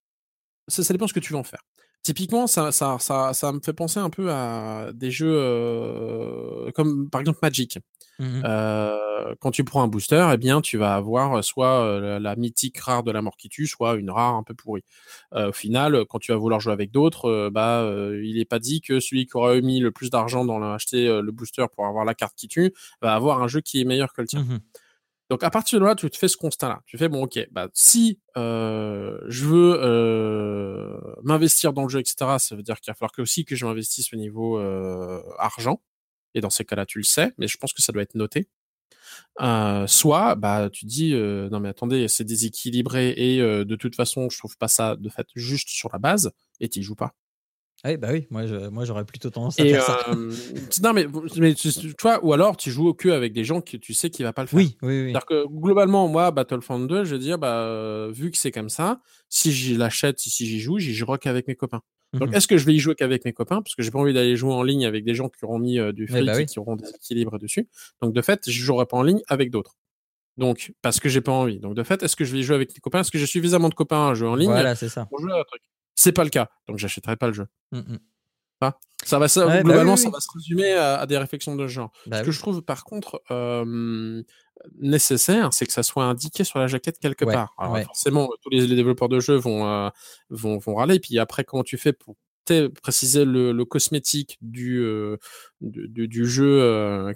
[0.68, 1.62] ça, ça dépend ce que tu veux en faire.
[2.02, 7.20] Typiquement, ça, ça, ça, ça me fait penser un peu à des jeux comme par
[7.20, 7.78] exemple Magic.
[8.18, 12.78] Mmh euh, quand tu prends un booster, eh bien, tu vas avoir soit la, mythique
[12.78, 14.84] rare de la mort qui tue, soit une rare un peu pourrie.
[15.34, 17.90] au final, quand tu vas vouloir jouer avec d'autres, bah,
[18.22, 21.32] il n'est pas dit que celui qui aura mis le plus d'argent dans l'acheter le
[21.32, 24.20] booster pour avoir la carte qui tue va avoir un jeu qui est meilleur que
[24.20, 24.42] le tien.
[24.42, 24.58] Mmh
[25.30, 26.82] Donc à partir de là, tu te fais ce constat-là.
[26.86, 32.62] Tu fais bon, ok, bah si je veux m'investir dans le jeu, etc., ça veut
[32.62, 34.58] dire qu'il va falloir que aussi que je m'investisse au niveau
[35.38, 35.80] argent.
[36.34, 38.48] Et dans ces cas-là, tu le sais, mais je pense que ça doit être noté.
[39.40, 43.96] Euh, soit, bah, tu dis, euh, non mais attendez, c'est déséquilibré et euh, de toute
[43.96, 47.14] façon, je trouve pas ça de fait juste sur la base et tu joues pas.
[47.84, 50.06] Oui, bah oui, moi, moi j'aurais plutôt tendance à faire ça.
[50.82, 51.70] non, mais, mais tu,
[52.02, 54.34] vois, ou alors tu joues au queue avec des gens que tu sais qui va
[54.34, 54.58] pas le faire.
[54.58, 55.04] Oui, oui, oui.
[55.04, 59.00] C'est-à-dire que globalement, moi, Battlefront 2, je veux dire, bah, vu que c'est comme ça,
[59.30, 61.80] si j'y l'achète, si j'y joue, j'y jouerai qu'avec mes copains.
[62.12, 63.62] Donc, mmh est-ce que je vais y jouer qu'avec mes copains?
[63.62, 65.78] Parce que j'ai pas envie d'aller jouer en ligne avec des gens qui auront mis
[65.92, 67.68] du fric bah et qui auront des équilibres dessus.
[68.02, 69.76] Donc, de fait, je jouerai pas en ligne avec d'autres.
[70.36, 71.60] Donc, parce que j'ai pas envie.
[71.60, 73.00] Donc, de fait, est-ce que je vais y jouer avec mes copains?
[73.00, 75.06] Est-ce que j'ai suffisamment de copains à jouer en ligne Voilà, c'est ça.
[75.06, 75.62] Pour jouer à un truc?
[76.00, 76.48] C'est pas le cas.
[76.66, 77.46] Donc, j'achèterai pas le jeu.
[77.72, 77.96] Mmh
[79.06, 81.90] ça va, ça, bah globalement, ça va se résumer à, des réflexions de genre.
[82.06, 83.22] Bah Ce que je trouve, par contre,
[84.78, 87.54] nécessaire, c'est que ça soit indiqué sur la jaquette quelque part.
[87.58, 89.88] Alors, forcément, tous les, développeurs de jeux vont, euh,
[90.28, 91.00] vont, vont râler.
[91.00, 92.16] Puis après, comment tu fais pour
[92.82, 95.16] préciser le, cosmétique du, euh,
[95.60, 97.08] du, du, jeu, euh,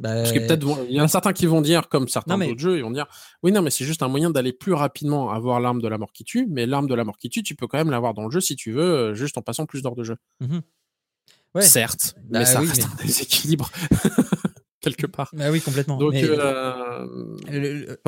[0.00, 2.58] Parce que bah, peut-être il y en a certains qui vont dire, comme certains autres
[2.58, 3.06] jeux, ils vont dire,
[3.42, 6.12] oui non mais c'est juste un moyen d'aller plus rapidement avoir l'arme de la mort
[6.12, 8.24] qui tue, mais l'arme de la mort qui tue, tu peux quand même l'avoir dans
[8.24, 10.16] le jeu si tu veux, euh, juste en passant plus d'heures de jeu.
[10.40, 10.58] Mmh
[11.60, 13.70] Certes, mais bah ça reste un déséquilibre
[14.80, 15.30] quelque part.
[15.34, 15.98] Bah oui complètement.
[15.98, 17.06] Donc euh,
[17.46, 17.98] le,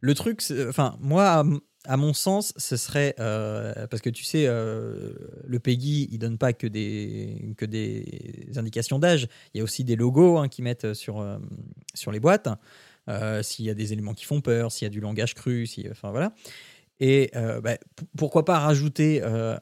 [0.00, 1.44] le, truc, enfin moi
[1.86, 5.12] à mon sens, ce serait euh, parce que tu sais, euh,
[5.46, 9.28] le PEGI, il donne pas que des que des indications d'âge.
[9.52, 11.38] Il y a aussi des logos hein, qui mettent sur euh,
[11.94, 12.48] sur les boîtes.
[13.42, 15.86] s'il y a des éléments qui font peur, s'il y a du langage cru, si,
[15.90, 16.32] enfin voilà.
[17.00, 17.76] Et bah,
[18.16, 19.58] pourquoi pas rajouter un,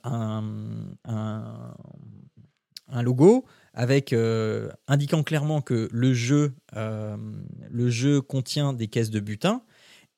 [1.04, 1.74] un,
[2.88, 4.14] un, logo avec
[4.86, 9.62] indiquant clairement que le jeu le jeu contient des caisses de butin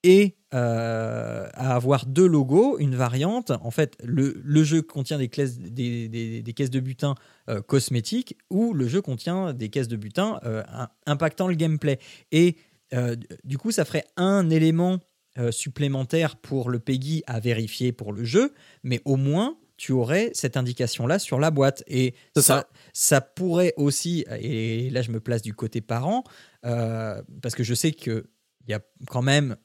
[0.04, 3.50] et euh, à avoir deux logos, une variante.
[3.50, 7.16] En fait, le, le jeu contient des, caisses, des, des, caisses de butin
[7.48, 10.62] euh, cosmétiques ou le jeu contient des caisses de butin euh,
[11.06, 11.98] impactant le gameplay.
[12.30, 12.56] Et
[13.42, 15.00] du coup, ça ferait un élément
[15.50, 18.54] supplémentaire pour le PEGI à vérifier pour le jeu,
[18.84, 21.82] mais au moins tu aurais cette indication-là sur la boîte.
[21.88, 23.20] Et ça, ça, ça.
[23.20, 26.22] pourrait aussi, et là je me place du côté parent,
[26.62, 28.22] parce que je sais qu'il
[28.68, 29.56] y a quand même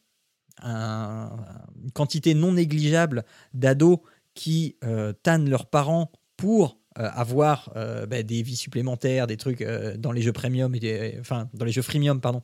[0.61, 3.23] une quantité non négligeable
[3.53, 3.99] d'ados
[4.33, 4.77] qui
[5.23, 7.71] tannent leurs parents pour avoir
[8.07, 10.75] bah, des vies supplémentaires, des trucs dans les jeux premium
[11.19, 12.41] enfin dans les jeux freemium pardon,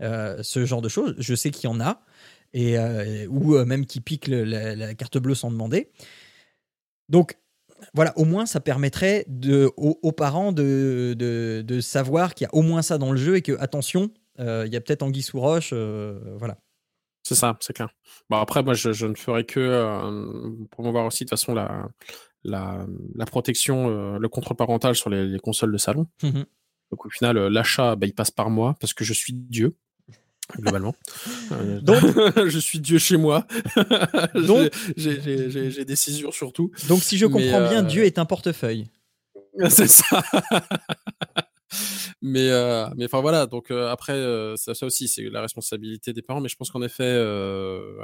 [0.00, 1.14] ce genre de choses.
[1.18, 2.00] Je sais qu'il y en a
[2.54, 2.76] et
[3.28, 5.90] ou même qui piquent la, carte bleue sans demander.
[7.08, 7.36] Donc
[7.94, 9.26] voilà, au moins ça permettrait
[9.76, 13.42] aux, parents de, de, savoir qu'il y a au moins ça dans le jeu et
[13.42, 15.70] que, attention, euh, il y a peut-être Anguille sous roche.
[15.72, 16.58] Euh, voilà.
[17.28, 17.90] C'est ça, c'est clair.
[18.30, 21.88] Bon, après, moi, je, ne ferai que euh, promouvoir aussi de toute façon la,
[22.42, 26.06] la, la protection, le contrôle parental sur les, consoles de salon.
[26.22, 26.44] Mmh
[26.90, 29.76] Donc, au final, l'achat, bah, il passe par moi parce que je suis Dieu
[30.56, 30.94] globalement.
[31.50, 32.02] Euh, donc,
[32.48, 33.46] je suis Dieu chez moi.
[34.34, 36.70] donc, j'ai des césures surtout.
[36.86, 38.86] Donc, si je comprends bien, euh, Dieu est un portefeuille.
[39.70, 40.22] C'est ça.
[42.22, 43.46] Mais euh, mais enfin voilà.
[43.46, 44.14] Donc après,
[44.56, 46.40] ça, ça, aussi, c'est la responsabilité des parents.
[46.40, 47.10] Mais je pense qu'en effet,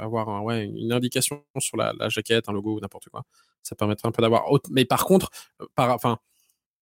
[0.01, 3.23] avoir ouais, une indication sur la, la jaquette, un logo ou n'importe quoi,
[3.63, 4.45] ça permettrait un peu d'avoir.
[4.69, 5.29] Mais par contre,
[5.75, 6.19] par, enfin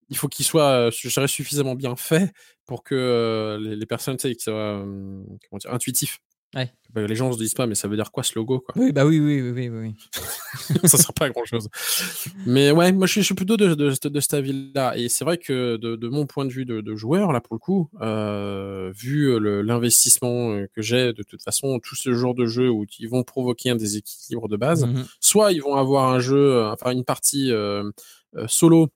[0.10, 0.92] il faut qu'il soit,
[1.28, 2.32] suffisamment bien fait
[2.66, 4.86] pour que les, personnes, tu sais, qu'ils soient
[5.60, 6.20] dire, intuitifs.
[6.54, 6.72] Ouais.
[6.94, 8.76] Bah, les gens se disent pas, mais ça veut dire quoi ce logo quoi?
[8.78, 9.70] Oui, bah oui, oui, oui, oui.
[9.70, 9.96] oui.
[10.88, 11.68] ça sert pas à grand chose.
[12.46, 14.96] Mais ouais, moi je suis, plutôt de, de, de, cet avis-là.
[14.96, 17.90] Et c'est vrai que de, mon point de vue de, joueur, là pour le coup,
[18.02, 23.10] euh, vu l'investissement que j'ai, de toute façon, tout ce genre de jeux où ils
[23.10, 27.04] vont provoquer un déséquilibre de base, mmh soit ils vont avoir un jeu, enfin une
[27.04, 27.90] partie euh,
[28.48, 28.90] solo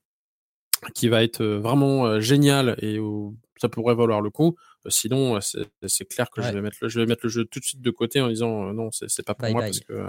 [0.93, 4.55] qui va être vraiment génial et où ça pourrait valoir le coup.
[4.89, 7.65] Sinon, c'est clair que je, vais mettre le, je vais mettre le jeu tout de
[7.65, 10.07] suite de côté en disant non, c'est pas pour moi parce que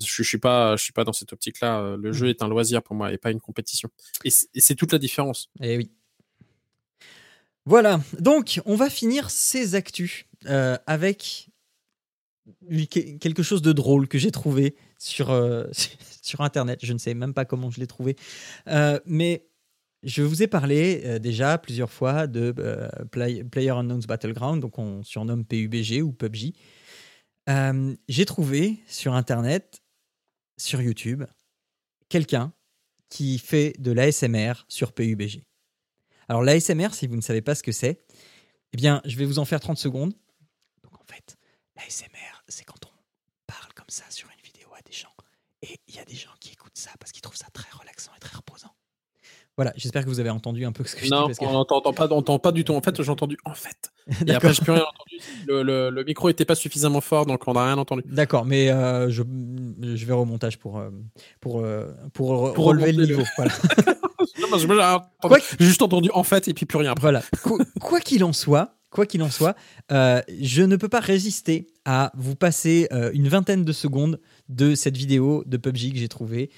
[0.00, 1.96] je, je suis pas, je suis pas dans cette optique-là.
[1.96, 2.30] Le jeu mmh.
[2.30, 3.90] est un loisir pour moi et pas une compétition.
[4.24, 5.50] Et c'est toute la différence.
[5.60, 5.90] Et eh oui.
[7.64, 8.00] Voilà.
[8.18, 11.50] Donc, on va finir ces actus avec
[13.20, 15.28] quelque chose de drôle que j'ai trouvé sur,
[16.22, 16.80] sur Internet.
[16.82, 18.16] Je ne sais même pas comment je l'ai trouvé.
[19.04, 19.48] mais
[20.02, 22.88] je vous ai parlé euh, déjà plusieurs fois de euh,
[23.50, 26.54] Player Unknown's Battleground, donc on surnomme PUBG ou PUBG.
[27.48, 29.82] Euh, j'ai trouvé sur Internet,
[30.56, 31.24] sur YouTube,
[32.08, 32.52] quelqu'un
[33.08, 35.44] qui fait de l'ASMR sur PUBG.
[36.28, 38.04] Alors l'ASMR, si vous ne savez pas ce que c'est,
[38.72, 40.12] eh bien, je vais vous en faire 30 secondes.
[40.82, 41.36] Donc en fait,
[41.76, 42.90] l'ASMR, c'est quand on
[43.46, 45.14] parle comme ça sur une vidéo à des gens.
[45.62, 48.12] Et il y a des gens qui écoutent ça parce qu'ils trouvent ça très relaxant
[48.14, 48.77] et très reposant.
[49.58, 51.34] Voilà, j'espère que vous avez entendu un peu ce que je non, dis.
[51.42, 52.74] Non, on n'entend pas, pas du tout.
[52.74, 53.90] En fait, j'ai entendu en fait.
[54.24, 55.16] Et après, j'ai plus rien entendu.
[55.48, 58.04] Le, micro n'était pas suffisamment fort, donc on n'a rien entendu.
[58.06, 59.24] D'accord, mais euh, je,
[59.82, 60.90] je vais au montage pour, euh,
[61.40, 63.24] pour, euh, pour, relever le niveau.
[65.58, 66.94] j'ai juste entendu en fait et puis plus rien.
[67.00, 67.24] Voilà.
[67.80, 69.56] Quoi qu'il en soit, quoi qu'il en soit,
[69.90, 75.42] je ne peux pas résister à vous passer une vingtaine de secondes de cette vidéo
[75.46, 76.50] de PUBG que j'ai trouvée.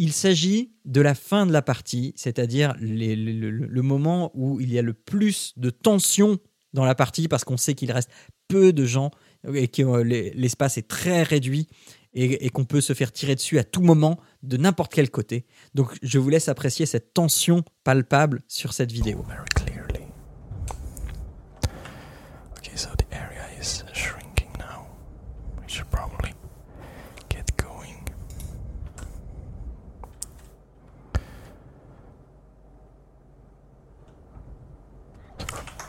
[0.00, 4.82] Il s'agit de la fin de la partie, c'est-à-dire le, moment où il y a
[4.82, 6.38] le plus de tension
[6.72, 8.10] dans la partie parce qu'on sait qu'il reste
[8.46, 9.10] peu de gens
[9.52, 11.66] et que euh, l'espace est très réduit
[12.14, 15.46] et, qu'on peut se faire tirer dessus à tout moment de n'importe quel côté.
[15.74, 19.24] Donc je vous laisse apprécier cette tension palpable sur cette vidéo.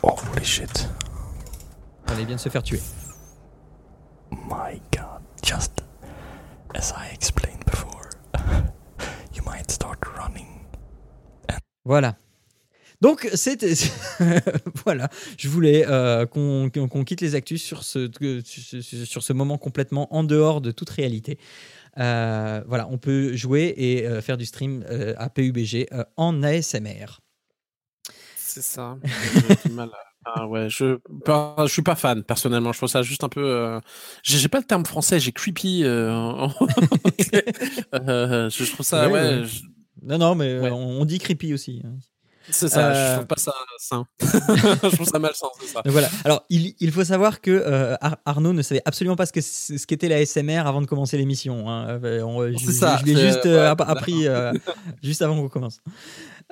[0.02, 0.88] Holy shit.
[2.08, 2.80] On vient de se faire tuer.
[4.30, 5.82] My god, just
[6.74, 8.10] as I explained before,
[9.34, 10.46] you might start running.
[11.84, 12.16] Voilà.
[13.00, 13.74] Donc, c'était.
[14.84, 15.08] voilà.
[15.38, 16.70] Je voulais euh, qu'on
[17.04, 18.10] quitte les actus sur ce,
[19.04, 21.38] sur ce moment complètement en dehors de toute réalité.
[21.98, 24.84] Euh, voilà, on peut jouer et euh, faire du stream
[25.16, 27.20] à PUBG en ASMR.
[28.52, 28.96] C'est ça.
[30.26, 32.72] Ah ouais, je je suis pas fan personnellement.
[32.72, 33.42] Je trouve ça juste un peu.
[33.42, 33.80] Euh,
[34.22, 35.18] j'ai pas le terme français.
[35.18, 35.82] J'ai creepy.
[35.82, 36.20] Euh,
[37.94, 39.08] euh, je, trouve ça.
[39.08, 39.42] Ouais.
[40.02, 41.80] Non non, mais on dit creepy aussi.
[41.86, 41.94] Hein.
[42.50, 42.92] C'est ça.
[42.92, 44.06] Je trouve pas ça sain.
[44.20, 45.46] je trouve ça malsain.
[45.58, 45.80] C'est ça.
[45.86, 46.10] voilà.
[46.26, 47.96] Alors il, il, faut savoir que
[48.26, 51.70] Arnaud ne savait absolument pas ce que ce qu'était la SMR avant de commencer l'émission.
[51.70, 51.98] Hein.
[52.58, 52.98] C'est ça.
[52.98, 54.26] Je l'ai juste appris
[55.02, 55.80] juste avant qu'on commence.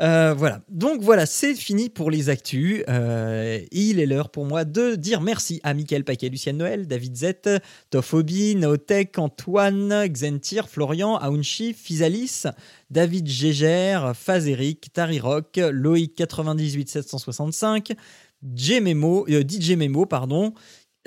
[0.01, 0.61] Euh, voilà.
[0.69, 2.85] Donc voilà, c'est fini pour les actus.
[2.89, 7.16] Euh, il est l'heure pour moi de dire merci à Mickaël Paquet, Lucien Noël, David
[7.16, 7.61] Z,
[7.91, 12.45] Tofobi, Naotech, Antoine, Xentir, Florian, Aounchi, Fisalis,
[12.91, 17.93] David Gégère, Fazeric, Tarirock, Loïc 98765,
[18.43, 20.55] DJ Memo, DJ Memo, pardon,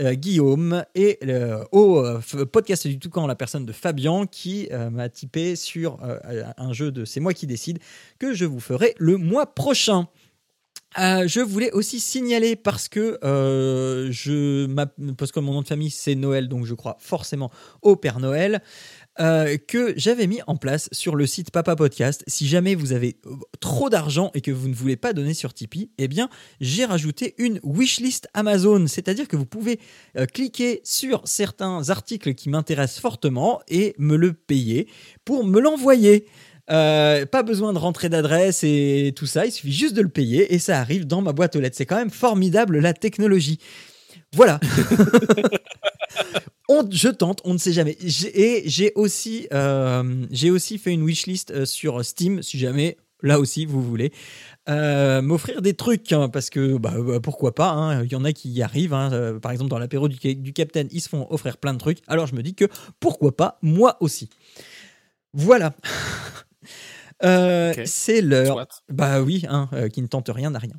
[0.01, 2.19] euh, Guillaume et euh, au euh,
[2.51, 5.99] podcast du Toucan, la personne de Fabien qui m'a typé sur
[6.57, 7.79] un jeu de C'est moi qui décide
[8.19, 10.07] que je vous ferai le mois prochain.
[10.97, 14.65] je voulais aussi signaler parce que je
[15.13, 17.51] parce que mon nom de famille c'est Noël donc je crois forcément
[17.81, 18.61] au Père Noël.
[19.19, 22.23] Euh, que j'avais mis en place sur le site Papa Podcast.
[22.27, 25.53] Si jamais vous avez euh, trop d'argent et que vous ne voulez pas donner sur
[25.53, 26.29] Tipeee, eh bien,
[26.61, 28.87] j'ai rajouté une wishlist Amazon.
[28.87, 29.81] C'est-à-dire que vous pouvez
[30.17, 34.87] euh, cliquer sur certains articles qui m'intéressent fortement et me le payer
[35.25, 36.25] pour me l'envoyer.
[36.67, 40.59] pas besoin de rentrer d'adresse et tout ça, il suffit juste de le payer et
[40.59, 41.75] ça arrive dans ma boîte aux lettres.
[41.75, 43.59] C'est quand même formidable la technologie.
[44.33, 44.59] Voilà.
[46.91, 47.97] je tente, on ne sait jamais.
[48.33, 53.39] Et j'ai aussi, euh, j'ai aussi fait une wishlist euh, sur Steam, si jamais, là
[53.39, 54.11] aussi, vous voulez.
[54.69, 58.03] Euh, m'offrir des trucs hein, parce que bah, bah pourquoi pas hein.
[58.03, 59.39] il y en a qui y arrivent hein.
[59.41, 62.27] par exemple dans l'apéro du, du Capitaine ils se font offrir plein de trucs alors
[62.27, 62.65] je me dis que
[62.99, 64.29] pourquoi pas moi aussi
[65.33, 65.73] voilà
[67.85, 69.47] c'est l'heure bah oui
[69.91, 70.75] qui ne tente rien n'a rien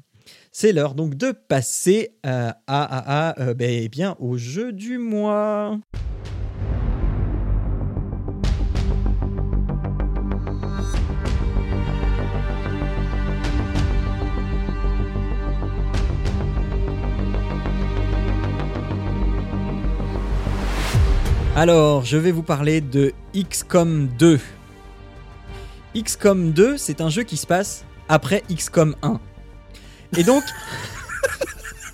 [0.52, 4.98] c'est l'heure donc de passer euh, à, à, euh, ben, eh bien, au jeu du
[4.98, 5.78] mois.
[21.56, 24.38] Alors, je vais vous parler de XCOM 2.
[25.94, 29.20] XCOM 2, c'est un jeu qui se passe après XCOM 1.
[30.16, 30.44] Et donc,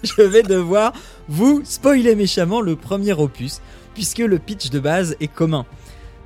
[0.03, 0.93] je vais devoir
[1.28, 3.61] vous spoiler méchamment le premier opus,
[3.95, 5.66] puisque le pitch de base est commun.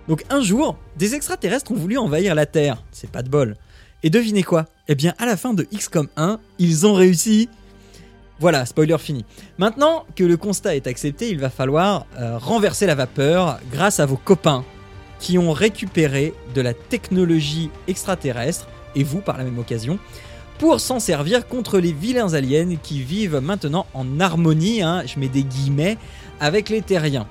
[0.09, 2.82] Donc un jour, des extraterrestres ont voulu envahir la Terre.
[2.93, 3.56] C'est pas de bol.
[4.02, 4.66] Et devinez quoi?
[4.89, 7.48] Eh bien, à la fin de XCOM 1, ils ont réussi.
[8.40, 9.24] Voilà, spoiler fini.
[9.59, 14.06] Maintenant que le constat est accepté, il va falloir euh, renverser la vapeur grâce à
[14.06, 14.64] vos copains
[15.20, 18.66] qui ont récupéré de la technologie extraterrestre,
[18.97, 20.01] et vous par la même occasion,
[20.62, 25.26] pour s'en servir contre les vilains aliens qui vivent maintenant en harmonie, hein, je mets
[25.26, 25.98] des guillemets,
[26.39, 27.26] avec les terriens.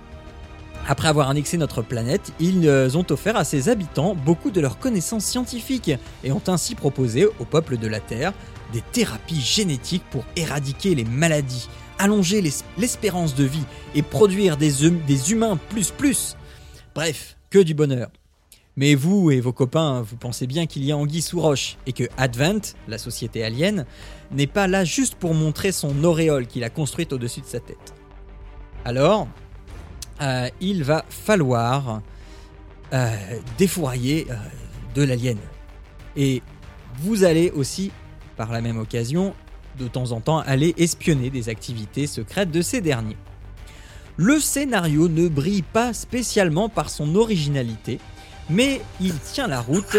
[0.86, 2.68] Après avoir annexé notre planète, ils
[2.98, 5.94] ont offert à ses habitants beaucoup de leurs connaissances scientifiques
[6.26, 8.34] et ont ainsi proposé au peuple de la Terre
[8.74, 12.44] des thérapies génétiques pour éradiquer les maladies, allonger
[12.78, 13.64] l'espérance de vie
[13.96, 16.36] et produire hum-, des humains plus plus.
[16.94, 18.10] Bref, que du bonheur.
[18.78, 21.94] Mais vous et vos copains, vous pensez bien qu'il y a anguille sous roche et
[21.94, 23.86] que Advent, la société alien,
[24.32, 27.94] n'est pas là juste pour montrer son auréole qu'il a construite au-dessus de sa tête.
[28.86, 29.28] Alors,
[30.22, 32.02] euh, il va falloir
[32.94, 33.16] euh,
[33.58, 34.36] défourailler euh,
[34.96, 35.38] de l'alien.
[36.16, 36.42] Et
[37.02, 37.92] vous allez aussi,
[38.38, 39.34] par la même occasion,
[39.80, 43.18] de temps en temps, aller espionner des activités secrètes de ces derniers.
[44.18, 48.00] Le scénario ne brille pas spécialement par son originalité,
[48.52, 49.98] mais il tient la route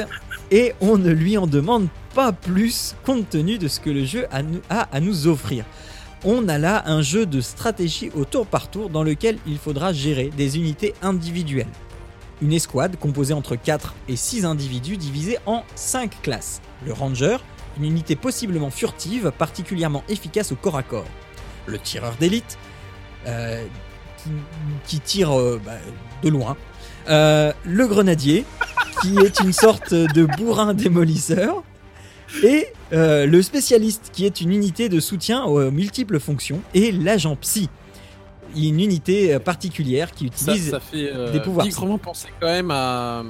[0.50, 4.26] et on ne lui en demande pas plus compte tenu de ce que le jeu
[4.30, 5.64] a, à nous offrir.
[6.24, 9.92] On a là un jeu de stratégie au tour par tour dans lequel il faudra
[9.92, 11.66] gérer des unités individuelles.
[12.42, 16.60] Une escouade composée entre 4 et 6 individus divisés en 5 classes.
[16.84, 17.38] Le Ranger,
[17.78, 21.06] une unité possiblement furtive, particulièrement efficace au corps à corps.
[21.66, 22.58] Le tireur d'élite,
[23.26, 23.64] euh,
[24.86, 25.72] qui, tire euh, bah,
[26.22, 26.56] de loin,
[27.08, 28.44] euh, le grenadier,
[29.00, 31.62] qui est une sorte de bourrin démolisseur,
[32.42, 37.36] et euh, le spécialiste, qui est une unité de soutien aux multiples fonctions, et l'agent
[37.36, 37.68] psy,
[38.56, 41.66] une unité particulière qui utilise ça, fait, des pouvoirs.
[41.68, 43.22] vraiment penser quand même à,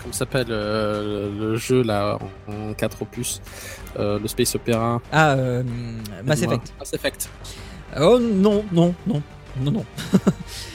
[0.00, 2.18] comment s'appelle le jeu là
[2.48, 3.42] en 4 opus,
[3.98, 5.00] le space opera.
[5.12, 5.36] Ah,
[6.24, 6.72] Mass Effect.
[6.78, 7.28] Mass Effect.
[8.00, 9.22] Oh non non non
[9.60, 9.84] non non.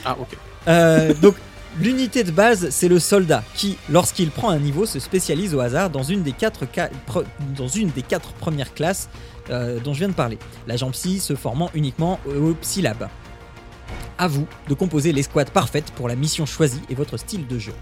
[0.04, 1.20] ah ok.
[1.20, 1.34] donc
[1.78, 5.90] L'unité de base, c'est le soldat qui, lorsqu'il prend un niveau, se spécialise au hasard
[5.90, 6.64] dans une des quatre,
[8.40, 9.10] premières classes
[9.50, 10.38] euh, dont je viens de parler.
[10.66, 13.10] L'agent psy se formant uniquement au Psylab.
[14.16, 17.74] A vous de composer l'escouade parfaite pour la mission choisie et votre style de jeu.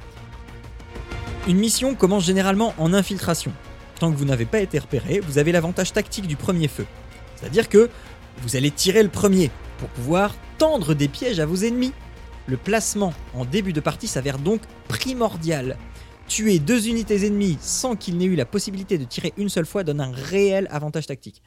[1.46, 3.52] Une mission commence généralement en infiltration.
[4.00, 6.86] Tant que vous n'avez pas été repéré, vous avez l'avantage tactique du premier feu.
[7.36, 7.88] C'est-à-dire que
[8.42, 11.92] vous allez tirer le premier pour pouvoir tendre des pièges à vos ennemis
[12.46, 15.76] le placement en début de partie s'avère donc primordial.
[16.26, 19.84] Tuer deux unités ennemies sans qu'il n'ait eu la possibilité de tirer une seule fois
[19.84, 21.42] donne un réel avantage tactique.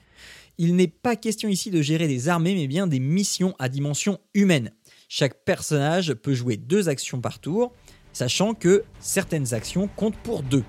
[0.59, 4.19] Il n'est pas question ici de gérer des armées, mais bien des missions à dimension
[4.33, 4.71] humaine.
[5.07, 7.73] Chaque personnage peut jouer deux actions par tour,
[8.11, 10.63] sachant que certaines actions comptent pour deux.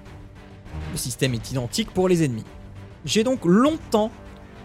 [0.92, 2.44] Le système est identique pour les ennemis.
[3.04, 4.10] J'ai donc longtemps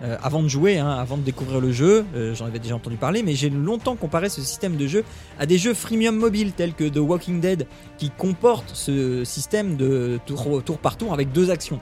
[0.01, 2.97] euh, avant de jouer, hein, avant de découvrir le jeu, euh, j'en avais déjà entendu
[2.97, 5.03] parler, mais j'ai longtemps comparé ce système de jeu
[5.39, 7.67] à des jeux freemium mobiles tels que The Walking Dead,
[7.97, 11.79] qui comportent ce système de tour, tour par tour avec deux actions.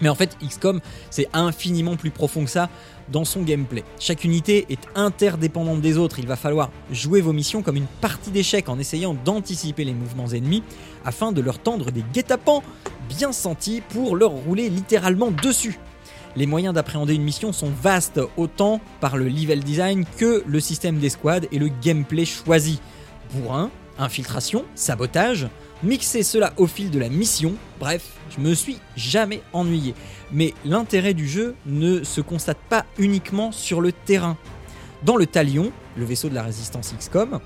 [0.00, 2.68] Mais en fait, XCOM, c'est infiniment plus profond que ça
[3.10, 3.84] dans son gameplay.
[3.98, 8.30] Chaque unité est interdépendante des autres, il va falloir jouer vos missions comme une partie
[8.30, 10.62] d'échecs en essayant d'anticiper les mouvements ennemis
[11.04, 12.62] afin de leur tendre des guet-apens
[13.08, 15.78] bien sentis pour leur rouler littéralement dessus.
[16.36, 20.98] Les moyens d'appréhender une mission sont vastes, autant par le level design que le système
[20.98, 22.80] d'escouade et le gameplay choisi.
[23.32, 25.48] Bourrin, infiltration, sabotage,
[25.82, 29.94] mixer cela au fil de la mission, bref, je me suis jamais ennuyé.
[30.32, 34.36] Mais l'intérêt du jeu ne se constate pas uniquement sur le terrain.
[35.04, 37.40] Dans le Talion, le vaisseau de la résistance XCOM,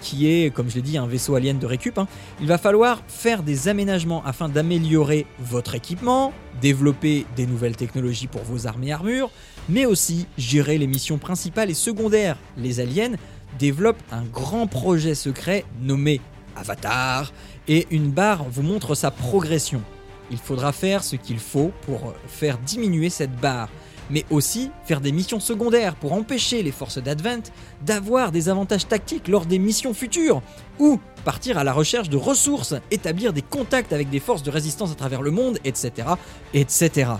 [0.00, 2.06] qui est, comme je l'ai dit, un vaisseau alien de récup, hein,
[2.40, 8.42] il va falloir faire des aménagements afin d'améliorer votre équipement, développer des nouvelles technologies pour
[8.42, 9.30] vos armes et armures,
[9.68, 12.36] mais aussi gérer les missions principales et secondaires.
[12.56, 13.12] Les aliens
[13.58, 16.20] développent un grand projet secret nommé
[16.56, 17.32] Avatar,
[17.68, 19.82] et une barre vous montre sa progression.
[20.30, 23.68] Il faudra faire ce qu'il faut pour faire diminuer cette barre,
[24.10, 27.50] mais aussi faire des missions secondaires pour empêcher les forces d'Advent
[27.84, 30.42] d'avoir des avantages tactiques lors des missions futures,
[30.78, 34.92] ou partir à la recherche de ressources, établir des contacts avec des forces de résistance
[34.92, 36.08] à travers le monde, etc.
[36.54, 37.12] etc.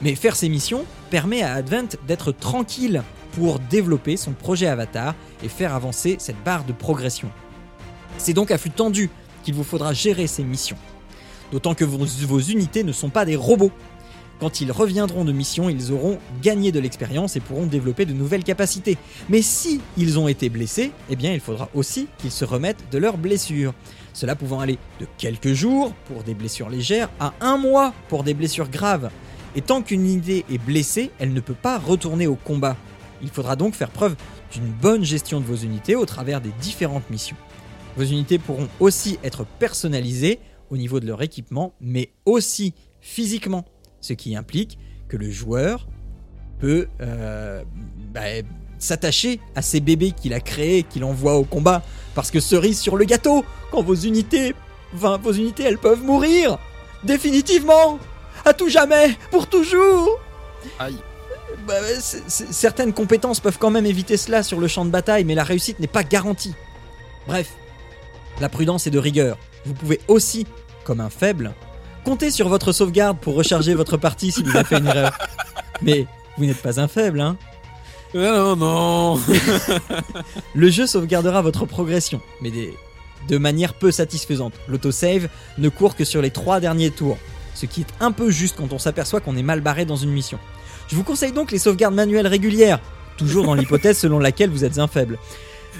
[0.00, 3.02] Mais faire ces missions permet à Advent d'être tranquille
[3.32, 7.30] pour développer son projet Avatar et faire avancer cette barre de progression.
[8.18, 9.10] C'est donc à flux tendu
[9.42, 10.76] qu'il vous faudra gérer ces missions.
[11.50, 13.72] D'autant que vos, vos, unités ne sont pas des robots.
[14.42, 18.42] Quand ils reviendront de mission, ils auront gagné de l'expérience et pourront développer de nouvelles
[18.42, 18.98] capacités.
[19.28, 22.98] Mais si ils ont été blessés, eh bien il faudra aussi qu'ils se remettent de
[22.98, 23.72] leurs blessures.
[24.12, 28.34] Cela pouvant aller de quelques jours pour des blessures légères à un mois pour des
[28.34, 29.10] blessures graves.
[29.54, 32.76] Et tant qu'une unité est blessée, elle ne peut pas retourner au combat.
[33.22, 34.16] Il faudra donc faire preuve
[34.52, 37.36] d'une bonne gestion de vos unités au travers des différentes missions.
[37.96, 43.64] Vos unités pourront aussi être personnalisées au niveau de leur équipement, mais aussi physiquement,
[44.02, 45.88] ce qui implique que le joueur
[46.60, 47.62] peut euh,
[48.12, 48.20] bah,
[48.78, 51.82] s'attacher à ces bébés qu'il a créés, qu'il envoie au combat,
[52.14, 54.54] parce que cerise sur le gâteau, quand vos unités,
[54.94, 56.58] enfin, vos unités, elles peuvent mourir,
[57.04, 57.98] définitivement,
[58.44, 60.20] à tout jamais, pour toujours.
[60.78, 60.96] Aïe.
[61.66, 61.74] Bah,
[62.28, 65.78] certaines compétences peuvent quand même éviter cela sur le champ de bataille, mais la réussite
[65.78, 66.54] n'est pas garantie.
[67.28, 67.50] Bref,
[68.40, 69.38] la prudence est de rigueur.
[69.64, 70.46] Vous pouvez aussi,
[70.84, 71.54] comme un faible,
[72.04, 75.16] compter sur votre sauvegarde pour recharger votre partie si vous avez fait une erreur.
[75.82, 76.06] Mais
[76.36, 77.36] vous n'êtes pas un faible, hein
[78.14, 79.20] Non, non
[80.54, 82.50] Le jeu sauvegardera votre progression, mais
[83.28, 84.54] de manière peu satisfaisante.
[84.68, 87.18] L'autosave ne court que sur les trois derniers tours,
[87.54, 90.10] ce qui est un peu juste quand on s'aperçoit qu'on est mal barré dans une
[90.10, 90.38] mission.
[90.88, 92.80] Je vous conseille donc les sauvegardes manuelles régulières,
[93.16, 95.18] toujours dans l'hypothèse selon laquelle vous êtes un faible.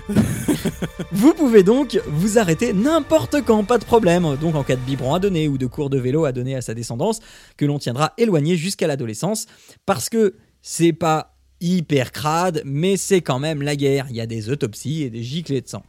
[1.12, 4.36] vous pouvez donc vous arrêter n'importe quand, pas de problème.
[4.40, 6.62] Donc en cas de biberon à donner ou de cours de vélo à donner à
[6.62, 7.20] sa descendance,
[7.56, 9.46] que l'on tiendra éloigné jusqu'à l'adolescence,
[9.86, 14.06] parce que c'est pas hyper crade, mais c'est quand même la guerre.
[14.10, 15.82] Il y a des autopsies et des giclées de sang.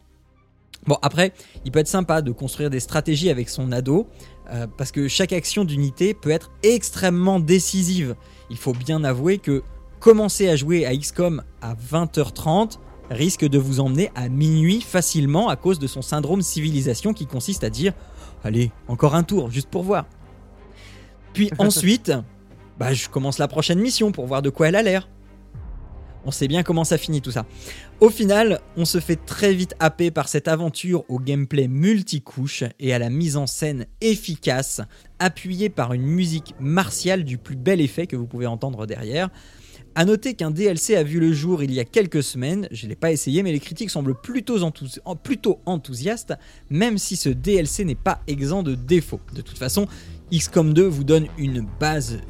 [0.86, 4.08] Bon, après, il peut être sympa de construire des stratégies avec son ado,
[4.52, 8.16] euh, parce que chaque action d'unité peut être extrêmement décisive.
[8.50, 9.64] Il faut bien avouer que
[10.00, 12.80] commencer à jouer à XCOM à 20h30,
[13.14, 17.64] risque de vous emmener à minuit facilement à cause de son syndrome civilisation qui consiste
[17.64, 17.94] à dire
[18.44, 20.06] Allez, encore un tour, juste pour voir.
[21.34, 22.12] Puis ensuite,
[22.78, 25.08] bah, je commence la prochaine mission pour voir de quoi elle a l'air.
[26.26, 27.46] On sait bien comment ça finit tout ça.
[28.00, 32.94] Au final, on se fait très vite happer par cette aventure au gameplay multicouche et
[32.94, 34.82] à la mise en scène efficace,
[35.20, 39.30] appuyée par une musique martiale du plus bel effet que vous pouvez entendre derrière.
[39.96, 42.90] A noter qu'un DLC a vu le jour il y a quelques semaines, je ne
[42.90, 44.58] l'ai pas essayé, mais les critiques semblent plutôt,
[45.66, 46.34] enthousiastes,
[46.72, 49.20] même si ce DLC n'est pas exempt de défauts.
[49.36, 49.88] De toute façon,
[50.32, 52.22] XCOM 2 vous donne une base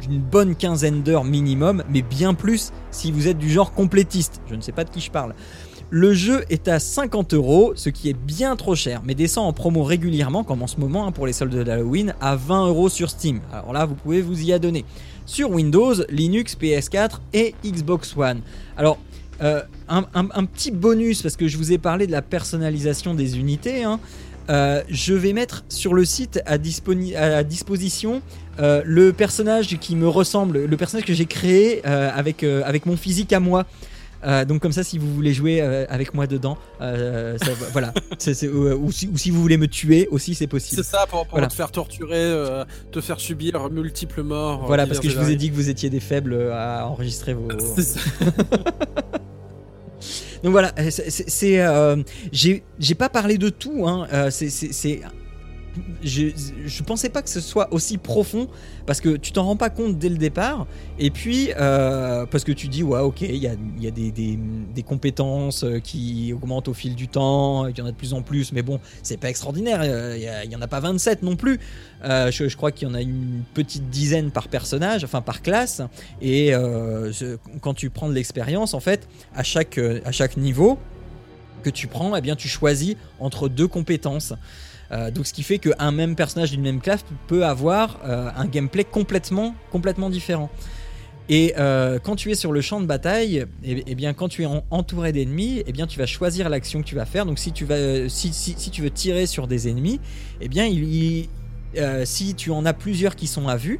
[0.00, 4.40] d'une bonne quinzaine d'heures minimum, mais bien plus si vous êtes du genre complétiste.
[4.48, 5.34] Je ne sais pas de qui je parle.
[5.90, 9.52] Le jeu est à 50 euros, ce qui est bien trop cher, mais descend en
[9.52, 13.10] promo régulièrement, comme en ce moment hein, pour les soldes d'Halloween, à 20 euros sur
[13.10, 13.40] Steam.
[13.52, 14.84] Alors là, vous pouvez vous y adonner
[15.28, 18.40] sur Windows, Linux, PS4 et Xbox One.
[18.76, 18.98] Alors,
[19.42, 23.84] euh, un, petit bonus, parce que je vous ai parlé de la personnalisation des unités.
[23.84, 24.00] Hein.
[24.48, 28.22] Euh, je vais mettre sur le site à, disposition
[28.58, 33.32] euh, le personnage qui me ressemble, le personnage que j'ai créé avec, avec mon physique
[33.32, 33.66] à moi.
[34.24, 37.92] Euh, donc comme ça, si vous voulez jouer euh, avec moi dedans, euh, ça, voilà.
[38.52, 40.82] Ou, ou si, ou si vous voulez me tuer aussi, c'est possible.
[40.82, 41.46] C'est ça pour, pour Voilà.
[41.46, 44.64] te faire torturer, te faire subir multiples morts.
[44.66, 47.46] Voilà, parce que je vous ai dit que vous étiez des faibles à enregistrer vos.
[47.48, 47.64] variées.
[47.76, 48.00] C'est ça.
[50.44, 51.96] Donc voilà, euh, c'est- euh,
[52.32, 52.62] J'ai
[52.96, 54.06] pas parlé de tout, hein.
[54.12, 55.00] euh, c'est-
[56.02, 58.48] Je, pensais pas que ce soit aussi profond
[58.86, 60.66] parce que tu t'en rends pas compte dès le départ
[60.98, 64.10] et puis euh, parce que tu dis ouais ok il y a, y a des,
[64.10, 68.14] des- compétences euh, qui augmentent au fil du temps il y en a de plus
[68.14, 71.36] en plus mais bon c'est pas extraordinaire euh, il y, en a pas 27 non
[71.36, 71.60] plus
[72.02, 75.82] je, crois qu'il y en a une petite dizaine par personnage enfin par classe
[76.22, 76.52] et
[77.60, 80.78] quand tu prends de l'expérience en fait à chaque, à chaque niveau
[81.62, 84.32] que tu prends, eh bien, tu choisis entre deux compétences.
[84.90, 88.46] Euh, donc, ce qui fait qu'un même personnage d'une même classe peut avoir euh, un
[88.46, 90.50] gameplay complètement, complètement différent.
[91.28, 94.44] Et euh, quand tu es sur le champ de bataille, eh, eh bien, quand tu
[94.44, 97.26] es en- entouré d'ennemis, eh bien, tu vas choisir l'action que tu vas faire.
[97.26, 100.00] Donc, si tu vas, si, si, tu veux tirer sur des ennemis,
[100.40, 101.28] eh bien, il,
[102.04, 103.78] si tu en as plusieurs qui sont à vue,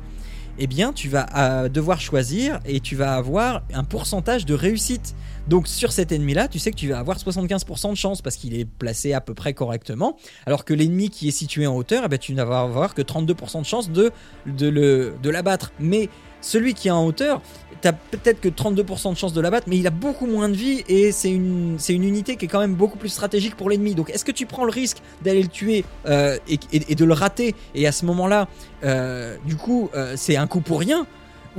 [0.58, 5.14] eh bien, tu vas devoir choisir et tu vas avoir un pourcentage de réussite.
[5.48, 8.54] Donc sur cet ennemi-là, tu sais que tu vas avoir 75% de chance parce qu'il
[8.54, 10.16] est placé à peu près correctement,
[10.46, 13.02] alors que l'ennemi qui est situé en hauteur, eh ben, tu ne vas avoir que
[13.02, 14.12] 32% de chance de,
[14.46, 15.72] le, de l'abattre.
[15.80, 16.10] Mais
[16.40, 17.40] celui qui est en hauteur,
[17.80, 20.54] tu as peut-être que 32% de chance de l'abattre, mais il a beaucoup moins de
[20.54, 23.70] vie et c'est une, c'est une unité qui est quand même beaucoup plus stratégique pour
[23.70, 23.94] l'ennemi.
[23.94, 27.54] Donc est-ce que tu prends le risque d'aller le tuer euh, et de le rater
[27.74, 28.48] et à ce moment-là,
[28.84, 31.06] euh, du coup, euh, c'est un coup pour rien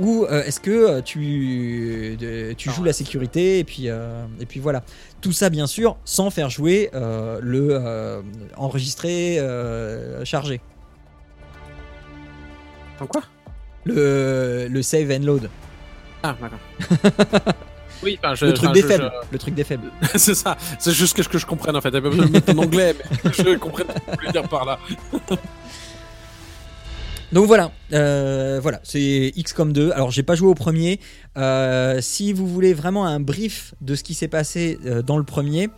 [0.00, 4.46] ou euh, est-ce que euh, tu, de- tu joues la sécurité et puis, euh, et
[4.46, 4.82] puis voilà.
[5.20, 8.22] Tout ça, bien sûr, sans faire jouer euh, le euh,
[8.56, 10.60] enregistré euh, chargé.
[13.00, 13.22] En quoi?
[13.84, 15.48] Le, le save and load.
[16.22, 17.54] Ah, d'accord.
[18.02, 19.12] oui, enfin, je, le truc enfin, des je- faibles.
[19.32, 19.90] Le truc des faibles.
[20.02, 20.56] je- c'est ça.
[20.78, 21.90] C'est juste que, je- que je comprenne en fait.
[21.90, 22.94] T'as pas besoin de mettre en anglais,
[23.24, 24.78] mais je comprenne ce que tu voulais dire par là.
[27.32, 29.92] Donc voilà, euh, voilà, c'est XCOM 2.
[29.92, 30.98] Alors j'ai pas joué au premier.
[31.36, 35.22] Euh, si vous voulez vraiment un brief de ce qui s'est passé euh, dans le
[35.22, 35.68] premier,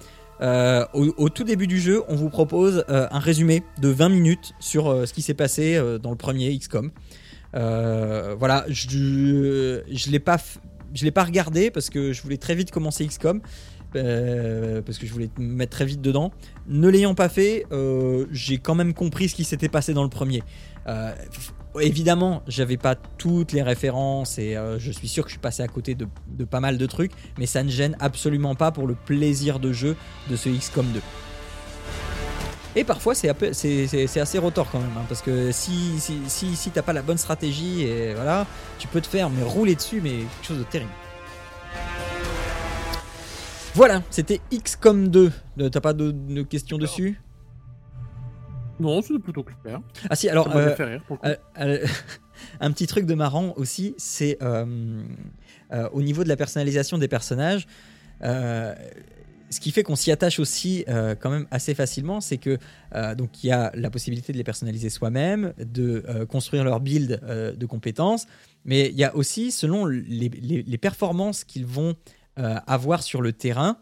[0.95, 5.13] au, tout début du jeu, on vous propose un résumé de 20 minutes sur ce
[5.13, 6.91] qui s'est passé dans le premier XCOM.
[7.53, 10.19] Voilà, je je l'ai
[11.13, 13.41] pas regardé parce que je voulais très vite commencer XCOM.
[13.93, 16.33] parce que je voulais me mettre très vite dedans.
[16.67, 17.65] Ne l'ayant pas fait,
[18.33, 20.43] j'ai quand même compris ce qui s'était passé dans le premier.
[20.87, 21.13] Euh,
[21.81, 25.63] évidemment, j'avais pas toutes les références et euh, je suis sûr que je suis passé
[25.63, 28.87] à côté de, de pas mal de trucs, mais ça ne gêne absolument pas pour
[28.87, 29.97] le plaisir de jeu
[30.29, 31.01] de ce XCOM 2.
[32.75, 33.29] Et parfois, c'est
[34.19, 37.19] assez rotor quand même, hein, parce que si, si, si, si t'as pas la bonne
[37.19, 38.47] stratégie, et voilà,
[38.79, 40.91] tu peux te faire mais rouler dessus, mais quelque chose de terrible.
[43.75, 45.33] Voilà, c'était XCOM 2.
[45.61, 47.22] Euh, T'as pas de, de questions dessus?
[48.81, 49.81] Non, c'est plutôt clair.
[50.11, 51.41] Ah si, alors euh, fait rire pour le coup.
[51.61, 51.87] Euh, euh,
[52.61, 54.39] un petit truc de marrant aussi, c'est
[55.93, 57.67] au niveau de la personnalisation des personnages.
[58.23, 62.59] ce qui fait qu'on s'y attache aussi euh, quand même assez facilement, c'est que
[62.95, 66.81] euh, donc il y a la possibilité de les personnaliser soi-même, de euh, construire leur
[66.81, 67.21] build
[67.57, 68.27] de compétences,
[68.65, 71.95] mais il y a aussi selon les, les- les performances qu'ils vont
[72.37, 73.77] avoir sur le terrain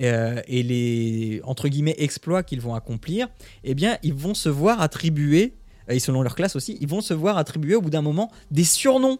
[0.00, 3.28] euh, et les entre guillemets exploits qu'ils vont accomplir,
[3.64, 5.54] eh bien ils vont se voir attribuer
[5.88, 8.64] et selon leur classe aussi, ils vont se voir attribuer au bout d'un moment des
[8.64, 9.18] surnoms.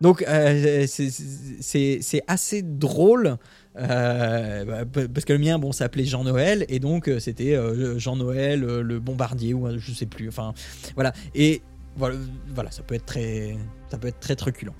[0.00, 3.36] Donc euh, c'est- assez drôle.
[3.78, 7.98] euh, bah, parce que le mien bon s'appelait Jean Noël et donc euh, c'était euh,
[7.98, 10.52] Jean Noël le bombardier ou je sais plus enfin
[10.94, 11.62] voilà et
[11.96, 12.16] voilà,
[12.54, 13.56] voilà ça peut être très
[13.90, 14.74] ça peut être très truculent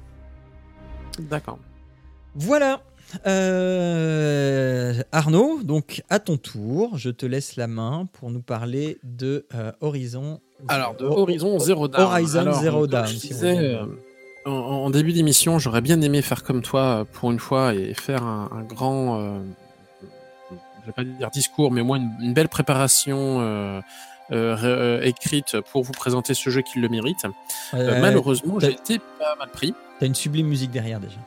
[1.20, 1.58] D'accord.
[2.34, 2.82] voilà
[3.26, 9.46] Euh, Arnaud donc à ton tour je te laisse la main pour nous parler de
[9.54, 12.02] euh, Horizon Alors, de Ho- Horizon Zero Dawn.
[12.04, 13.84] Horizon Alors, Zero Dawn, Je disais, euh,
[14.46, 18.22] en, en début d'émission, j'aurais bien aimé faire comme toi pour une fois et faire
[18.24, 19.40] un, un grand,
[20.80, 23.80] je vais pas dire discours, mais au moins une, une belle préparation euh,
[24.32, 27.24] euh, ré- euh, écrite pour vous présenter ce jeu qui le mérite.
[27.74, 29.74] Euh, malheureusement, j'ai été pas mal pris.
[30.00, 31.18] T'as une sublime musique derrière déjà.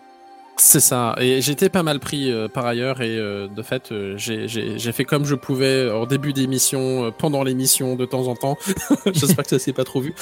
[0.58, 1.16] C'est ça.
[1.20, 5.04] Et j'étais pas mal pris euh, par ailleurs et euh, de fait, euh, j'ai- fait
[5.04, 8.58] comme je pouvais en début d'émission, pendant l'émission de temps en temps.
[9.14, 10.14] J'espère que ça s'est pas trop vu.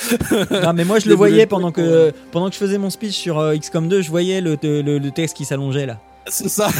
[0.51, 3.39] Non, mais moi je le voyais pendant que, pendant que je faisais mon speech sur
[3.59, 5.99] XCOM 2, je voyais le, le, le texte qui s'allongeait là.
[6.27, 6.69] C'est ça.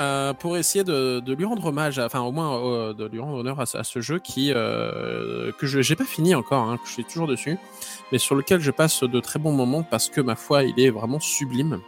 [0.00, 3.60] Euh, pour essayer de, lui rendre hommage, enfin au moins euh, de lui rendre honneur
[3.60, 7.04] à, ce- jeu qui euh, que je j'ai pas fini encore, hein, que je suis
[7.04, 7.58] toujours dessus,
[8.10, 10.88] mais sur lequel je passe de très bons moments parce que ma foi il est
[10.88, 11.80] vraiment sublime.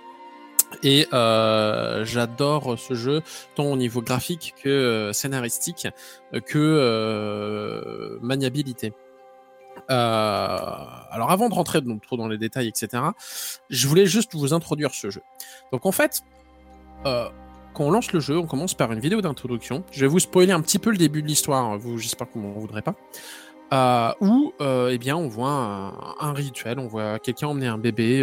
[0.83, 3.23] Et j'adore ce jeu,
[3.55, 5.87] tant au niveau graphique que scénaristique,
[6.47, 8.93] que maniabilité.
[9.89, 13.03] alors avant de rentrer trop dans les détails, etc.,
[13.71, 15.23] je voulais juste vous introduire ce jeu.
[15.73, 16.23] Donc en fait,
[17.75, 19.85] quand on lance le jeu, on commence par une vidéo d'introduction.
[19.93, 22.47] Je vais vous spoiler un petit peu le début de l'histoire, vous j'espère que vous
[22.47, 22.95] ne voudrez pas.
[23.73, 28.21] Euh, où eh bien on voit un, un, rituel, on voit quelqu'un emmener un bébé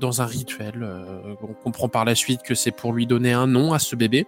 [0.00, 0.82] dans un rituel.
[0.82, 3.94] Euh, on comprend par la suite que c'est pour lui donner un nom à ce
[3.94, 4.26] bébé.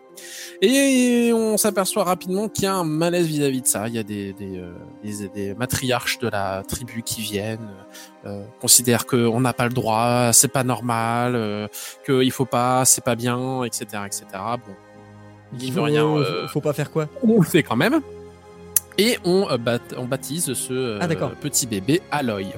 [0.61, 3.89] Et on s'aperçoit rapidement qu'il y a un malaise vis-à-vis de ça.
[3.89, 7.71] Il y a des, des, euh, des, matriarches de la tribu qui viennent,
[8.27, 11.67] euh, considèrent qu'on n'a pas le droit, c'est pas normal, euh,
[12.07, 13.87] qu'il faut pas, c'est pas bien, etc.
[14.07, 14.25] etc.
[14.33, 14.75] Bon,
[15.59, 16.07] il veut rien.
[16.49, 17.09] faut pas faire quoi?
[17.23, 18.01] On le fait quand même.
[18.99, 19.49] Et on,
[19.97, 21.09] on baptise ce ah,
[21.41, 22.53] petit bébé Aloy.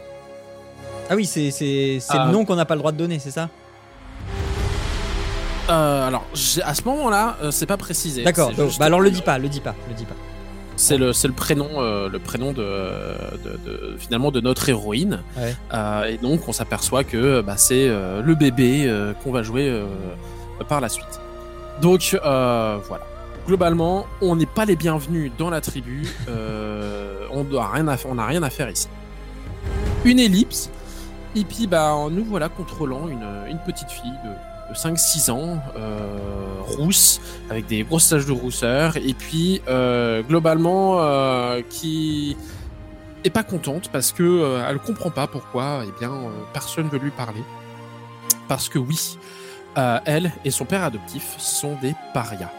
[1.11, 2.29] Ah oui, c'est le ah.
[2.29, 3.49] nom qu'on n'a pas le droit de donner, c'est ça
[5.71, 6.27] euh, alors,
[6.65, 8.23] à ce moment-là, euh, c'est pas précisé.
[8.23, 8.53] D'accord.
[8.79, 10.15] Bah alors le dis pas, le dis pas, le dis pas.
[10.77, 12.67] C'est le, le prénom, euh, le prénom de,
[13.99, 15.23] finalement de notre héroïne.
[15.41, 19.83] et donc on s'aperçoit que bah, c'est le bébé qu'on va jouer
[20.69, 21.21] par la suite.
[21.81, 23.07] Donc voilà.
[23.47, 26.07] Globalement, on n'est pas les bienvenus dans la tribu.
[26.29, 28.89] on n'a rien, à, rien à faire ici.
[30.05, 30.71] Une ellipse
[31.35, 37.21] et puis, bah, nous voilà contrôlant une, petite fille de, 5-6 ans, euh, rousse,
[37.51, 42.37] avec des grosses taches de rousseur, et puis euh, globalement euh, qui
[43.25, 46.13] est pas contente parce que elle comprend pas pourquoi, eh bien,
[46.53, 47.43] personne veut lui parler.
[48.49, 49.19] Parce que oui,
[49.77, 52.51] elle et son père adoptif sont des parias.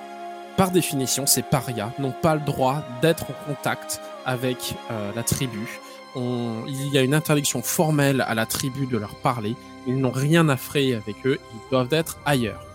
[0.58, 5.68] Par définition, ces parias n'ont pas le droit d'être en contact avec la tribu
[6.16, 9.56] il y a une interdiction formelle à la tribu de leur parler.
[9.88, 11.40] Ils n'ont rien à frayer avec eux.
[11.54, 12.66] Ils doivent être ailleurs.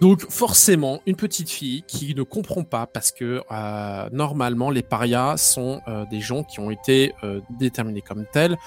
[0.00, 5.38] Donc forcément, une petite fille qui ne comprend pas parce que euh, normalement les parias
[5.38, 8.58] sont euh, des gens qui ont été euh, déterminés comme tels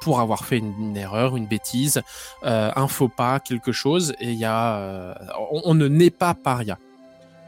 [0.00, 2.02] pour avoir fait une, erreur, une bêtise,
[2.42, 5.16] un faux pas, quelque chose, et il y a,
[5.52, 6.78] on, on, ne naît pas paria.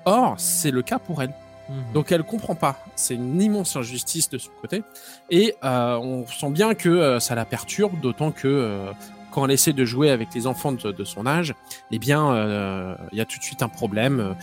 [0.04, 1.32] Or, c'est le cas pour elle.
[1.68, 1.92] Mhm.
[1.94, 2.76] Donc elle comprend pas.
[2.96, 4.82] C'est une immense injustice de son côté.
[5.30, 8.92] Et euh, on sent bien que euh, ça la perturbe, d'autant que euh,
[9.32, 11.54] quand elle essaie de jouer avec les enfants de, son âge,
[11.90, 14.36] eh bien, il y a tout de suite un problème.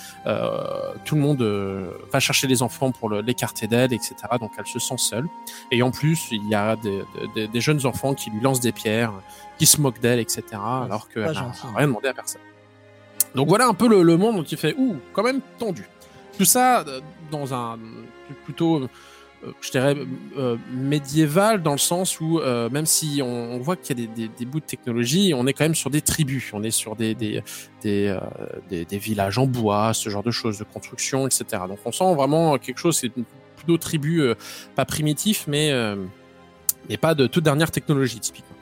[1.05, 1.41] tout le monde
[2.11, 4.15] va chercher les enfants pour l'écarter d'elle, etc.
[4.39, 5.27] Donc elle se sent seule.
[5.71, 9.13] Et en plus, il y a des, jeunes enfants qui lui lancent des pierres,
[9.57, 10.43] qui se moquent d'elle, etc.
[10.53, 12.41] alors qu'elle n'a rien demandé à personne.
[13.35, 15.87] Donc voilà un peu le, le monde dont il fait, ouh, quand même tendu.
[16.37, 17.01] Tout ça euh,
[17.31, 17.77] dans un
[18.45, 18.89] plutôt, euh,
[19.61, 19.95] je dirais,
[20.37, 22.39] euh, médiéval, dans le sens où
[22.71, 25.75] même si on, voit qu'il y a des, bouts de technologie, on est quand même
[25.75, 27.41] sur des tribus, on est sur des, des,
[27.83, 31.45] des, villages en bois, ce genre de choses, de construction, etc.
[31.67, 33.11] Donc on sent vraiment quelque chose, c'est
[33.55, 34.21] plutôt tribu,
[34.75, 35.71] pas primitif, mais,
[36.89, 38.55] mais pas de toute dernière technologie, typiquement.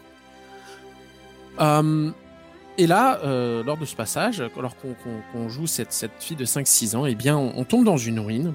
[2.77, 6.95] Et là, euh, lors de ce passage, alors qu'on joue cette, cette, fille de 5-6
[6.95, 8.53] ans, eh bien, on, tombe dans une ruine.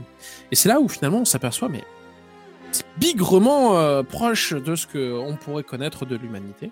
[0.52, 1.82] Et c'est là où finalement on s'aperçoit, mais
[2.98, 6.70] bigrement euh, proche de ce qu'on pourrait connaître de l'humanité.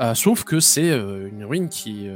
[0.00, 2.08] Euh, sauf que c'est euh, une ruine qui,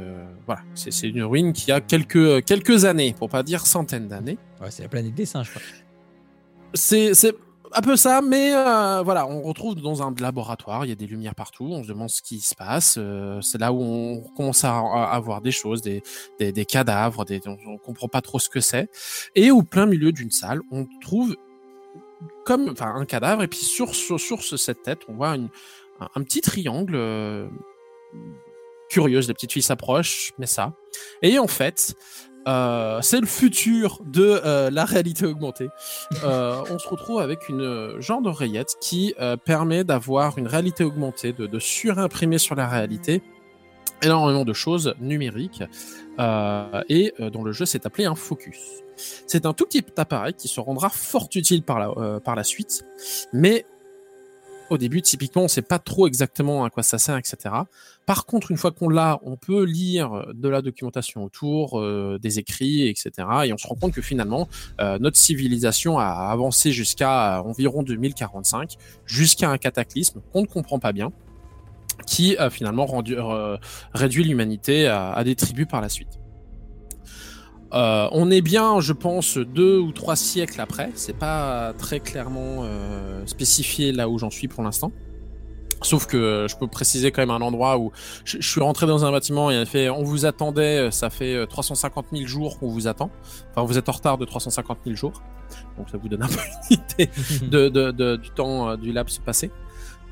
[0.45, 4.37] voilà, c'est une ruine qui a quelques quelques années, pour pas dire centaines d'années.
[4.61, 5.51] Ouais, c'est la planète des singes.
[6.73, 7.13] C'est
[7.77, 8.51] un peu ça, mais
[9.03, 12.09] voilà, on retrouve dans un laboratoire, il y a des lumières partout, on se demande
[12.09, 12.99] ce qui se passe.
[13.41, 16.03] C'est là où on commence à, avoir des choses, des,
[16.39, 18.89] des, des cadavres, des, on, on, comprend pas trop ce que c'est.
[19.35, 21.35] Et au plein milieu d'une salle, on trouve
[22.45, 25.49] comme enfin un cadavre, et puis sur, sur, sur cette tête, on voit une,
[25.99, 26.95] un, petit triangle.
[26.95, 27.47] Euh,
[28.89, 30.73] curieuse, la petite fille s'approche, mais ça.
[31.21, 31.95] Et en fait,
[32.47, 35.69] euh, c'est le futur de euh, la réalité augmentée.
[36.23, 39.13] Euh, on se retrouve avec une genre d'oreillette qui
[39.45, 43.21] permet d'avoir une réalité augmentée, de, de, surimprimer sur la réalité
[44.01, 45.63] énormément de choses numériques
[46.89, 48.84] et dont le jeu s'est appelé un focus.
[48.95, 52.85] C'est un tout petit appareil qui se rendra fort utile par la, la suite,
[53.33, 53.65] mais
[54.69, 57.53] au début, typiquement, on sait pas trop exactement à quoi ça sert, etc.
[58.05, 62.39] Par contre, une fois qu'on l'a, on peut lire de la documentation autour, euh, des
[62.39, 63.11] écrits, etc.
[63.45, 64.47] Et on se rend compte que finalement,
[64.81, 70.93] euh, notre civilisation a avancé jusqu'à environ 2045, jusqu'à un cataclysme qu'on ne comprend pas
[70.93, 71.11] bien,
[72.07, 73.57] qui a finalement euh,
[73.93, 76.19] réduit l'humanité à des tribus par la suite.
[77.75, 80.91] Euh, on est bien, je pense, deux ou trois siècles après.
[80.95, 84.91] C'est pas très clairement euh, spécifié là où j'en suis pour l'instant.
[85.81, 87.91] Sauf que je peux préciser quand même un endroit où
[88.23, 92.25] je, suis rentré dans un bâtiment et fait on vous attendait, ça fait 350 000
[92.25, 93.11] jours qu'on vous attend.
[93.51, 95.21] Enfin, vous êtes en retard de 350 000 jours.
[95.77, 96.39] Donc ça vous donne un peu
[96.71, 97.09] une idée
[97.45, 99.51] de, de, de, du temps du laps passé.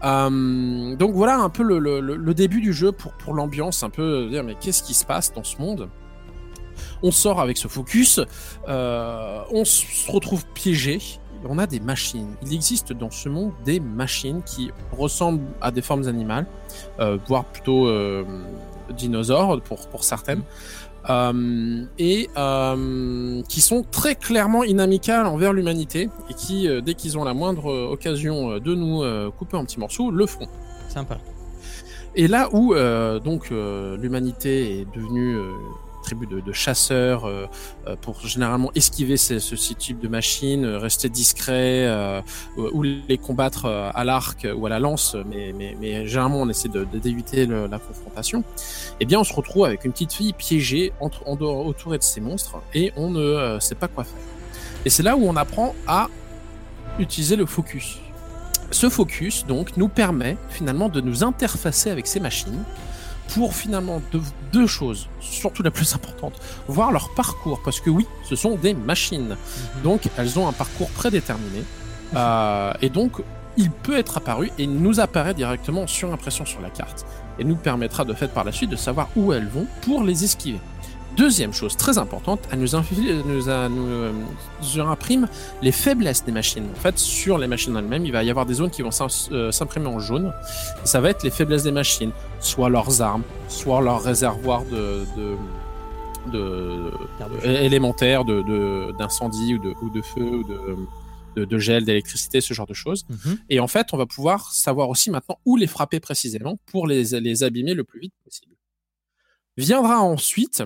[0.04, 3.90] Euh, donc voilà un peu le, le, le, début du jeu pour, pour l'ambiance, un
[3.90, 5.90] peu dire mais qu'est-ce qui se passe dans ce monde?
[7.04, 8.20] On sort avec ce focus,
[8.68, 11.00] euh, on se retrouve piégé,
[11.48, 12.36] on a des machines.
[12.44, 16.46] Il existe dans ce monde des machines qui ressemblent à des formes animales,
[17.00, 18.24] euh, voire plutôt euh,
[18.92, 20.44] dinosaures pour, pour certaines.
[21.10, 22.30] Euh, et
[23.50, 28.58] qui sont très clairement inamicales envers l'humanité et qui, dès qu'ils ont la moindre occasion
[28.58, 30.48] de nous couper en petits morceaux, le font.
[30.88, 31.18] Sympa.
[32.16, 32.74] Et là où
[33.20, 35.36] donc l'humanité est devenue
[36.04, 37.48] tribu de, chasseurs euh,
[37.88, 41.64] euh, pour généralement esquiver ce, type de machine, euh, rester discret
[42.58, 47.46] ou les combattre à l'arc ou à la lance, mais, généralement on essaie de, d'éviter
[47.46, 48.44] la confrontation.
[49.00, 52.22] Eh bien, on se retrouve avec une petite fille piégée en dehors, autour de ces
[52.22, 54.20] monstres et on ne sait pas quoi faire.
[54.86, 56.10] Et c'est là où on apprend à
[57.00, 58.00] utiliser le focus.
[58.72, 62.64] Ce focus, donc, nous permet finalement de nous interfacer avec ces machines
[63.34, 64.02] pour finalement
[64.52, 66.34] deux, choses, surtout la plus importante,
[66.68, 69.82] voir leur parcours, parce que oui, ce sont des machines, mhm.
[69.84, 71.64] donc elles ont un parcours prédéterminé,
[72.16, 73.22] euh, et donc
[73.58, 77.06] il peut être apparu et nous apparaît directement sur impression sur la carte,
[77.40, 80.24] et nous permettra de fait par la suite de savoir où elles vont pour les
[80.24, 80.60] esquiver.
[81.16, 84.12] Deuxième chose très importante, elle nous, nous, euh,
[84.62, 85.28] nous, imprime
[85.62, 86.66] les faiblesses des machines.
[86.76, 88.90] En fait, sur les machines elles-mêmes, il va y avoir des zones qui vont
[89.32, 90.34] euh, s'imprimer en jaune.
[90.84, 95.38] ça va être les faiblesses des machines, soit leurs armes, soit leurs réservoirs de, de,
[96.32, 100.44] de, élémentaires d'incendie ou, de, ou de feu ou
[101.36, 103.06] de, de, gel, d'électricité, ce genre de choses.
[103.10, 103.38] Mhm.
[103.50, 107.20] Et en fait, on va pouvoir savoir aussi maintenant où les frapper précisément pour les,
[107.20, 108.56] les abîmer le plus vite possible.
[109.58, 110.64] Viendra ensuite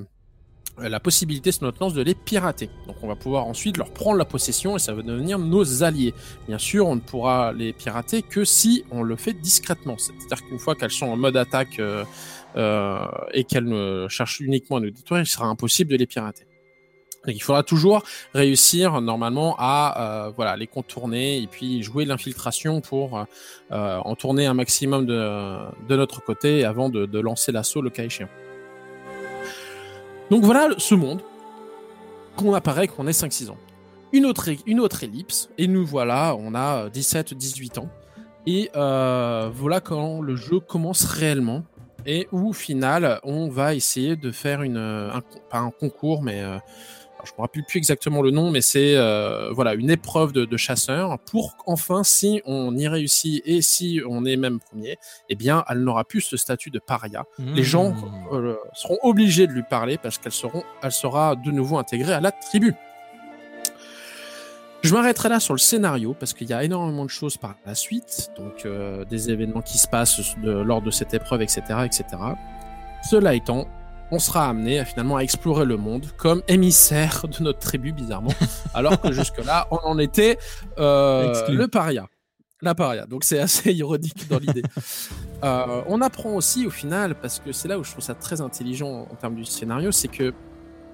[0.80, 2.70] la possibilité sur notre lance de les pirater.
[2.88, 6.14] Donc on va pouvoir ensuite leur prendre la possession et ça va devenir nos alliés.
[6.48, 9.98] Bien sûr, on ne pourra les pirater que si on le fait discrètement.
[9.98, 12.04] C'est-à-dire qu'une fois qu'elles sont en mode attaque euh,
[12.56, 16.46] euh, et qu'elles cherchent uniquement à nous détruire, il sera impossible de les pirater.
[17.26, 23.26] Donc il faudra toujours réussir normalement à voilà les contourner et puis jouer l'infiltration pour
[23.72, 25.58] en tourner un maximum de,
[25.90, 28.30] de notre côté avant de, de lancer l'assaut le cas échéant.
[30.30, 31.22] Donc voilà ce monde
[32.36, 33.58] qu'on apparaît qu'on est 5-6 ans.
[34.14, 37.90] Une autre, une autre ellipse, et nous voilà, on a 17-18 ans.
[38.46, 41.64] Et euh, voilà quand le jeu commence réellement,
[42.06, 46.42] et où au final, on va essayer de faire une, un, pas un concours, mais
[46.42, 46.58] euh,
[47.28, 50.58] je me rappelle plus exactement le nom, mais c'est euh, voilà une épreuve de, de
[50.58, 54.98] chasseur pour enfin, si on y réussit et si on est même premier,
[55.30, 57.26] eh bien, elle n'aura plus ce statut de paria.
[57.40, 58.28] Les gens mmh.
[58.34, 62.22] euh, seront obligés de lui parler parce qu'elle seront, elle sera de nouveau intégrée à
[62.22, 62.76] la tribu.
[64.84, 67.76] Je m'arrêterai là sur le scénario parce qu'il y a énormément de choses par la
[67.76, 72.06] suite, donc euh, des événements qui se passent de, lors de cette épreuve, etc., etc.
[73.10, 73.68] Cela étant,
[74.12, 78.34] on sera amené finalement à explorer le monde comme émissaire de notre tribu bizarrement,
[78.74, 80.38] alors que jusque-là on en était
[80.78, 82.08] euh, le paria.
[82.62, 83.06] La paria.
[83.06, 84.64] Donc c'est assez ironique dans l'idée.
[85.44, 88.42] euh, on apprend aussi au final, parce que c'est là où je trouve ça très
[88.42, 90.34] intelligent en termes du scénario, c'est que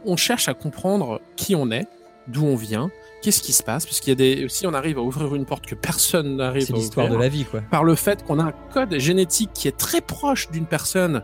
[0.06, 1.88] on cherche à comprendre qui on est,
[2.27, 2.91] d'où on vient,
[3.22, 5.45] qu'est-ce qui se passe, parce qu'il y a des, si on arrive à ouvrir une
[5.45, 6.68] porte que personne n'arrive à ouvrir.
[6.68, 7.61] C'est l'histoire de la vie, quoi.
[7.72, 11.23] Par le fait qu'on a un code génétique qui est très proche d'une personne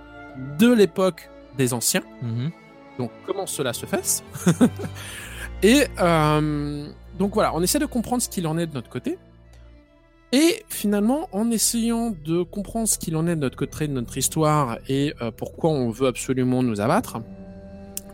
[0.57, 1.29] de l'époque
[1.60, 2.02] des anciens.
[2.23, 2.52] Mhm.
[2.98, 4.23] Donc comment cela se fait
[5.64, 6.88] Et euh,
[7.19, 9.18] donc voilà, on essaie de comprendre ce qu'il en est de notre côté.
[10.31, 14.18] Et finalement, en essayant de comprendre ce qu'il en est de notre côté, de notre
[14.18, 17.18] histoire et euh, pourquoi on veut absolument nous abattre,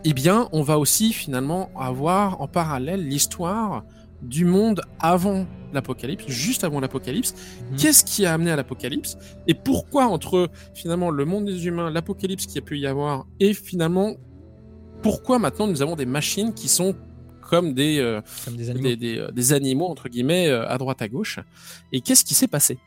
[0.04, 3.84] eh bien, on va aussi finalement avoir en parallèle l'histoire
[4.22, 7.34] du monde avant l'apocalypse, juste avant l'apocalypse.
[7.70, 7.76] Mhm.
[7.78, 9.16] Qu'est-ce qui a amené à l'apocalypse
[9.46, 13.54] Et pourquoi entre finalement le monde des humains, l'apocalypse qui a pu y avoir, et
[13.54, 14.16] finalement
[15.02, 16.96] pourquoi maintenant nous avons des machines qui sont
[17.48, 18.20] comme des, euh,
[18.50, 18.88] des, animaux.
[18.88, 19.86] Euh, des, animaux.
[19.86, 21.38] entre guillemets euh, à droite à gauche
[21.92, 22.78] Et qu'est-ce qui s'est passé?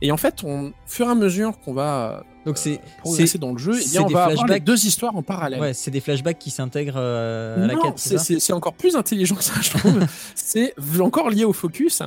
[0.00, 3.52] Et en fait, on, au fur et à mesure qu'on va donc c'est progresser dans
[3.52, 5.60] le jeu, et eh on va avoir deux histoires en parallèle.
[5.60, 7.98] Ouais, c'est des flashbacks qui s'intègrent à la quête.
[7.98, 10.00] C'est encore plus intelligent que ça, je trouve.
[10.34, 12.02] c'est encore lié au focus.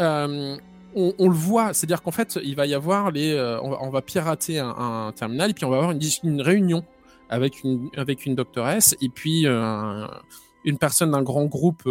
[0.00, 0.56] Euh,
[0.98, 4.58] on, le voit, c'est-à-dire qu'en fait, il va y avoir les, euh, on, va, pirater
[4.58, 6.84] un, terminal et puis on va avoir une, réunion
[7.28, 10.06] avec une avec une doctoresse et puis euh,
[10.64, 11.82] une personne d'un grand groupe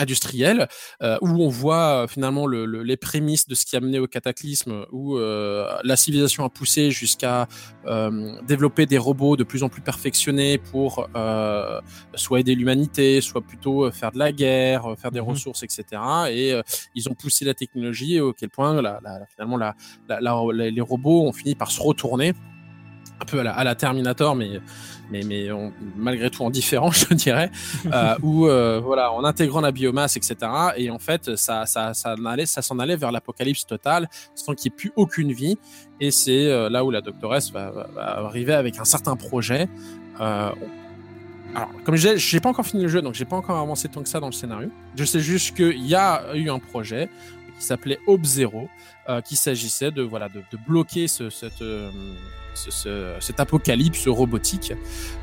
[0.00, 0.66] industrielle
[1.02, 3.98] euh, où on voit euh, finalement le, le, les prémices de ce qui a mené
[3.98, 7.46] au cataclysme où euh, la civilisation a poussé jusqu'à
[8.46, 11.08] développer des robots de plus en plus perfectionnés pour
[12.14, 15.28] soit aider l'humanité soit plutôt faire de la guerre faire des Mhm.
[15.28, 15.82] ressources etc
[16.30, 16.60] et
[16.94, 19.74] ils ont poussé la technologie auquel point la, la, finalement la-
[20.08, 22.32] les robots ont fini par se retourner
[23.20, 24.60] un peu à la, à la Terminator, mais
[25.10, 27.50] mais mais on- malgré tout en différent, je dirais,
[27.92, 30.36] euh, où euh, voilà, en intégrant la biomasse, etc.
[30.76, 34.70] Et en fait, ça ça ça allait, ça s'en allait vers l'apocalypse totale, sans qu'il
[34.70, 35.58] n'y ait plus aucune vie.
[36.00, 39.68] Et c'est euh, là où la doctoresse va, va- va arriver avec un certain projet.
[40.20, 40.50] Euh,
[41.54, 43.88] alors, comme je disais, j'ai pas encore fini le jeu, donc j'ai pas encore avancé
[43.88, 44.70] tant que ça dans le scénario.
[44.96, 47.08] Je sais juste qu'il y a eu un projet
[47.58, 48.68] qui s'appelait Hope Zero,
[49.08, 51.60] euh, qu'il s'agissait de voilà de, de bloquer ce, cette,
[52.54, 54.72] ce, ce- cet apocalypse robotique.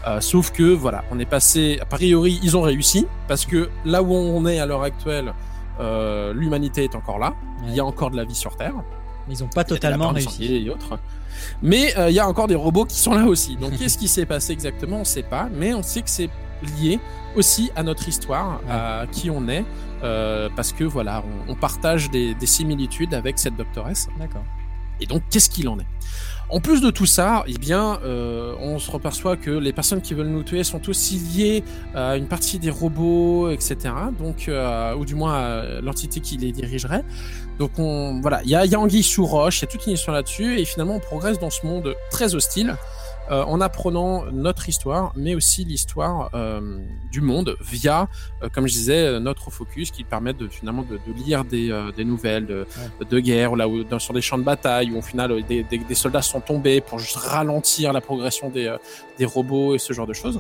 [0.08, 1.78] Euh, sauf que voilà, on est passé.
[1.82, 5.34] A priori, ils ont réussi parce que là où on est à l'heure actuelle,
[5.80, 7.34] euh, l'humanité est encore là.
[7.68, 8.74] Il y a encore de la vie sur Terre.
[9.28, 10.56] Mais ils ont pas totalement réussi.
[10.66, 10.98] et autres.
[11.62, 13.58] Mais euh, il y a encore des robots qui sont là aussi.
[13.58, 14.98] Donc qu'est-ce qui s'est passé exactement?
[14.98, 16.30] On ne sait pas, mais on sait que c'est
[16.82, 17.00] lié
[17.36, 19.64] aussi à notre histoire, à qui on est,
[20.04, 24.08] euh, parce que voilà, on, on partage des, des similitudes avec cette doctoresse.
[24.18, 24.44] D'accord.
[25.00, 25.86] Et donc, qu'est-ce qu'il en est?
[26.50, 30.14] En plus de tout ça, eh bien, euh, on se reperçoit que les personnes qui
[30.14, 31.62] veulent nous tuer sont aussi liées
[31.94, 33.78] à une partie des robots, etc.
[34.18, 37.04] Donc, euh, ou du moins à l'entité qui les dirigerait.
[37.60, 39.94] Donc, on, voilà, il y a, y a sous roche, il y a toute une
[39.94, 42.78] histoire là-dessus, et finalement, on progresse dans ce monde très hostile.
[43.30, 46.80] Euh, en apprenant notre histoire, mais aussi l'histoire euh,
[47.12, 48.08] du monde via,
[48.44, 51.72] euh, comme je disais, euh, notre focus qui permet de finalement de, de lire des,
[51.72, 52.68] euh, des nouvelles de,
[53.10, 55.64] de guerre, là où dans, sur des champs de bataille où au final euh, des,
[55.64, 58.78] des, des soldats sont tombés pour juste ralentir la progression des, euh,
[59.18, 60.40] des robots et ce genre de choses.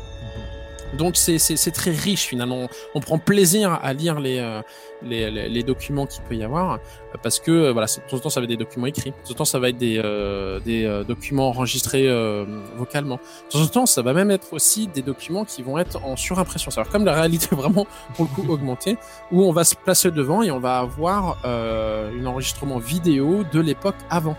[0.93, 2.67] Donc c'est très riche finalement.
[2.95, 4.61] On prend plaisir à lire les euh,
[5.03, 6.77] les, les, les documents qu'il peut y avoir euh,
[7.21, 9.15] parce que euh, voilà, de temps en temps ça va être des documents écrits, de
[9.27, 12.45] temps en temps ça va être des euh, des documents enregistrés euh,
[12.75, 13.19] vocalement.
[13.47, 16.15] De temps en temps ça va même être aussi des documents qui vont être en
[16.15, 16.71] surimpression.
[16.71, 17.85] C'est-à-dire comme la réalité vraiment
[18.15, 18.97] pour le coup augmentée
[19.31, 23.59] où on va se placer devant et on va avoir euh, un enregistrement vidéo de
[23.59, 24.37] l'époque avant,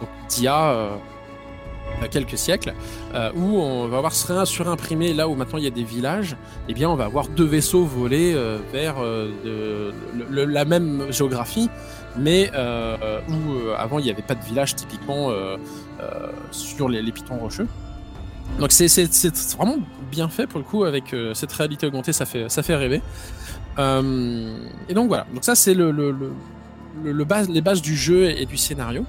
[0.00, 0.90] donc d'il y a
[2.08, 2.74] quelques siècles,
[3.14, 6.36] euh, où on va avoir sur- surimprimé là où maintenant il y a des villages,
[6.68, 9.92] eh bien on va avoir deux vaisseaux volés euh, vers euh,
[10.28, 11.68] la même géographie,
[12.16, 15.56] mais euh, où euh, avant il n'y avait pas de village typiquement euh,
[16.00, 17.66] euh, sur les, les pitons rocheux.
[18.58, 18.88] Donc c'est
[19.56, 19.78] vraiment
[20.10, 23.00] bien fait pour le coup avec euh, cette réalité augmentée, ça fait ça fait rêver.
[23.78, 24.56] Euh,
[24.88, 25.92] et donc voilà, donc ça c'est le,
[27.04, 29.04] les bases du jeu et du scénario.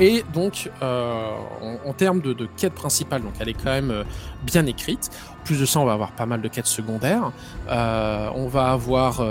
[0.00, 1.36] Et donc, euh,
[1.84, 4.04] en, termes de, quête principale, donc elle est quand même euh,
[4.42, 5.10] bien écrite.
[5.44, 7.32] Plus de ça, on va avoir pas mal de quêtes secondaires.
[7.68, 9.22] Euh, on va avoir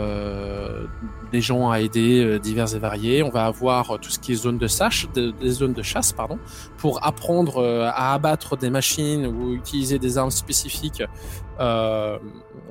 [1.31, 3.23] des gens à aider divers et variés.
[3.23, 6.37] On va avoir tout ce qui est zone de de- des zones de chasse, pardon,
[6.77, 7.63] pour apprendre
[7.93, 11.03] à abattre des machines ou utiliser des armes spécifiques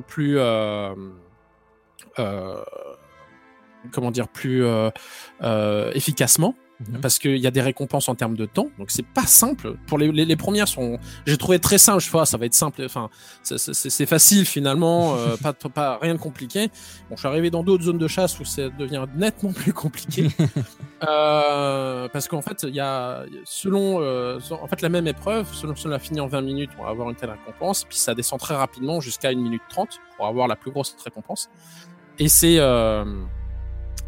[0.06, 0.38] plus
[3.92, 4.64] comment dire plus
[5.94, 7.00] efficacement Mhm.
[7.00, 9.74] parce qu'il y a des récompenses en termes de temps donc c'est pas simple.
[9.88, 12.54] Pour les, les, les premières sont j'ai trouvé très simple je vois ça va être
[12.54, 13.10] simple enfin
[13.42, 16.68] c'est- c'est c'est facile finalement euh, pas, pas rien de compliqué.
[17.10, 20.28] Bon je suis arrivé dans d'autres zones de chasse où ça devient nettement plus compliqué.
[21.08, 25.76] Euh, parce qu'en fait il y a selon euh, en fait la même épreuve selon
[25.76, 28.16] si on l'a fini en 20 minutes on va avoir une telle récompense puis ça
[28.16, 31.48] descend très rapidement jusqu'à 1 minute 30 pour avoir la plus grosse récompense.
[32.18, 33.04] Et c'est euh,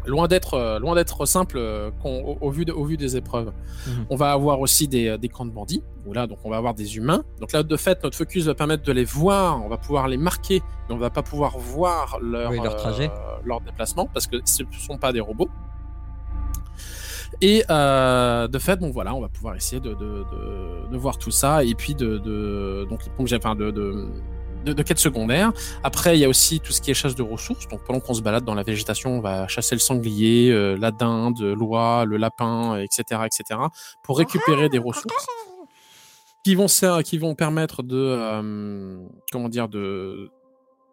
[0.05, 3.17] loin d'être euh, loin d'être simple euh, qu'on- au, au vu de- au vu des
[3.17, 3.51] épreuves.
[3.87, 4.05] Mhm.
[4.09, 6.57] On va avoir aussi des, euh, des camps de bandits où là donc on va
[6.57, 7.23] avoir des humains.
[7.39, 10.17] Donc là de fait notre focus va permettre de les voir, on va pouvoir les
[10.17, 13.09] marquer, mais on va pas pouvoir voir leur Oui, leur trajet.
[13.09, 15.49] euh, leur déplacement parce que ce ne sont pas des robots.
[17.39, 19.95] Et euh, de fait, bon voilà, on va pouvoir essayer de, de,
[20.31, 23.71] de, de voir tout ça et puis de, de donc enfin de,
[24.65, 25.51] de de, quêtes secondaires.
[25.83, 27.67] Après, il y a aussi tout ce qui est chasse de ressources.
[27.67, 30.91] Donc, pendant qu'on se balade dans la végétation, on va chasser le sanglier, euh, la
[30.91, 33.59] dinde, l'oie, le lapin, etc., etc.,
[34.03, 35.27] pour récupérer des ressources
[36.43, 36.67] qui vont
[37.03, 38.97] qui vont permettre de euh,
[39.31, 40.31] comment dire de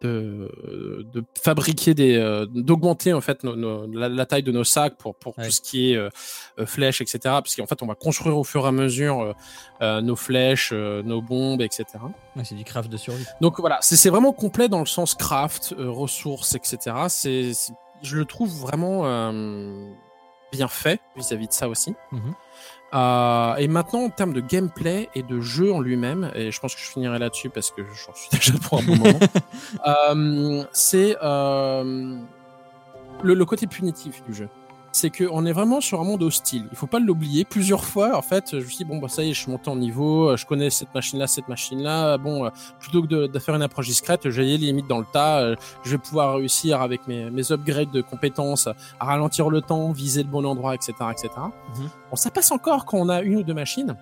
[0.01, 4.63] de, de fabriquer des euh, d'augmenter en fait nos- nos- la, la taille de nos
[4.63, 5.45] sacs pour pour Ouais.
[5.45, 6.09] tout ce qui est euh,
[6.59, 9.33] euh, flèches etc parce qu'en fait on va construire au fur et à mesure euh,
[9.81, 11.85] euh, nos flèches euh, nos bombes etc
[12.35, 13.25] Ouais, c'est du craft de survie.
[13.41, 16.95] donc voilà, c'est c'est vraiment complet dans le sens craft, euh, ressources, etc.
[17.09, 17.51] C'est,
[18.01, 19.91] je le trouve vraiment euh,
[20.53, 21.93] bien fait vis-à-vis de ça aussi.
[22.11, 22.33] Mhm.
[22.93, 26.73] Euh, et maintenant, en termes de gameplay et de jeu en lui-même, et je pense
[26.73, 29.19] que je finirai là-dessus parce que j'en suis déjà pour un bon moment,
[29.87, 32.17] euh, c'est euh,
[33.23, 34.49] le, le, côté punitif du jeu
[34.91, 36.67] c'est qu'on est vraiment sur un monde hostile.
[36.71, 37.45] Il faut pas l'oublier.
[37.45, 39.51] Plusieurs fois, en fait, je me suis dit, bon, bah, ça y est, je suis
[39.51, 42.17] monté en niveau, je connais cette machine-là, cette machine-là.
[42.17, 42.49] Bon, euh,
[42.79, 45.39] plutôt que de, faire une approche discrète, j'ai les limites dans le tas.
[45.39, 48.67] Euh, je vais pouvoir réussir avec mes, mes upgrades de compétences
[48.99, 51.29] à ralentir le temps, viser le bon endroit, etc., etc.
[51.37, 51.89] Mhm.
[52.09, 53.95] Bon, ça passe encore quand on a une ou deux machines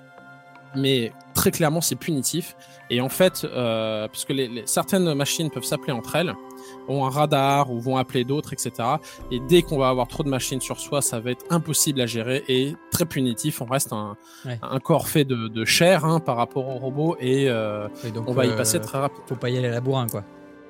[0.78, 2.56] mais très clairement c'est punitif.
[2.90, 6.34] Et en fait, euh, les, certaines machines peuvent s'appeler entre elles,
[6.88, 8.72] ont un radar ou vont appeler d'autres, etc.
[9.32, 12.06] Et dès qu'on va avoir trop de machines sur soi, ça va être impossible à
[12.06, 13.62] gérer et très punitif.
[13.62, 17.50] On reste un, un corps fait de, de chair hein, par rapport aux robots et,
[17.50, 19.26] euh, donc, on va y passer euh, très rapidement.
[19.28, 20.24] Faut pas y aller à la bourrin, quoi.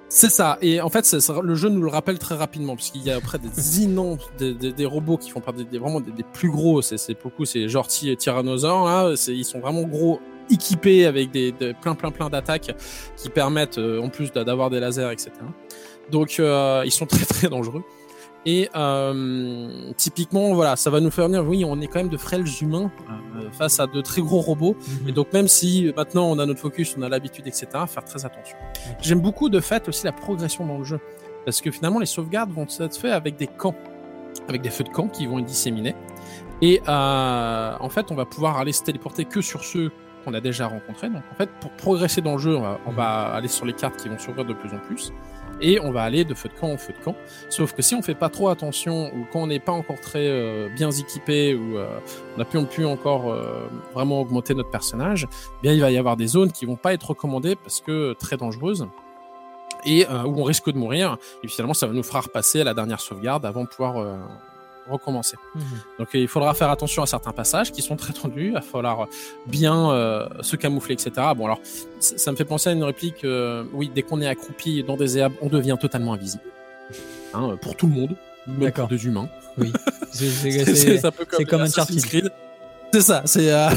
[0.09, 0.57] C'est ça.
[0.61, 1.11] Et en fait,
[1.43, 4.71] le jeu nous le rappelle très rapidement, parce qu'il y a après des innombrables des,
[4.71, 6.81] des, robots qui font partie des, vraiment des, plus gros.
[6.81, 8.85] C'est beaucoup, c'est genre tyrannosaures.
[8.85, 10.19] Là, ils sont vraiment gros,
[10.49, 12.75] équipés avec des, plein, plein, plein d'attaques
[13.15, 15.31] qui permettent, euh, en plus d'avoir des lasers, etc.
[16.11, 17.83] Donc, euh, ils sont très, très dangereux.
[18.47, 22.15] Et euh, typiquement, voilà, ça va nous faire venir, oui, on est quand même de
[22.15, 24.77] frêles humains euh, face à de très gros robots.
[25.01, 25.09] Mhm.
[25.09, 28.25] Et donc, même si maintenant on a notre focus, on a l'habitude, etc., faire très
[28.25, 28.57] attention.
[29.01, 31.01] J'aime beaucoup de fait aussi la progression dans le jeu.
[31.43, 33.75] Parce que finalement, les sauvegardes vont être faites avec des camps,
[34.47, 35.95] avec des feux de camp qui vont être disséminés.
[36.61, 39.91] Et euh, en fait, on va pouvoir aller se téléporter que sur ceux
[40.23, 41.09] qu'on a déjà rencontrés.
[41.09, 43.35] Donc, en fait, pour progresser dans le jeu, on va, mhm.
[43.35, 45.11] aller sur les cartes qui vont s'ouvrir de plus en plus
[45.61, 47.15] et on va aller de feu de camp en feu de camp.
[47.49, 50.27] Sauf que si on fait pas trop attention ou quand on n'est pas encore très
[50.27, 51.99] euh, bien équipé ou euh,
[52.35, 55.97] on n'a plus, pu encore euh, vraiment augmenter notre personnage, eh bien il va y
[55.97, 58.87] avoir des zones qui vont pas être recommandées parce que très dangereuses
[59.85, 61.17] et où on risque de mourir.
[61.43, 64.03] Et finalement, ça va nous faire repasser à la dernière sauvegarde avant de pouvoir
[64.89, 65.37] recommencer.
[65.55, 65.61] Mhm.
[65.99, 69.07] Donc il faudra faire attention à certains passages qui sont très tendus, il va falloir
[69.45, 71.11] bien euh, se camoufler, etc.
[71.35, 71.59] Bon alors,
[71.99, 75.17] ça, me fait penser à une réplique, euh, oui, dès qu'on est accroupi dans des
[75.17, 76.43] herbes, on devient totalement invisible.
[77.33, 78.15] Hein, pour tout le monde,
[78.47, 79.29] même pour des humains.
[79.57, 79.71] Oui,
[80.11, 82.31] c'est comme, comme Uncharted.
[82.93, 83.51] C'est ça, c'est...
[83.51, 83.69] Euh,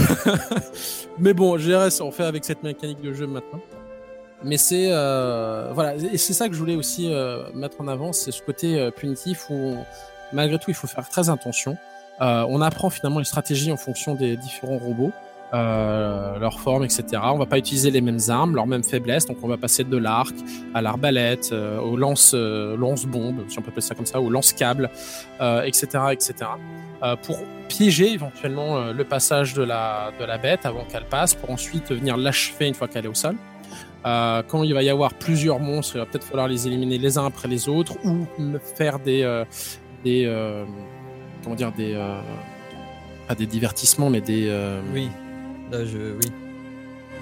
[1.19, 3.61] Mais bon, GRS, on fait avec cette mécanique de jeu maintenant.
[4.43, 7.13] Mais c'est voilà, et c'est ça que je voulais aussi
[7.55, 9.77] mettre en avant, c'est ce côté punitif où
[10.33, 11.77] malgré tout, il faut faire très attention.
[12.21, 15.13] Euh, on apprend finalement les stratégies en fonction des différents robots,
[15.55, 17.05] euh, leur forme, etc.
[17.25, 19.27] On va pas utiliser les mêmes armes, leurs mêmes faiblesses.
[19.27, 20.35] Donc on va passer de l'arc
[20.75, 24.29] à l'arbalète, euh, au lance lance bombe, si on peut appeler ça comme ça, au
[24.29, 24.91] lance câble,
[25.41, 26.35] etc., etc.
[27.23, 27.39] pour
[27.69, 32.17] piéger éventuellement le passage de la de la bête avant qu'elle passe, pour ensuite venir
[32.19, 33.37] l'achever une fois qu'elle est au sol.
[34.05, 37.27] Quand il va y avoir plusieurs monstres, il va peut-être falloir les éliminer les uns
[37.27, 38.27] après les autres ou
[38.77, 39.45] faire des,
[40.05, 40.65] des euh,
[41.43, 42.21] comment dire des euh,
[43.29, 45.09] pas des divertissements mais des euh, oui
[45.71, 46.33] là je oui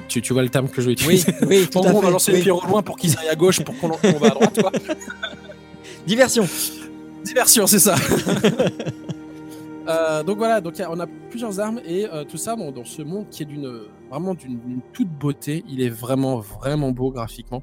[0.09, 2.33] tu, tu vois le terme que je vais utiliser oui, oui tout on va lancer
[2.33, 4.73] le pied au loin pour qu'ils aillent à gauche pour qu'on va à droite quoi.
[6.07, 6.49] diversion
[7.25, 7.97] diversion c'est ça
[10.27, 13.43] donc voilà, donc on a plusieurs armes et tout ça bon, dans ce monde qui
[13.43, 15.65] est d'une vraiment d'une toute beauté.
[15.69, 17.63] Il est vraiment vraiment beau graphiquement.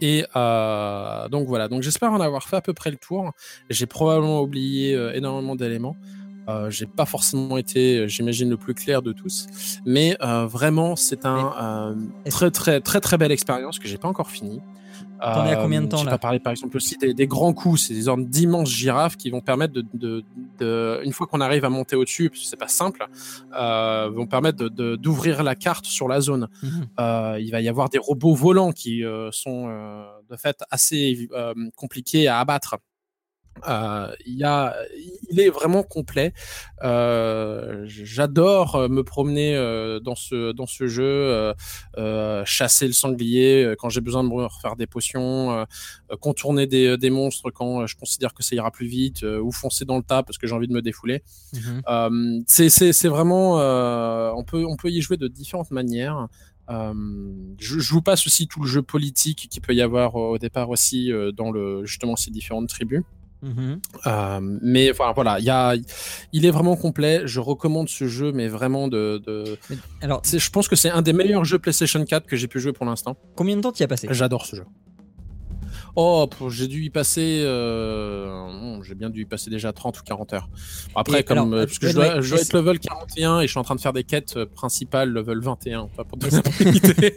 [0.00, 3.32] Et euh, donc voilà, donc j'espère en avoir fait à peu près le tour.
[3.70, 5.96] J'ai probablement oublié euh, énormément d'éléments.
[6.48, 9.46] Euh, j'ai pas forcément été, j'imagine, le plus clair de tous,
[9.84, 11.94] mais euh, vraiment, c'est un
[12.30, 14.60] très très très très belle expérience que j'ai pas encore fini.
[15.20, 17.52] T'en es à combien de temps là pas parler par exemple aussi des, des grands
[17.52, 20.24] coups, c'est des sortes d'immenses girafes qui vont permettre de, de,
[20.58, 23.06] de une fois qu'on arrive à monter au-dessus, parce que c'est pas simple,
[23.58, 26.48] euh, vont permettre d'ouvrir la carte sur la zone.
[26.62, 26.86] Mhm.
[27.00, 31.28] euh, il va y avoir des robots volants qui euh, sont de fait assez
[31.76, 32.76] compliqués à abattre.
[33.68, 34.76] Euh, il, y a,
[35.30, 36.32] il est vraiment complet.
[36.82, 41.54] Euh, J'adore euh, me promener euh, dans ce dans ce jeu,
[42.44, 45.66] chasser le sanglier quand j'ai besoin de me refaire des potions,
[46.20, 49.96] contourner des, des monstres quand je considère que ça ira plus vite, ou foncer dans
[49.96, 51.22] le tas parce que j'ai envie de me défouler.
[51.52, 52.44] Mhm.
[52.46, 53.54] C'est vraiment,
[54.36, 56.28] on peut on peut y jouer de différentes manières.
[56.70, 56.92] Euh,
[57.58, 60.68] je, je, vous passe aussi tout le jeu politique qui peut y avoir au départ
[60.68, 63.02] aussi dans le justement ces différentes tribus.
[63.42, 63.80] Mhm.
[64.06, 65.74] Euh, mais enfin, voilà, y a,
[66.32, 67.22] il est vraiment complet.
[67.24, 69.22] Je recommande ce jeu, mais vraiment de.
[69.26, 69.58] de...
[70.00, 72.72] Alors, je pense que c'est un des meilleurs jeux PlayStation 4 que j'ai pu jouer
[72.72, 73.16] pour l'instant.
[73.36, 74.08] Combien de temps tu y as passé?
[74.10, 74.64] J'adore ce jeu.
[76.00, 77.42] Oh, j'ai dû y passer.
[77.42, 80.48] Euh, j'ai bien dû y passer déjà 30 ou 40 heures.
[80.94, 81.52] Après, comme.
[81.52, 83.74] Euh, parce que je dois, je dois être level 41 et je suis en train
[83.74, 85.88] de faire des quêtes euh, principales level 21.
[85.96, 86.36] Pas pour donner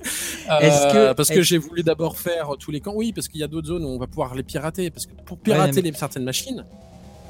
[0.49, 2.94] euh, Parce que j'ai voulu d'abord faire tous les camps.
[2.95, 4.90] Oui, parce qu'il y a d'autres zones où on va pouvoir les pirater.
[4.90, 6.66] Parce que pour pirater les, certaines machines.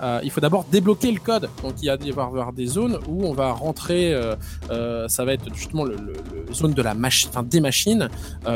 [0.01, 1.49] Euh, il faut d'abord débloquer le code.
[1.61, 4.35] Donc il y va y avoir des zones où on va rentrer, euh,
[4.69, 8.09] euh, ça va être justement le, le, zone de la machine, enfin des machines.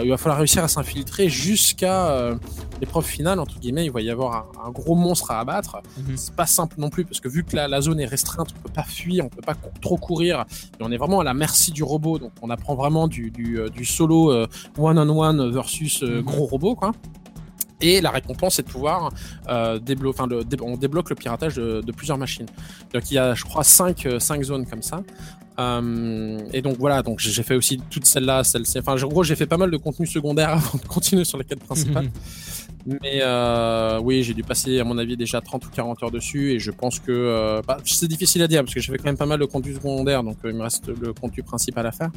[0.03, 2.35] il va falloir réussir à s'infiltrer jusqu'à
[2.81, 3.85] l'épreuve finale entre guillemets.
[3.85, 5.77] Il va y avoir un, gros monstre à abattre.
[5.97, 6.17] Mhm.
[6.17, 8.61] C'est pas simple non plus parce que vu que la, la, zone est restreinte, on
[8.63, 10.45] peut pas fuir, on peut pas trop courir.
[10.79, 12.19] Et on est vraiment à la merci du robot.
[12.19, 14.45] Donc on apprend vraiment du, du, du solo
[14.77, 16.21] one on one versus mhm.
[16.21, 16.91] gros robot quoi.
[17.81, 19.11] Et la récompense, c'est de pouvoir
[19.49, 20.29] euh, débloquer, enfin,
[20.61, 22.47] on débloque le piratage de, de, plusieurs machines.
[22.93, 25.01] Donc il y a, je crois, 5 cinq, cinq zones comme ça.
[25.57, 28.79] Euh, et donc voilà, donc j'ai fait aussi toutes celles-là, celles-ci.
[28.79, 31.43] Enfin, en gros, j'ai fait pas mal de contenu secondaire avant de continuer sur la
[31.43, 32.09] quête principale.
[32.85, 36.51] Mais euh, oui, j'ai dû passer, à mon avis, déjà 30 ou 40 heures dessus.
[36.51, 39.05] Et je pense que euh, bah, c'est difficile à dire parce que j'ai fait quand
[39.05, 40.23] même pas mal de contenu secondaire.
[40.23, 42.11] Donc euh, il me reste le contenu principal à faire.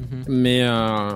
[0.00, 0.24] Mhm.
[0.28, 1.10] Mais euh,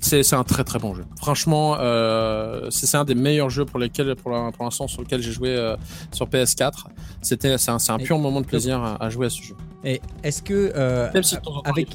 [0.00, 1.04] c'est un très très bon jeu.
[1.18, 5.50] Franchement, euh, c'est un des meilleurs jeux pour lesquels, pour l'instant, sur lequel j'ai joué
[5.50, 5.76] euh,
[6.12, 6.86] sur PS4.
[7.26, 9.56] C'était, c'est un, un pur moment de plaisir à, à, jouer à ce jeu.
[9.84, 10.72] Et est-ce que.
[11.12, 11.88] Même si avec...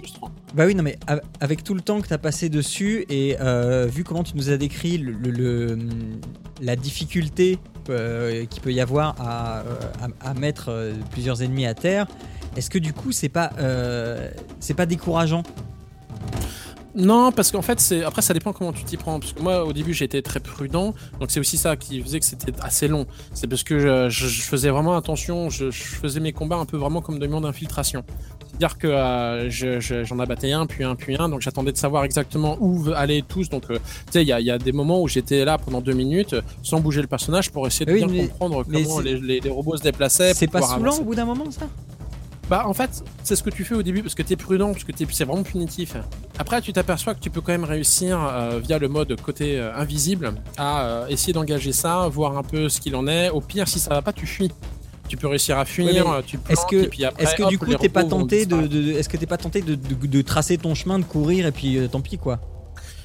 [0.54, 0.98] Bah oui, non, mais
[1.40, 3.38] avec tout le temps que tu as passé dessus et
[3.88, 5.78] vu comment tu nous as décrit le, le
[6.62, 7.58] la difficulté
[7.90, 12.06] euh, qu'il peut y avoir à, euh, à, mettre euh, plusieurs ennemis à terre,
[12.56, 13.52] est-ce que du coup c'est pas
[14.60, 15.44] c'est pas décourageant?
[16.96, 19.20] Non, parce qu'en fait, c'est après ça dépend comment tu t'y prends.
[19.20, 22.26] Parce que moi, au début, j'étais très prudent, donc c'est aussi ça qui faisait que
[22.26, 23.06] c'était assez long.
[23.34, 27.20] C'est parce que je, faisais vraiment attention, je, faisais mes combats un peu vraiment comme
[27.20, 28.04] des mondes d'infiltration.
[28.48, 32.58] C'est-à-dire que euh, j'en abattais un, puis un, puis un, donc j'attendais de savoir exactement
[32.60, 33.50] où allaient tous.
[33.50, 36.36] Donc, euh, tu sais, il y a, des moments où j'étais là pendant deux minutes,
[36.62, 40.34] sans bouger le personnage, pour essayer de bien comprendre comment les, les, robots se déplaçaient.
[40.34, 41.68] C'est pas saoulant au bout d'un moment, ça?
[42.52, 44.74] Bah en fait, c'est ce que tu fais au début parce que tu es prudent,
[44.74, 45.96] parce que c'est vraiment punitif.
[46.38, 49.74] Après, tu t'aperçois que tu peux quand même réussir euh, via le mode côté euh,
[49.74, 53.30] invisible à euh, essayer d'engager ça, voir un peu ce qu'il en est.
[53.30, 54.52] Au pire, si ça va pas, tu fuis.
[55.08, 56.90] Tu peux réussir à fuir, tu Est-ce que,
[57.22, 60.22] est-ce que du coup, t'es pas tenté de, est-ce que t'es pas tenté de, de,
[60.22, 62.42] tracer ton chemin, de courir et puis tant pis quoi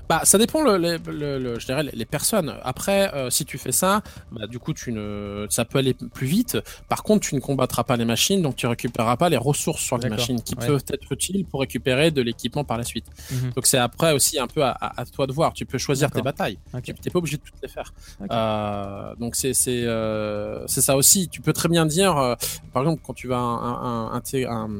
[0.08, 2.54] bah, ça dépend, le, le, je dirais, les personnes.
[2.62, 6.26] Après, euh, si tu fais ça, bah, du coup, tu ne, ça peut aller plus
[6.26, 6.58] vite.
[6.88, 9.98] Par contre, tu ne combattras pas les machines, donc tu récupéreras pas les ressources sur
[9.98, 13.06] les machines qui peuvent être utiles pour récupérer de l'équipement par la suite.
[13.30, 13.50] Mhm.
[13.54, 15.52] Donc, c'est après aussi un peu à, à, toi de voir.
[15.52, 16.58] Tu peux choisir tes batailles.
[16.82, 17.92] Tu n'es pas obligé de toutes les faire.
[18.30, 21.28] Euh, donc, c'est c'est euh, c'est ça aussi.
[21.28, 22.34] Tu peux très bien dire, euh,
[22.72, 24.70] par exemple, quand tu vas un, un, un, un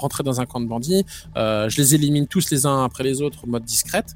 [0.00, 1.04] rentrer dans un camp de bandits.
[1.36, 4.14] Euh, je les élimine tous les uns après les autres, mode discrète.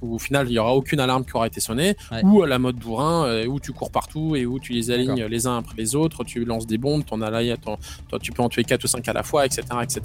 [0.00, 2.58] Où au final il y aura aucune alarme qui aura été sonnée, ou à la
[2.58, 5.76] mode bourrin euh, où tu cours partout et où tu les alignes les uns après
[5.76, 7.76] les autres, tu lances des bombes, ton allié, ton,
[8.08, 9.62] toi tu peux en tuer 4 ou 5 à la fois, etc.
[9.80, 10.00] etc.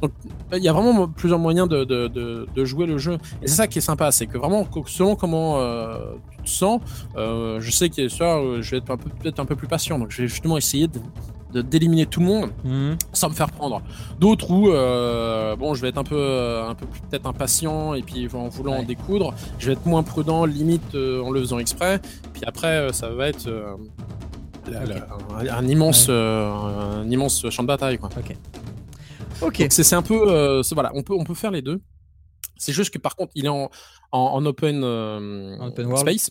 [0.00, 0.12] Donc
[0.52, 2.06] il y a vraiment plusieurs moyens de, de,
[2.54, 3.18] de, jouer le jeu.
[3.42, 6.80] Et c'est ça qui est sympa, c'est que vraiment selon comment euh, tu te sens,
[7.16, 10.28] je sais que ça, je vais être peut-être un peu plus patient, donc je vais
[10.28, 11.00] justement essayer de
[11.52, 12.96] d'éliminer tout le monde mhm.
[13.12, 13.82] sans me faire prendre.
[14.18, 18.28] D'autres où euh, bon, je vais être un peu, un peu peut-être impatient et puis
[18.32, 22.00] en voulant en découdre, je vais être moins prudent, limite euh, en le faisant exprès.
[22.32, 23.48] Puis après, euh, ça va être
[24.68, 28.10] un, immense, un immense champ de bataille, quoi.
[28.16, 28.36] Ok.
[29.42, 29.66] Ok.
[29.70, 31.80] C'est un peu, voilà, on peut, on peut faire les deux.
[32.56, 33.70] C'est juste que par contre, il est en,
[34.12, 36.30] en, open, open space.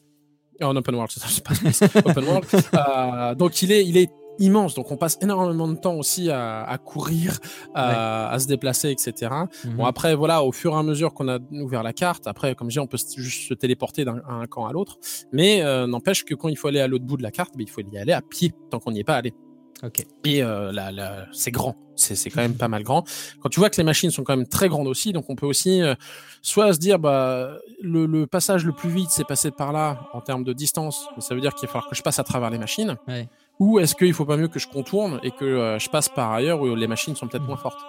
[0.61, 1.81] En open world, c'est pas space.
[2.05, 3.37] open world.
[3.37, 4.09] donc il est, il est
[4.39, 4.73] immense.
[4.75, 7.39] Donc on passe énormément de temps aussi à, à courir,
[7.73, 9.31] à, à, se déplacer, etc.
[9.65, 9.75] Mhm.
[9.77, 12.69] Bon après voilà, au fur et à mesure qu'on a ouvert la carte, après comme
[12.69, 14.97] je dis, on peut juste se téléporter d'un camp à l'autre.
[15.31, 17.65] Mais euh, n'empêche que quand il faut aller à l'autre bout de la carte, ben,
[17.67, 19.33] il faut y aller à pied tant qu'on n'y est pas allé.
[19.81, 20.05] Ok.
[20.25, 23.07] Et euh, là, là c'est grand, c'est quand même pas mal grand.
[23.41, 25.45] Quand tu vois que les machines sont quand même très grandes aussi, donc on peut
[25.45, 25.95] aussi euh,
[26.41, 30.19] soit se dire bah le, le, passage le plus vite c'est passer par là en
[30.19, 32.49] termes de distance, mais ça veut dire qu'il va falloir que je passe à travers
[32.49, 32.97] les machines.
[33.07, 33.29] Ouais.
[33.59, 36.31] Ou est-ce qu'il faut pas mieux que je contourne et que euh, je passe par
[36.31, 37.79] ailleurs où les machines sont peut-être moins fortes?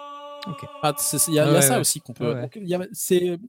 [0.83, 0.93] Ah,
[1.27, 2.35] Il y a, ça aussi qu'on peut.
[2.91, 3.39] C'est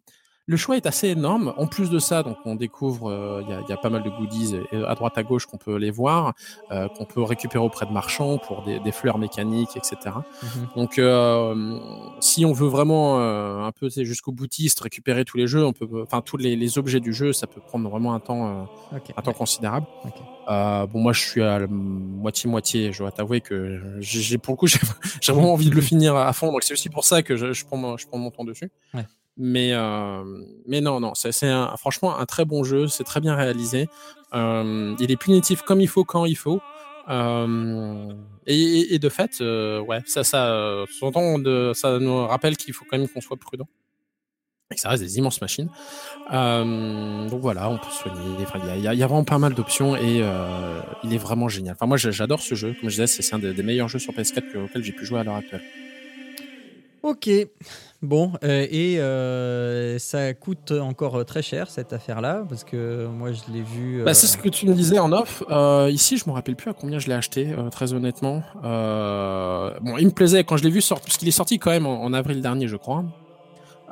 [0.47, 1.55] le choix est assez énorme.
[1.57, 4.57] En plus de ça, donc on découvre, euh, il y, a, pas mal de goodies
[4.87, 6.35] à droite à gauche qu'on peut les voir,
[6.71, 9.97] euh, qu'on peut récupérer auprès de marchands pour des, fleurs mécaniques, etc.
[10.43, 10.69] Mhm.
[10.77, 11.79] Donc, euh,
[12.21, 16.21] si on veut vraiment un peu jusqu'au boutiste récupérer tous les jeux, on peut, enfin
[16.21, 19.87] tous les, objets du jeu, ça peut prendre vraiment un temps, un temps considérable.
[20.47, 22.93] bon, moi, je suis à moitié moitié.
[22.93, 24.67] Je dois t'avouer que j'ai pour le coup,
[25.21, 26.51] j'ai vraiment envie de le finir à fond.
[26.51, 28.71] Donc c'est aussi pour ça que je, je, prends, mon, je prends mon temps dessus.
[28.95, 29.07] Ouais.
[29.37, 30.23] Mais, euh,
[30.67, 31.33] mais non, non, c'est
[31.79, 33.89] franchement un très bon jeu, c'est très bien réalisé.
[34.35, 36.61] Euh, il est punitif comme il faut, quand il faut.
[37.09, 38.13] Euh,
[38.47, 43.09] et, de fait, euh, ouais, ça, ça, de, ça nous rappelle qu'il faut quand même
[43.09, 43.69] qu'on soit prudent.
[44.73, 45.69] Et ça reste des immenses machines.
[46.33, 48.21] Euh, donc voilà, on peut soigner.
[48.77, 51.75] Il y, a vraiment pas mal d'options et euh, il est vraiment génial.
[51.75, 52.75] Enfin, moi, j'adore ce jeu.
[52.81, 55.25] Comme je disais, c'est un des, meilleurs jeux sur PS4 auxquels j'ai pu jouer à
[55.25, 55.63] l'heure actuelle.
[57.03, 57.29] Ok.
[58.03, 63.63] Bon, euh, et ça coûte encore très cher cette affaire-là, parce que moi je l'ai
[63.63, 64.03] vu.
[64.05, 65.45] Bah, c'est ce que tu me disais en off.
[65.91, 68.43] ici, je me rappelle plus à combien je l'ai acheté, très honnêtement.
[68.63, 72.13] bon, il me plaisait quand je l'ai vu sortir, puisqu'il est sorti quand même en,
[72.13, 73.05] avril dernier, je crois.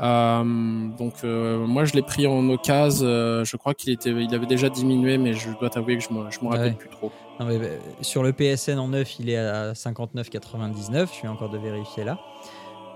[0.01, 3.07] Euh, donc euh, moi je l'ai pris en occasion.
[3.07, 6.13] Euh, je crois qu'il était, il avait déjà diminué, mais je dois t'avouer que je
[6.13, 7.13] me, je me rappelle plus trop.
[7.39, 7.59] Non, mais,
[8.01, 11.07] sur le PSN en neuf, il est à 59,99.
[11.07, 12.19] Je suis encore de vérifier là.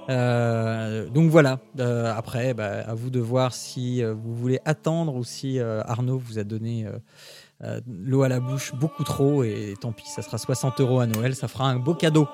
[0.08, 1.60] Donc voilà.
[2.16, 6.44] après, bah, à vous de voir si vous voulez attendre ou si Arnaud vous a
[6.44, 6.86] donné
[7.86, 9.44] l'eau à la bouche beaucoup trop.
[9.44, 11.34] Et tant pis, ça sera 60 euros à Noël.
[11.34, 12.28] Ça fera un beau cadeau.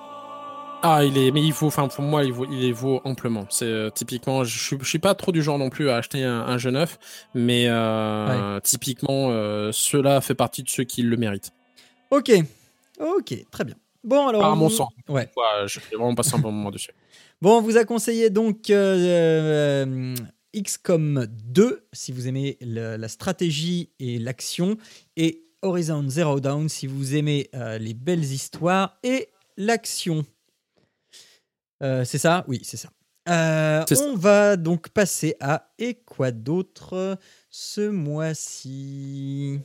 [0.82, 3.44] Ah, il est, mais il faut, enfin pour moi, il vaut, il les vaut amplement.
[3.50, 6.56] C'est euh, typiquement, je, je suis pas trop du genre non plus à acheter un,
[6.56, 6.98] jeu neuf,
[7.34, 11.52] mais euh, typiquement, euh, cela fait partie de ceux qui le méritent.
[12.10, 12.32] Ok,
[12.98, 13.74] ok, très bien.
[14.02, 14.44] Bon alors.
[14.44, 14.88] À mon sens.
[15.08, 15.28] Ouais.
[15.66, 16.92] je vais vraiment passer un bon moment dessus.
[17.42, 18.70] Bon, on vous a conseillé donc
[20.54, 24.76] XCOM 2 si vous aimez la stratégie et l'action,
[25.16, 30.24] et Horizon Zero Dawn si vous aimez les belles histoires et l'action.
[31.82, 32.44] Euh, c'est ça?
[32.48, 32.90] Oui, c'est ça.
[33.28, 37.18] Euh, on va donc passer à et quoi d'autre
[37.50, 39.60] ce mois-ci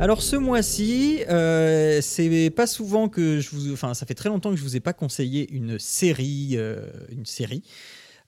[0.00, 4.48] Alors ce mois-ci, euh, c'est pas souvent que je vous, enfin ça fait très longtemps
[4.48, 7.62] que je vous ai pas conseillé une série, euh, une série.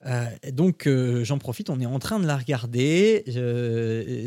[0.04, 0.86] Euh, donc
[1.22, 3.24] j'en profite, on est en train de la regarder.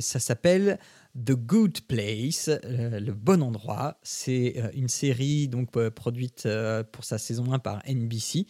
[0.02, 0.80] ça s'appelle
[1.24, 4.00] The Good Place, le bon endroit.
[4.02, 6.48] C'est une série donc produite
[6.92, 8.48] pour sa saison 1 par NBC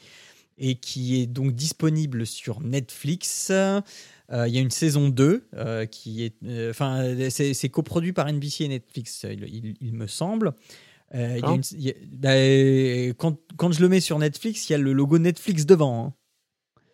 [0.57, 3.51] et qui est donc disponible sur Netflix.
[4.31, 6.35] Euh, il y a une saison 2 euh, qui est.
[6.45, 10.53] Euh, enfin, c'est coproduit par NBC et Netflix, il, me semble.
[11.11, 11.61] quand,
[13.57, 16.06] quand, je le mets sur Netflix, il y a le logo Netflix devant.
[16.06, 16.14] Hein.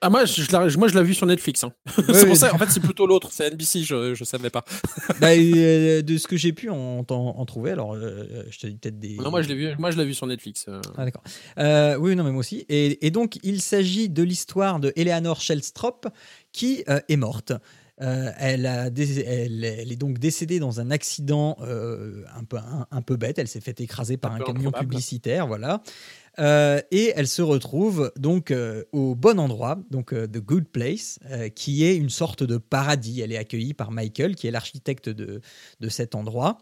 [0.04, 1.64] Ah moi je, moi je l'ai vu sur Netflix.
[1.64, 1.74] Hein.
[2.12, 4.66] c'est pour ça en fait c'est plutôt l'autre, c'est NBC, je je savais pas.
[5.22, 8.78] bah, euh, de ce que j'ai pu en, en, trouver, alors euh, je te dis
[8.78, 9.18] peut-être des.
[9.18, 10.66] Non moi je l'ai vu, moi je l'ai vu sur Netflix.
[10.98, 11.22] Ah d'accord.
[12.02, 12.66] oui non mais moi aussi.
[12.68, 16.08] Et, et donc il s'agit de l'histoire de Eleanor Shellstrop
[16.52, 17.54] qui est morte.
[17.98, 22.58] elle, a elle, elle, est donc décédée dans un accident un, peu,
[22.92, 23.40] un, peu bête.
[23.40, 25.82] Elle s'est fait écraser par un, camion publicitaire, voilà.
[26.40, 31.20] Euh, et elle se retrouve donc euh, au bon endroit, donc euh, The Good Place,
[31.56, 33.22] qui est une sorte de paradis.
[33.22, 35.42] Elle est accueillie par Michael, qui est l'architecte de,
[35.80, 36.58] de cet endroit.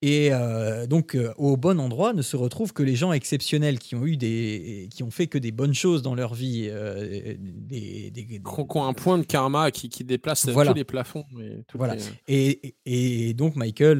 [0.00, 3.96] Et euh, donc, euh, au bon endroit ne se retrouvent que les gens exceptionnels qui
[3.96, 8.12] ont eu des, qui ont fait que des bonnes choses dans leur vie, euh, des,
[8.12, 11.24] des, qui ont un point de karma qui, qui déplace tous les plafonds.
[11.40, 11.96] Et, voilà.
[12.28, 13.98] Et, et, donc Michael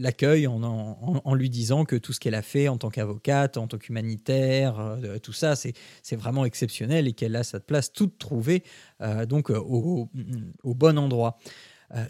[0.00, 3.58] l'accueille en, en, en, lui disant que tout ce qu'elle a fait en tant qu'avocate,
[3.58, 8.64] en tant qu'humanitaire, tout ça, c'est vraiment exceptionnel et qu'elle a sa place toute trouvée
[9.28, 10.08] donc au,
[10.64, 11.38] au, bon endroit.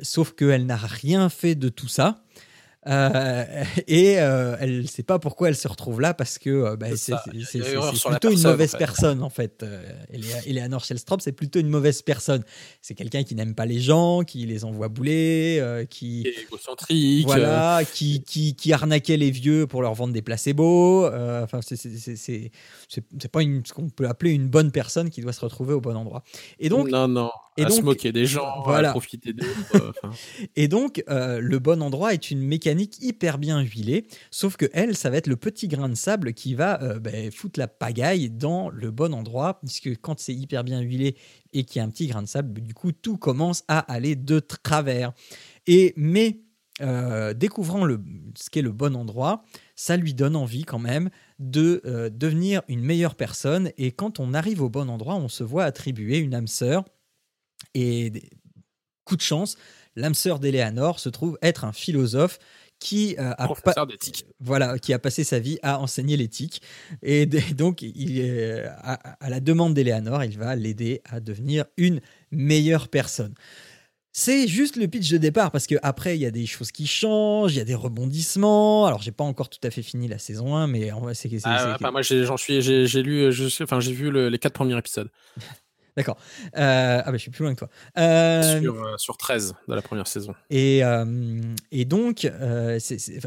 [0.00, 2.22] sauf qu'elle n'a rien fait de tout ça.
[2.86, 6.76] Euh, et euh, elle ne sait pas pourquoi elle se retrouve là parce que euh,
[6.76, 7.14] bah, c'est
[8.08, 9.64] plutôt une mauvaise personne en fait.
[10.46, 12.44] Eleanor Shellstrop, c'est plutôt une mauvaise personne.
[12.80, 18.22] C'est quelqu'un qui n'aime pas les gens, qui les envoie bouler, qui, égocentrique, voilà, qui,
[18.22, 21.06] qui, qui, arnaquait les vieux pour leur vendre des placebos.
[21.06, 22.50] Enfin, c'est
[23.32, 26.22] pas ce qu'on peut appeler une bonne personne qui doit se retrouver au bon endroit.
[26.58, 28.90] Et donc, non, non et à donc, se moquer des gens, voilà.
[28.90, 29.46] à profiter d'eux.
[30.56, 34.96] et donc, euh, le bon endroit est une mécanique hyper bien huilée, sauf que elle,
[34.96, 38.30] ça va être le petit grain de sable qui va euh, ben, foutre la pagaille
[38.30, 41.16] dans le bon endroit, puisque quand c'est hyper bien huilé
[41.52, 44.16] et qu'il y a un petit grain de sable, du coup, tout commence à aller
[44.16, 45.12] de travers.
[45.66, 46.40] Et mais
[46.82, 48.02] euh, découvrant le,
[48.36, 49.44] ce qu'est le bon endroit,
[49.76, 51.08] ça lui donne envie quand même
[51.38, 53.70] de devenir une meilleure personne.
[53.78, 56.84] Et quand on arrive au bon endroit, on se voit attribuer une âme sœur
[57.76, 58.12] et
[59.04, 59.56] coup de chance,
[59.94, 62.38] l'âme sœur d'Eléanor se trouve être un philosophe
[62.78, 63.48] qui euh, a
[64.38, 66.60] voilà qui a passé sa vie à enseigner l'éthique
[67.02, 67.24] et
[67.54, 73.34] donc il est, à, la demande d'Eléanor il va l'aider à devenir une meilleure personne
[74.12, 76.86] c'est juste le pitch de départ parce que après il y a des choses qui
[76.86, 78.86] changent, il y a des rebondissements.
[78.86, 81.28] Alors j'ai pas encore tout à fait fini la saison 1, mais c'est.
[81.44, 83.28] Ah, moi j'en suis, j'ai lu,
[83.60, 85.10] enfin j'ai vu les quatre premiers épisodes.
[85.96, 86.18] D'accord.
[86.56, 87.68] Euh, ah bah je suis plus loin que toi.
[87.98, 90.34] Euh, sur, euh, sur 13 de la première saison.
[90.50, 90.82] Et,
[91.72, 92.30] et donc,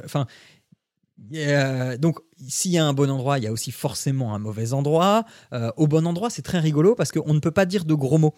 [0.06, 0.28] enfin,
[2.00, 5.26] donc, s'il y a un bon endroit, il y a aussi forcément un mauvais endroit.
[5.54, 8.18] Euh, au bon endroit, c'est très rigolo parce qu'on ne peut pas dire de gros
[8.18, 8.34] mots.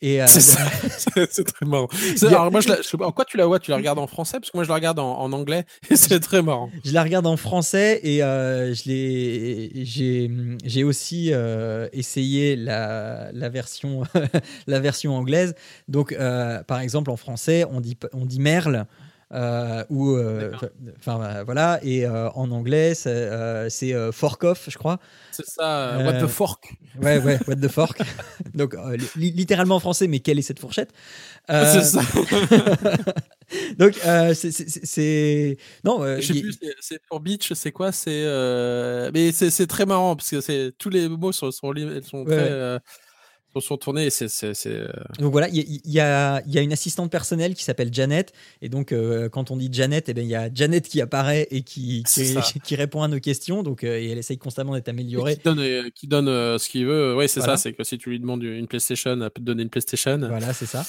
[0.00, 1.88] Et euh, c'est très marrant.
[2.22, 3.58] Alors moi, je en quoi tu la vois?
[3.58, 4.40] Tu la regardes en français?
[4.40, 6.70] Parce que moi, je la regarde en, anglais et c'est très marrant.
[6.84, 11.32] Je la regarde en français et euh, j'ai aussi
[11.92, 14.02] essayé la, la version
[14.66, 15.54] la version anglaise.
[15.88, 16.16] Donc,
[16.66, 18.86] par exemple, en français, on dit on dit merle.
[19.32, 20.52] Euh, ou euh,
[20.98, 21.80] enfin voilà.
[21.82, 24.98] Et euh, en anglais c'est fork off je crois.
[25.30, 26.74] C'est ça what the fork.
[27.00, 27.98] ouais ouais what the fork.
[28.54, 28.76] Donc
[29.16, 30.92] littéralement en français mais quelle est cette fourchette?
[31.48, 32.00] C'est ça.
[33.78, 33.94] donc
[34.34, 37.90] c'est non je sais plus c'est pour beach c'est quoi?
[37.90, 38.24] C'est
[39.12, 41.72] mais c'est très marrant parce que c'est tous les mots sont sont,
[42.02, 42.80] sont très
[43.60, 44.10] sont tournés.
[44.10, 44.28] C'est,
[44.66, 44.88] euh,
[45.18, 48.32] Donc voilà, il y, a, y, a, une assistante personnelle qui s'appelle Janet.
[48.60, 51.48] Et donc, euh, quand on dit Janet, eh ben, il y a Janet qui apparaît
[51.50, 52.02] et qui,
[52.64, 53.62] qui, répond à nos questions.
[53.62, 55.36] Donc, euh, et elle essaye constamment d'être améliorée.
[55.36, 56.26] qui donne, qui donne
[56.58, 57.14] ce qu'il veut.
[57.16, 57.56] Oui, c'est ça.
[57.56, 60.18] C'est que si tu lui demandes une PlayStation, elle peut te donner une PlayStation.
[60.18, 60.84] Voilà, c'est ça.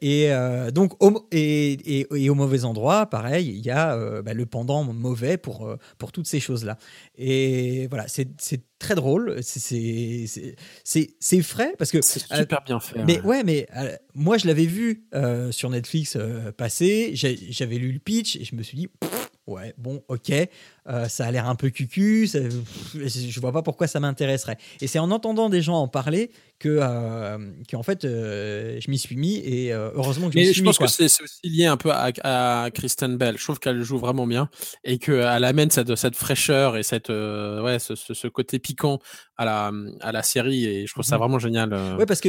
[0.00, 0.30] et
[0.72, 5.36] donc, au, et, et, au mauvais endroit, pareil, il y a bah, le pendant mauvais
[5.36, 6.78] pour, pour toutes ces choses-là.
[7.16, 8.28] Et voilà, c'est
[8.78, 9.40] très drôle.
[9.42, 10.26] C'est
[11.42, 12.02] frais parce que.
[12.02, 13.04] C'est super bien fait.
[13.04, 17.12] Mais ouais, mais euh, moi, je l'avais vu euh, sur Netflix euh, passer.
[17.14, 18.88] J'avais lu le pitch et je me suis dit,
[19.48, 20.30] ouais, bon, ok.
[20.88, 22.38] Euh, ça a l'air un peu cucu, ça,
[22.94, 24.56] je vois pas pourquoi ça m'intéresserait.
[24.80, 27.38] Et c'est en entendant des gens en parler que, euh,
[27.72, 30.78] en fait, euh, je m'y suis mis et heureusement que je m'y suis je pense
[30.78, 33.36] que c'est aussi lié un peu à, Kristen Bell.
[33.38, 34.48] Je trouve qu'elle joue vraiment bien
[34.84, 38.98] et qu'elle amène cette, cette fraîcheur et cette, ouais, ce, côté piquant
[39.36, 41.20] à la, à la série et je trouve ça mhm.
[41.20, 41.72] vraiment génial.
[41.98, 42.28] ouais, parce que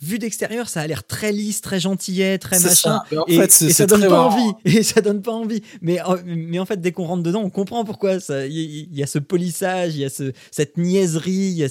[0.00, 3.00] vu d'extérieur, ça a l'air très lisse, très gentillet, très machin.
[3.26, 4.52] et, fait, et, ça donne pas envie.
[4.64, 5.62] Et ça donne pas envie.
[5.80, 9.18] Mais, mais en fait, dès qu'on rentre dedans, on comprend pourquoi il y, a ce
[9.18, 11.64] polissage, il y a ce, cette niaiserie,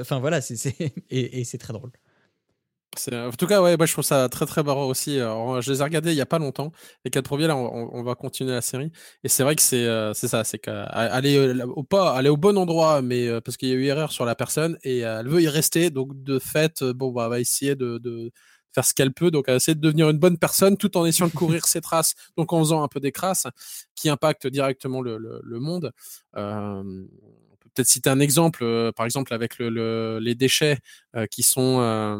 [0.00, 0.56] enfin voilà, c'est,
[1.10, 1.92] et, c'est très drôle.
[3.10, 5.16] En tout cas, ouais, moi je trouve ça très très marrant aussi.
[5.16, 6.72] je les ai regardés il y a pas longtemps.
[7.06, 8.92] Les quatre premiers, là, on, va continuer la série.
[9.24, 12.58] Et c'est vrai que c'est euh, ça, c'est qu'aller euh, au pas, aller au bon
[12.58, 15.40] endroit, mais euh, parce qu'il y a eu erreur sur la personne et elle veut
[15.40, 15.88] y rester.
[15.88, 18.30] Donc de fait, bon, bah, on va essayer de
[18.74, 21.28] faire ce qu'elle peut, donc elle essaie de devenir une bonne personne tout en essayant
[21.28, 23.46] de courir ses traces, donc en faisant un peu des crasses
[23.94, 25.92] qui impactent directement le monde.
[27.72, 30.78] Euh, peut-être citer un exemple, euh, par exemple avec le, les déchets
[31.16, 32.16] euh, qui sont euh,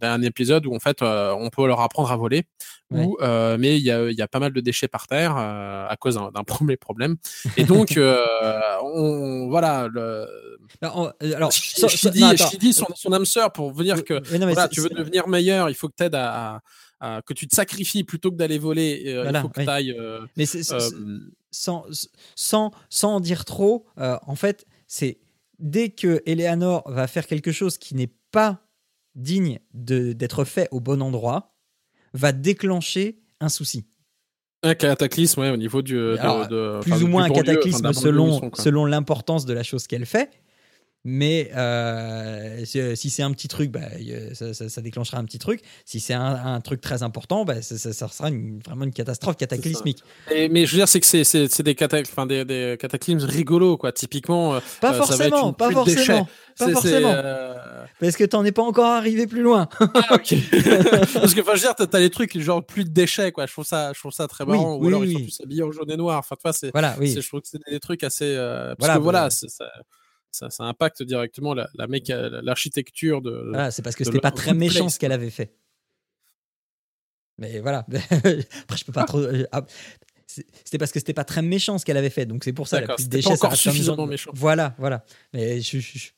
[0.00, 2.44] d'un épisode où en fait on peut leur apprendre à voler,
[2.90, 6.44] mais il y a, y a, pas mal de déchets par terre à cause d'un
[6.46, 7.16] premier problème.
[7.56, 9.88] Et donc on voilà.
[9.90, 10.26] Le,
[10.80, 15.28] alors, je, dis, dis son, son, âme sœur pour venir que voilà, tu veux devenir
[15.28, 16.60] meilleur, il faut que tu aides à,
[17.26, 19.02] que tu te sacrifies plutôt que d'aller voler.
[19.04, 19.96] il faut que tu ailles.
[20.36, 20.46] mais
[21.54, 21.84] sans,
[22.34, 25.16] sans, sans en dire trop, en fait, c'est
[25.58, 28.60] dès que Eleanor va faire quelque chose qui n'est pas
[29.14, 31.54] digne d'être fait au bon endroit,
[32.12, 33.86] va déclencher un souci.
[34.62, 35.98] Un cataclysme, au niveau du.
[36.82, 40.30] plus ou moins un cataclysme selon, selon l'importance de la chose qu'elle fait.
[41.04, 43.80] Mais euh, si c'est un petit truc, bah,
[44.34, 45.60] ça, déclenchera un petit truc.
[45.84, 50.02] Si c'est un, truc très important, bah, ça, sera vraiment une catastrophe cataclysmique.
[50.30, 53.90] mais je veux dire, c'est que c'est des, des, des, cataclysmes rigolos, quoi.
[53.90, 56.28] Typiquement, euh, pas forcément, pas forcément.
[56.56, 57.10] Pas forcément.
[57.10, 59.68] Euh, Parce que t'en es pas encore arrivé plus loin.
[59.80, 60.34] ah, ok.
[61.14, 63.46] Parce que, enfin, je veux dire, t'as les trucs genre plus de déchets, quoi.
[63.46, 64.76] Je trouve ça, je trouve ça très marrant.
[64.76, 66.20] Ou alors ils sont tous habillés en jaune et noir.
[66.20, 66.70] Enfin, tu vois, c'est.
[66.70, 67.12] Voilà, oui.
[67.12, 68.36] Je trouve que c'est des trucs assez.
[68.78, 69.28] parce que voilà,
[70.32, 71.68] ça, ça, impacte directement la,
[72.42, 73.52] l'architecture de.
[73.54, 75.54] Ah, c'est parce que c'était pas très méchant ce qu'elle avait fait.
[77.38, 77.86] Mais voilà.
[78.10, 79.18] Après, je peux pas trop.
[79.18, 79.64] Euh, ah,
[80.26, 82.80] c'était parce que c'était pas très méchant ce qu'elle avait fait, donc c'est pour ça.
[82.80, 84.30] La plus déchets, encore suffisamment méchant.
[84.34, 85.04] Voilà, voilà.
[85.32, 86.10] Mais je, je,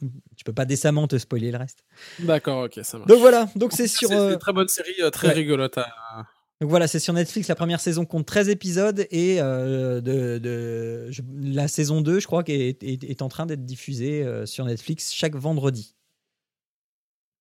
[0.44, 1.84] peux pas décemment te spoiler le reste.
[2.20, 3.08] D'accord, ok, ça marche.
[3.08, 4.08] Donc voilà, donc c'est sur.
[4.08, 6.26] C'est une euh, très bonne série, euh, très rigolote à,
[6.60, 7.48] donc voilà, c'est sur Netflix.
[7.48, 11.10] La première saison compte 13 épisodes et euh, de,
[11.42, 15.34] la saison 2, je crois, est, est, en train d'être diffusée euh, sur Netflix chaque
[15.34, 15.96] vendredi.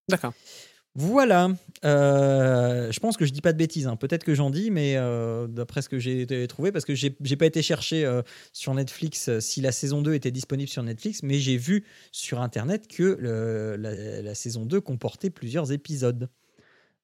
[0.09, 0.33] D'accord.
[0.95, 1.49] Voilà.
[1.85, 3.87] Euh, je pense que je dis pas de bêtises.
[3.87, 3.95] Hein.
[3.95, 4.95] Peut-être que j'en dis, mais
[5.47, 8.21] d'après ce que j'ai trouvé, parce que j'ai pas été chercher
[8.51, 12.87] sur Netflix si la saison 2 était disponible sur Netflix, mais j'ai vu sur Internet
[12.87, 13.17] que
[13.77, 16.29] la, la, saison 2 comportait plusieurs épisodes.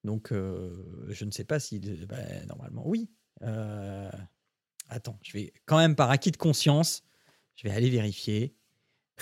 [0.04, 1.80] Donc, euh, je ne sais pas si.
[2.08, 2.16] Bah,
[2.48, 3.10] normalement, oui.
[3.42, 4.10] Euh,
[4.88, 7.02] attends, je vais quand même par acquis de conscience,
[7.56, 8.54] je vais aller vérifier.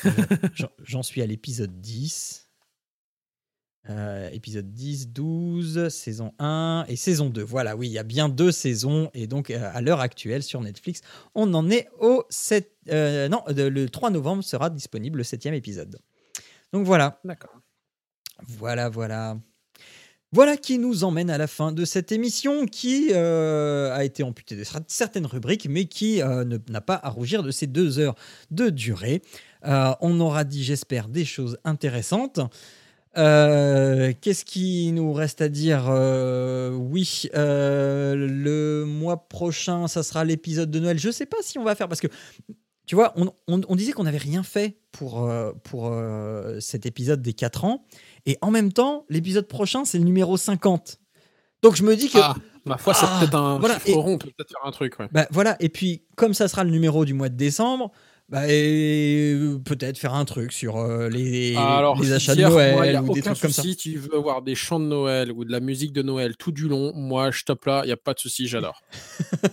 [0.05, 0.11] Euh,
[0.85, 2.49] j'en suis à l'épisode 10.
[3.91, 7.43] Euh, épisode 10, 12, saison 1 et saison 2.
[7.43, 9.11] Voilà, oui, il y a bien deux saisons.
[9.15, 11.01] Et donc, euh, à l'heure actuelle, sur Netflix,
[11.35, 12.71] on en est au 7.
[12.91, 15.99] Euh, non, le 3 novembre sera disponible le septième épisode.
[16.73, 17.19] Donc voilà.
[17.25, 17.61] D'accord.
[18.43, 19.39] Voilà, voilà.
[20.33, 24.65] Voilà qui nous emmène à la fin de cette émission qui a été amputée de
[24.87, 26.21] certaines rubriques, mais qui
[26.69, 28.15] n'a pas à rougir de ces deux heures
[28.51, 29.23] de durée.
[29.65, 32.41] on aura dit, j'espère, des choses intéressantes.
[33.17, 40.25] Euh, qu'est-ce qui nous reste à dire euh, Oui, euh, le mois prochain, ça sera
[40.25, 40.99] l'épisode de Noël.
[40.99, 42.09] Je ne sais pas si on va faire parce que
[42.87, 45.31] tu vois, on, disait qu'on n'avait rien fait pour,
[45.63, 45.95] pour
[46.59, 47.85] cet épisode des 4 ans.
[48.29, 50.99] Et en même temps, l'épisode prochain, c'est le numéro 50.
[51.63, 52.19] Donc je me dis que.
[52.19, 52.37] Ah,
[52.67, 54.97] ma foi, c'est ah, peut-être un voilà, on peut peut-être faire un truc.
[55.11, 57.91] Bah, voilà, et puis comme ça sera le numéro du mois de décembre,
[58.29, 63.41] bah, peut-être faire un truc sur euh, les, les, achats de Noël ou des trucs
[63.41, 63.63] comme ça.
[63.63, 66.53] Si tu veux avoir des chants de Noël ou de la musique de Noël tout
[66.53, 68.83] du long, moi je top là, il y a pas de souci, j'adore.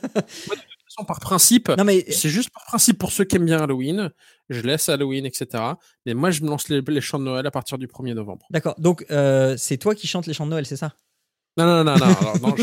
[0.95, 2.05] façon, par principe, mais...
[2.09, 4.11] c'est juste par principe pour ceux qui aiment bien Halloween,
[4.49, 5.63] je laisse Halloween, etc.
[6.05, 8.45] Mais moi je me lance les, les chants de Noël à partir du 1er novembre.
[8.49, 10.93] D'accord, donc euh, c'est toi qui chantes les chants de Noël, c'est ça?
[11.57, 11.95] Non, non, non,
[12.41, 12.55] non.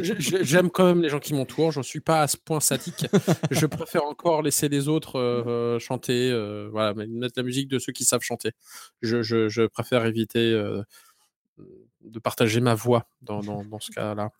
[0.00, 1.70] J'aime quand même les gens qui m'entourent.
[1.70, 3.06] Je ne suis pas à ce point sadique.
[3.52, 6.28] je préfère encore laisser les autres euh, chanter.
[6.32, 8.50] Euh, voilà, mettre la musique de ceux qui savent chanter.
[9.00, 10.82] Je, je, je préfère éviter euh,
[12.00, 14.30] de partager ma voix dans, dans, dans ce cas-là.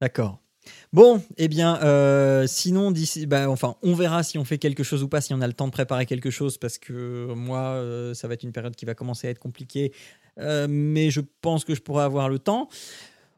[0.00, 0.43] D'accord.
[0.92, 5.02] Bon, eh bien, euh, sinon, d'ici, bah, enfin, on verra si on fait quelque chose
[5.02, 8.14] ou pas, si on a le temps de préparer quelque chose, parce que moi, euh,
[8.14, 9.92] ça va être une période qui va commencer à être compliquée,
[10.38, 12.68] euh, mais je pense que je pourrai avoir le temps.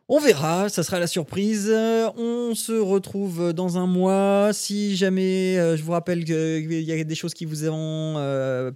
[0.09, 1.69] On verra, ça sera la surprise.
[1.69, 4.51] On se retrouve dans un mois.
[4.53, 8.71] Si jamais, euh, je vous rappelle qu'il y a des choses qui vous ont euh,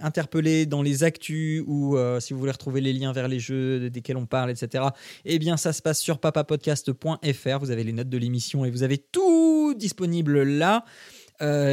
[0.00, 3.90] interpellé dans les actus ou euh, si vous voulez retrouver les liens vers les jeux
[3.90, 4.84] desquels on parle, etc.
[5.24, 7.58] Eh bien, ça se passe sur papapodcast.fr.
[7.58, 10.84] Vous avez les notes de l'émission et vous avez tout disponible là.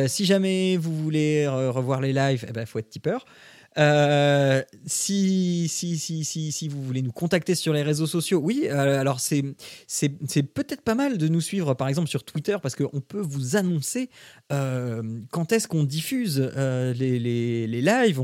[0.07, 3.25] si jamais vous voulez revoir les lives, il eh ben, faut être tipeur.
[3.77, 8.63] Euh, si, si, si, si, si vous voulez nous contacter sur les réseaux sociaux, oui,
[8.65, 9.43] euh, alors c'est,
[9.87, 10.09] c'est,
[10.43, 14.09] peut-être pas mal de nous suivre par exemple sur Twitter parce qu'on peut vous annoncer
[14.51, 18.21] euh, quand est-ce qu'on diffuse les, les, les, lives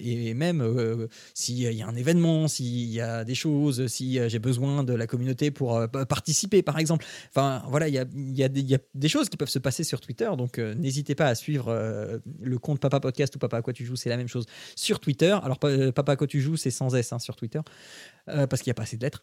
[0.00, 4.82] et même s'il y a un événement, s'il y a des choses, si j'ai besoin
[4.82, 7.04] de la communauté pour participer par exemple.
[7.30, 9.84] Enfin voilà, il y a, y, a y a, des choses qui peuvent se passer
[9.84, 13.72] sur Twitter donc n'hésitez pas à suivre le compte Papa Podcast ou Papa à quoi
[13.72, 14.46] tu joues, c'est la même chose
[14.96, 15.36] Twitter.
[15.42, 17.60] Alors, euh, Papa, quand tu joues, c'est sans S hein, sur Twitter,
[18.28, 19.22] euh, parce qu'il n'y a pas assez de lettres.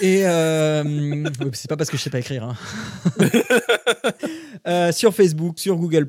[0.00, 1.24] Et euh,
[1.54, 2.44] c'est pas parce que je sais pas écrire.
[2.44, 2.56] Hein.
[4.92, 6.08] sur Facebook, sur Google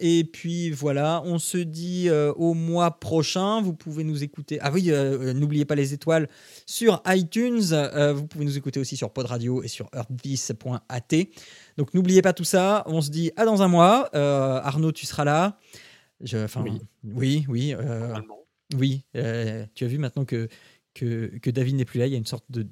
[0.00, 3.62] et puis voilà, on se dit au mois prochain.
[3.62, 4.58] Vous pouvez nous écouter.
[4.60, 4.90] Ah oui,
[5.34, 6.28] n'oubliez pas les étoiles
[6.66, 7.62] sur iTunes.
[8.14, 11.16] vous pouvez nous écouter aussi sur Pod Radio et sur earthvis.at.
[11.76, 12.82] Donc n'oubliez pas tout ça.
[12.86, 14.10] On se dit à dans un mois.
[14.12, 15.56] Arnaud, tu seras là
[16.20, 17.74] oui, oui, oui.
[17.74, 18.14] Euh,
[18.76, 20.48] oui euh, tu as vu maintenant que,
[20.94, 22.66] que, que David n'est plus là, il y a une sorte de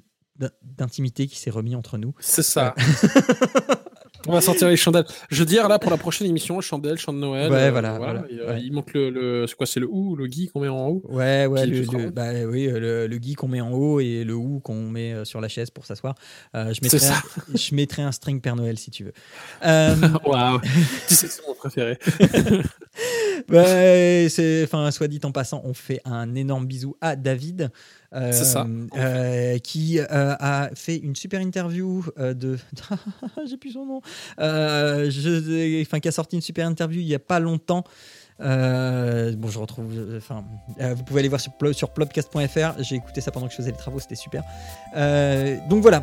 [0.61, 2.13] d'intimité qui s'est remis entre nous.
[2.19, 2.75] C'est ça.
[2.77, 3.75] Euh,
[4.27, 5.05] On va sortir les chandelles.
[5.31, 7.51] Je veux dire, là, pour la prochaine émission, chandelle, chant de Noël.
[7.51, 7.97] Ouais, voilà.
[7.97, 8.25] voilà,
[8.59, 9.09] Il manque le.
[9.09, 12.11] le c'est quoi C'est le ou, le gui qu'on met en haut Ouais, ouais, le,
[12.11, 15.41] bah, oui, le, le gui qu'on met en haut et le ou qu'on met sur
[15.41, 16.13] la chaise pour s'asseoir.
[16.53, 17.21] je, mettrai un,
[17.55, 19.13] je mettrai un string Père Noël si tu veux.
[19.63, 20.59] Waouh
[21.07, 21.97] Tu sais que c'est mon préféré.
[23.47, 23.63] bah,
[24.29, 27.71] c'est, enfin, soit dit en passant, on fait un énorme bisou à David.
[28.13, 28.65] Euh, ça.
[28.97, 32.57] Euh, qui euh, a fait une super interview de.
[33.49, 34.01] J'ai plus son nom.
[34.39, 35.81] Je...
[35.81, 37.83] Enfin, qui a sorti une super interview il y a pas longtemps.
[38.39, 39.93] bon, je retrouve.
[40.17, 40.45] Enfin,
[40.79, 42.81] vous pouvez aller voir sur, sur plopcast.fr.
[42.81, 44.43] J'ai écouté ça pendant que je faisais les travaux, c'était super.
[45.69, 46.01] donc voilà,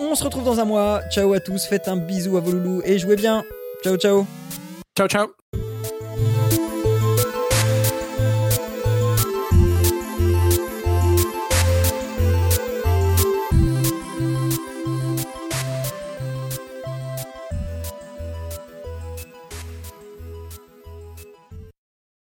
[0.00, 1.02] on se retrouve dans un mois.
[1.10, 3.44] Ciao à tous, faites un bisou à vos loulous et jouez bien.
[3.84, 4.26] Ciao, ciao.
[4.96, 5.41] Ciao, ciao.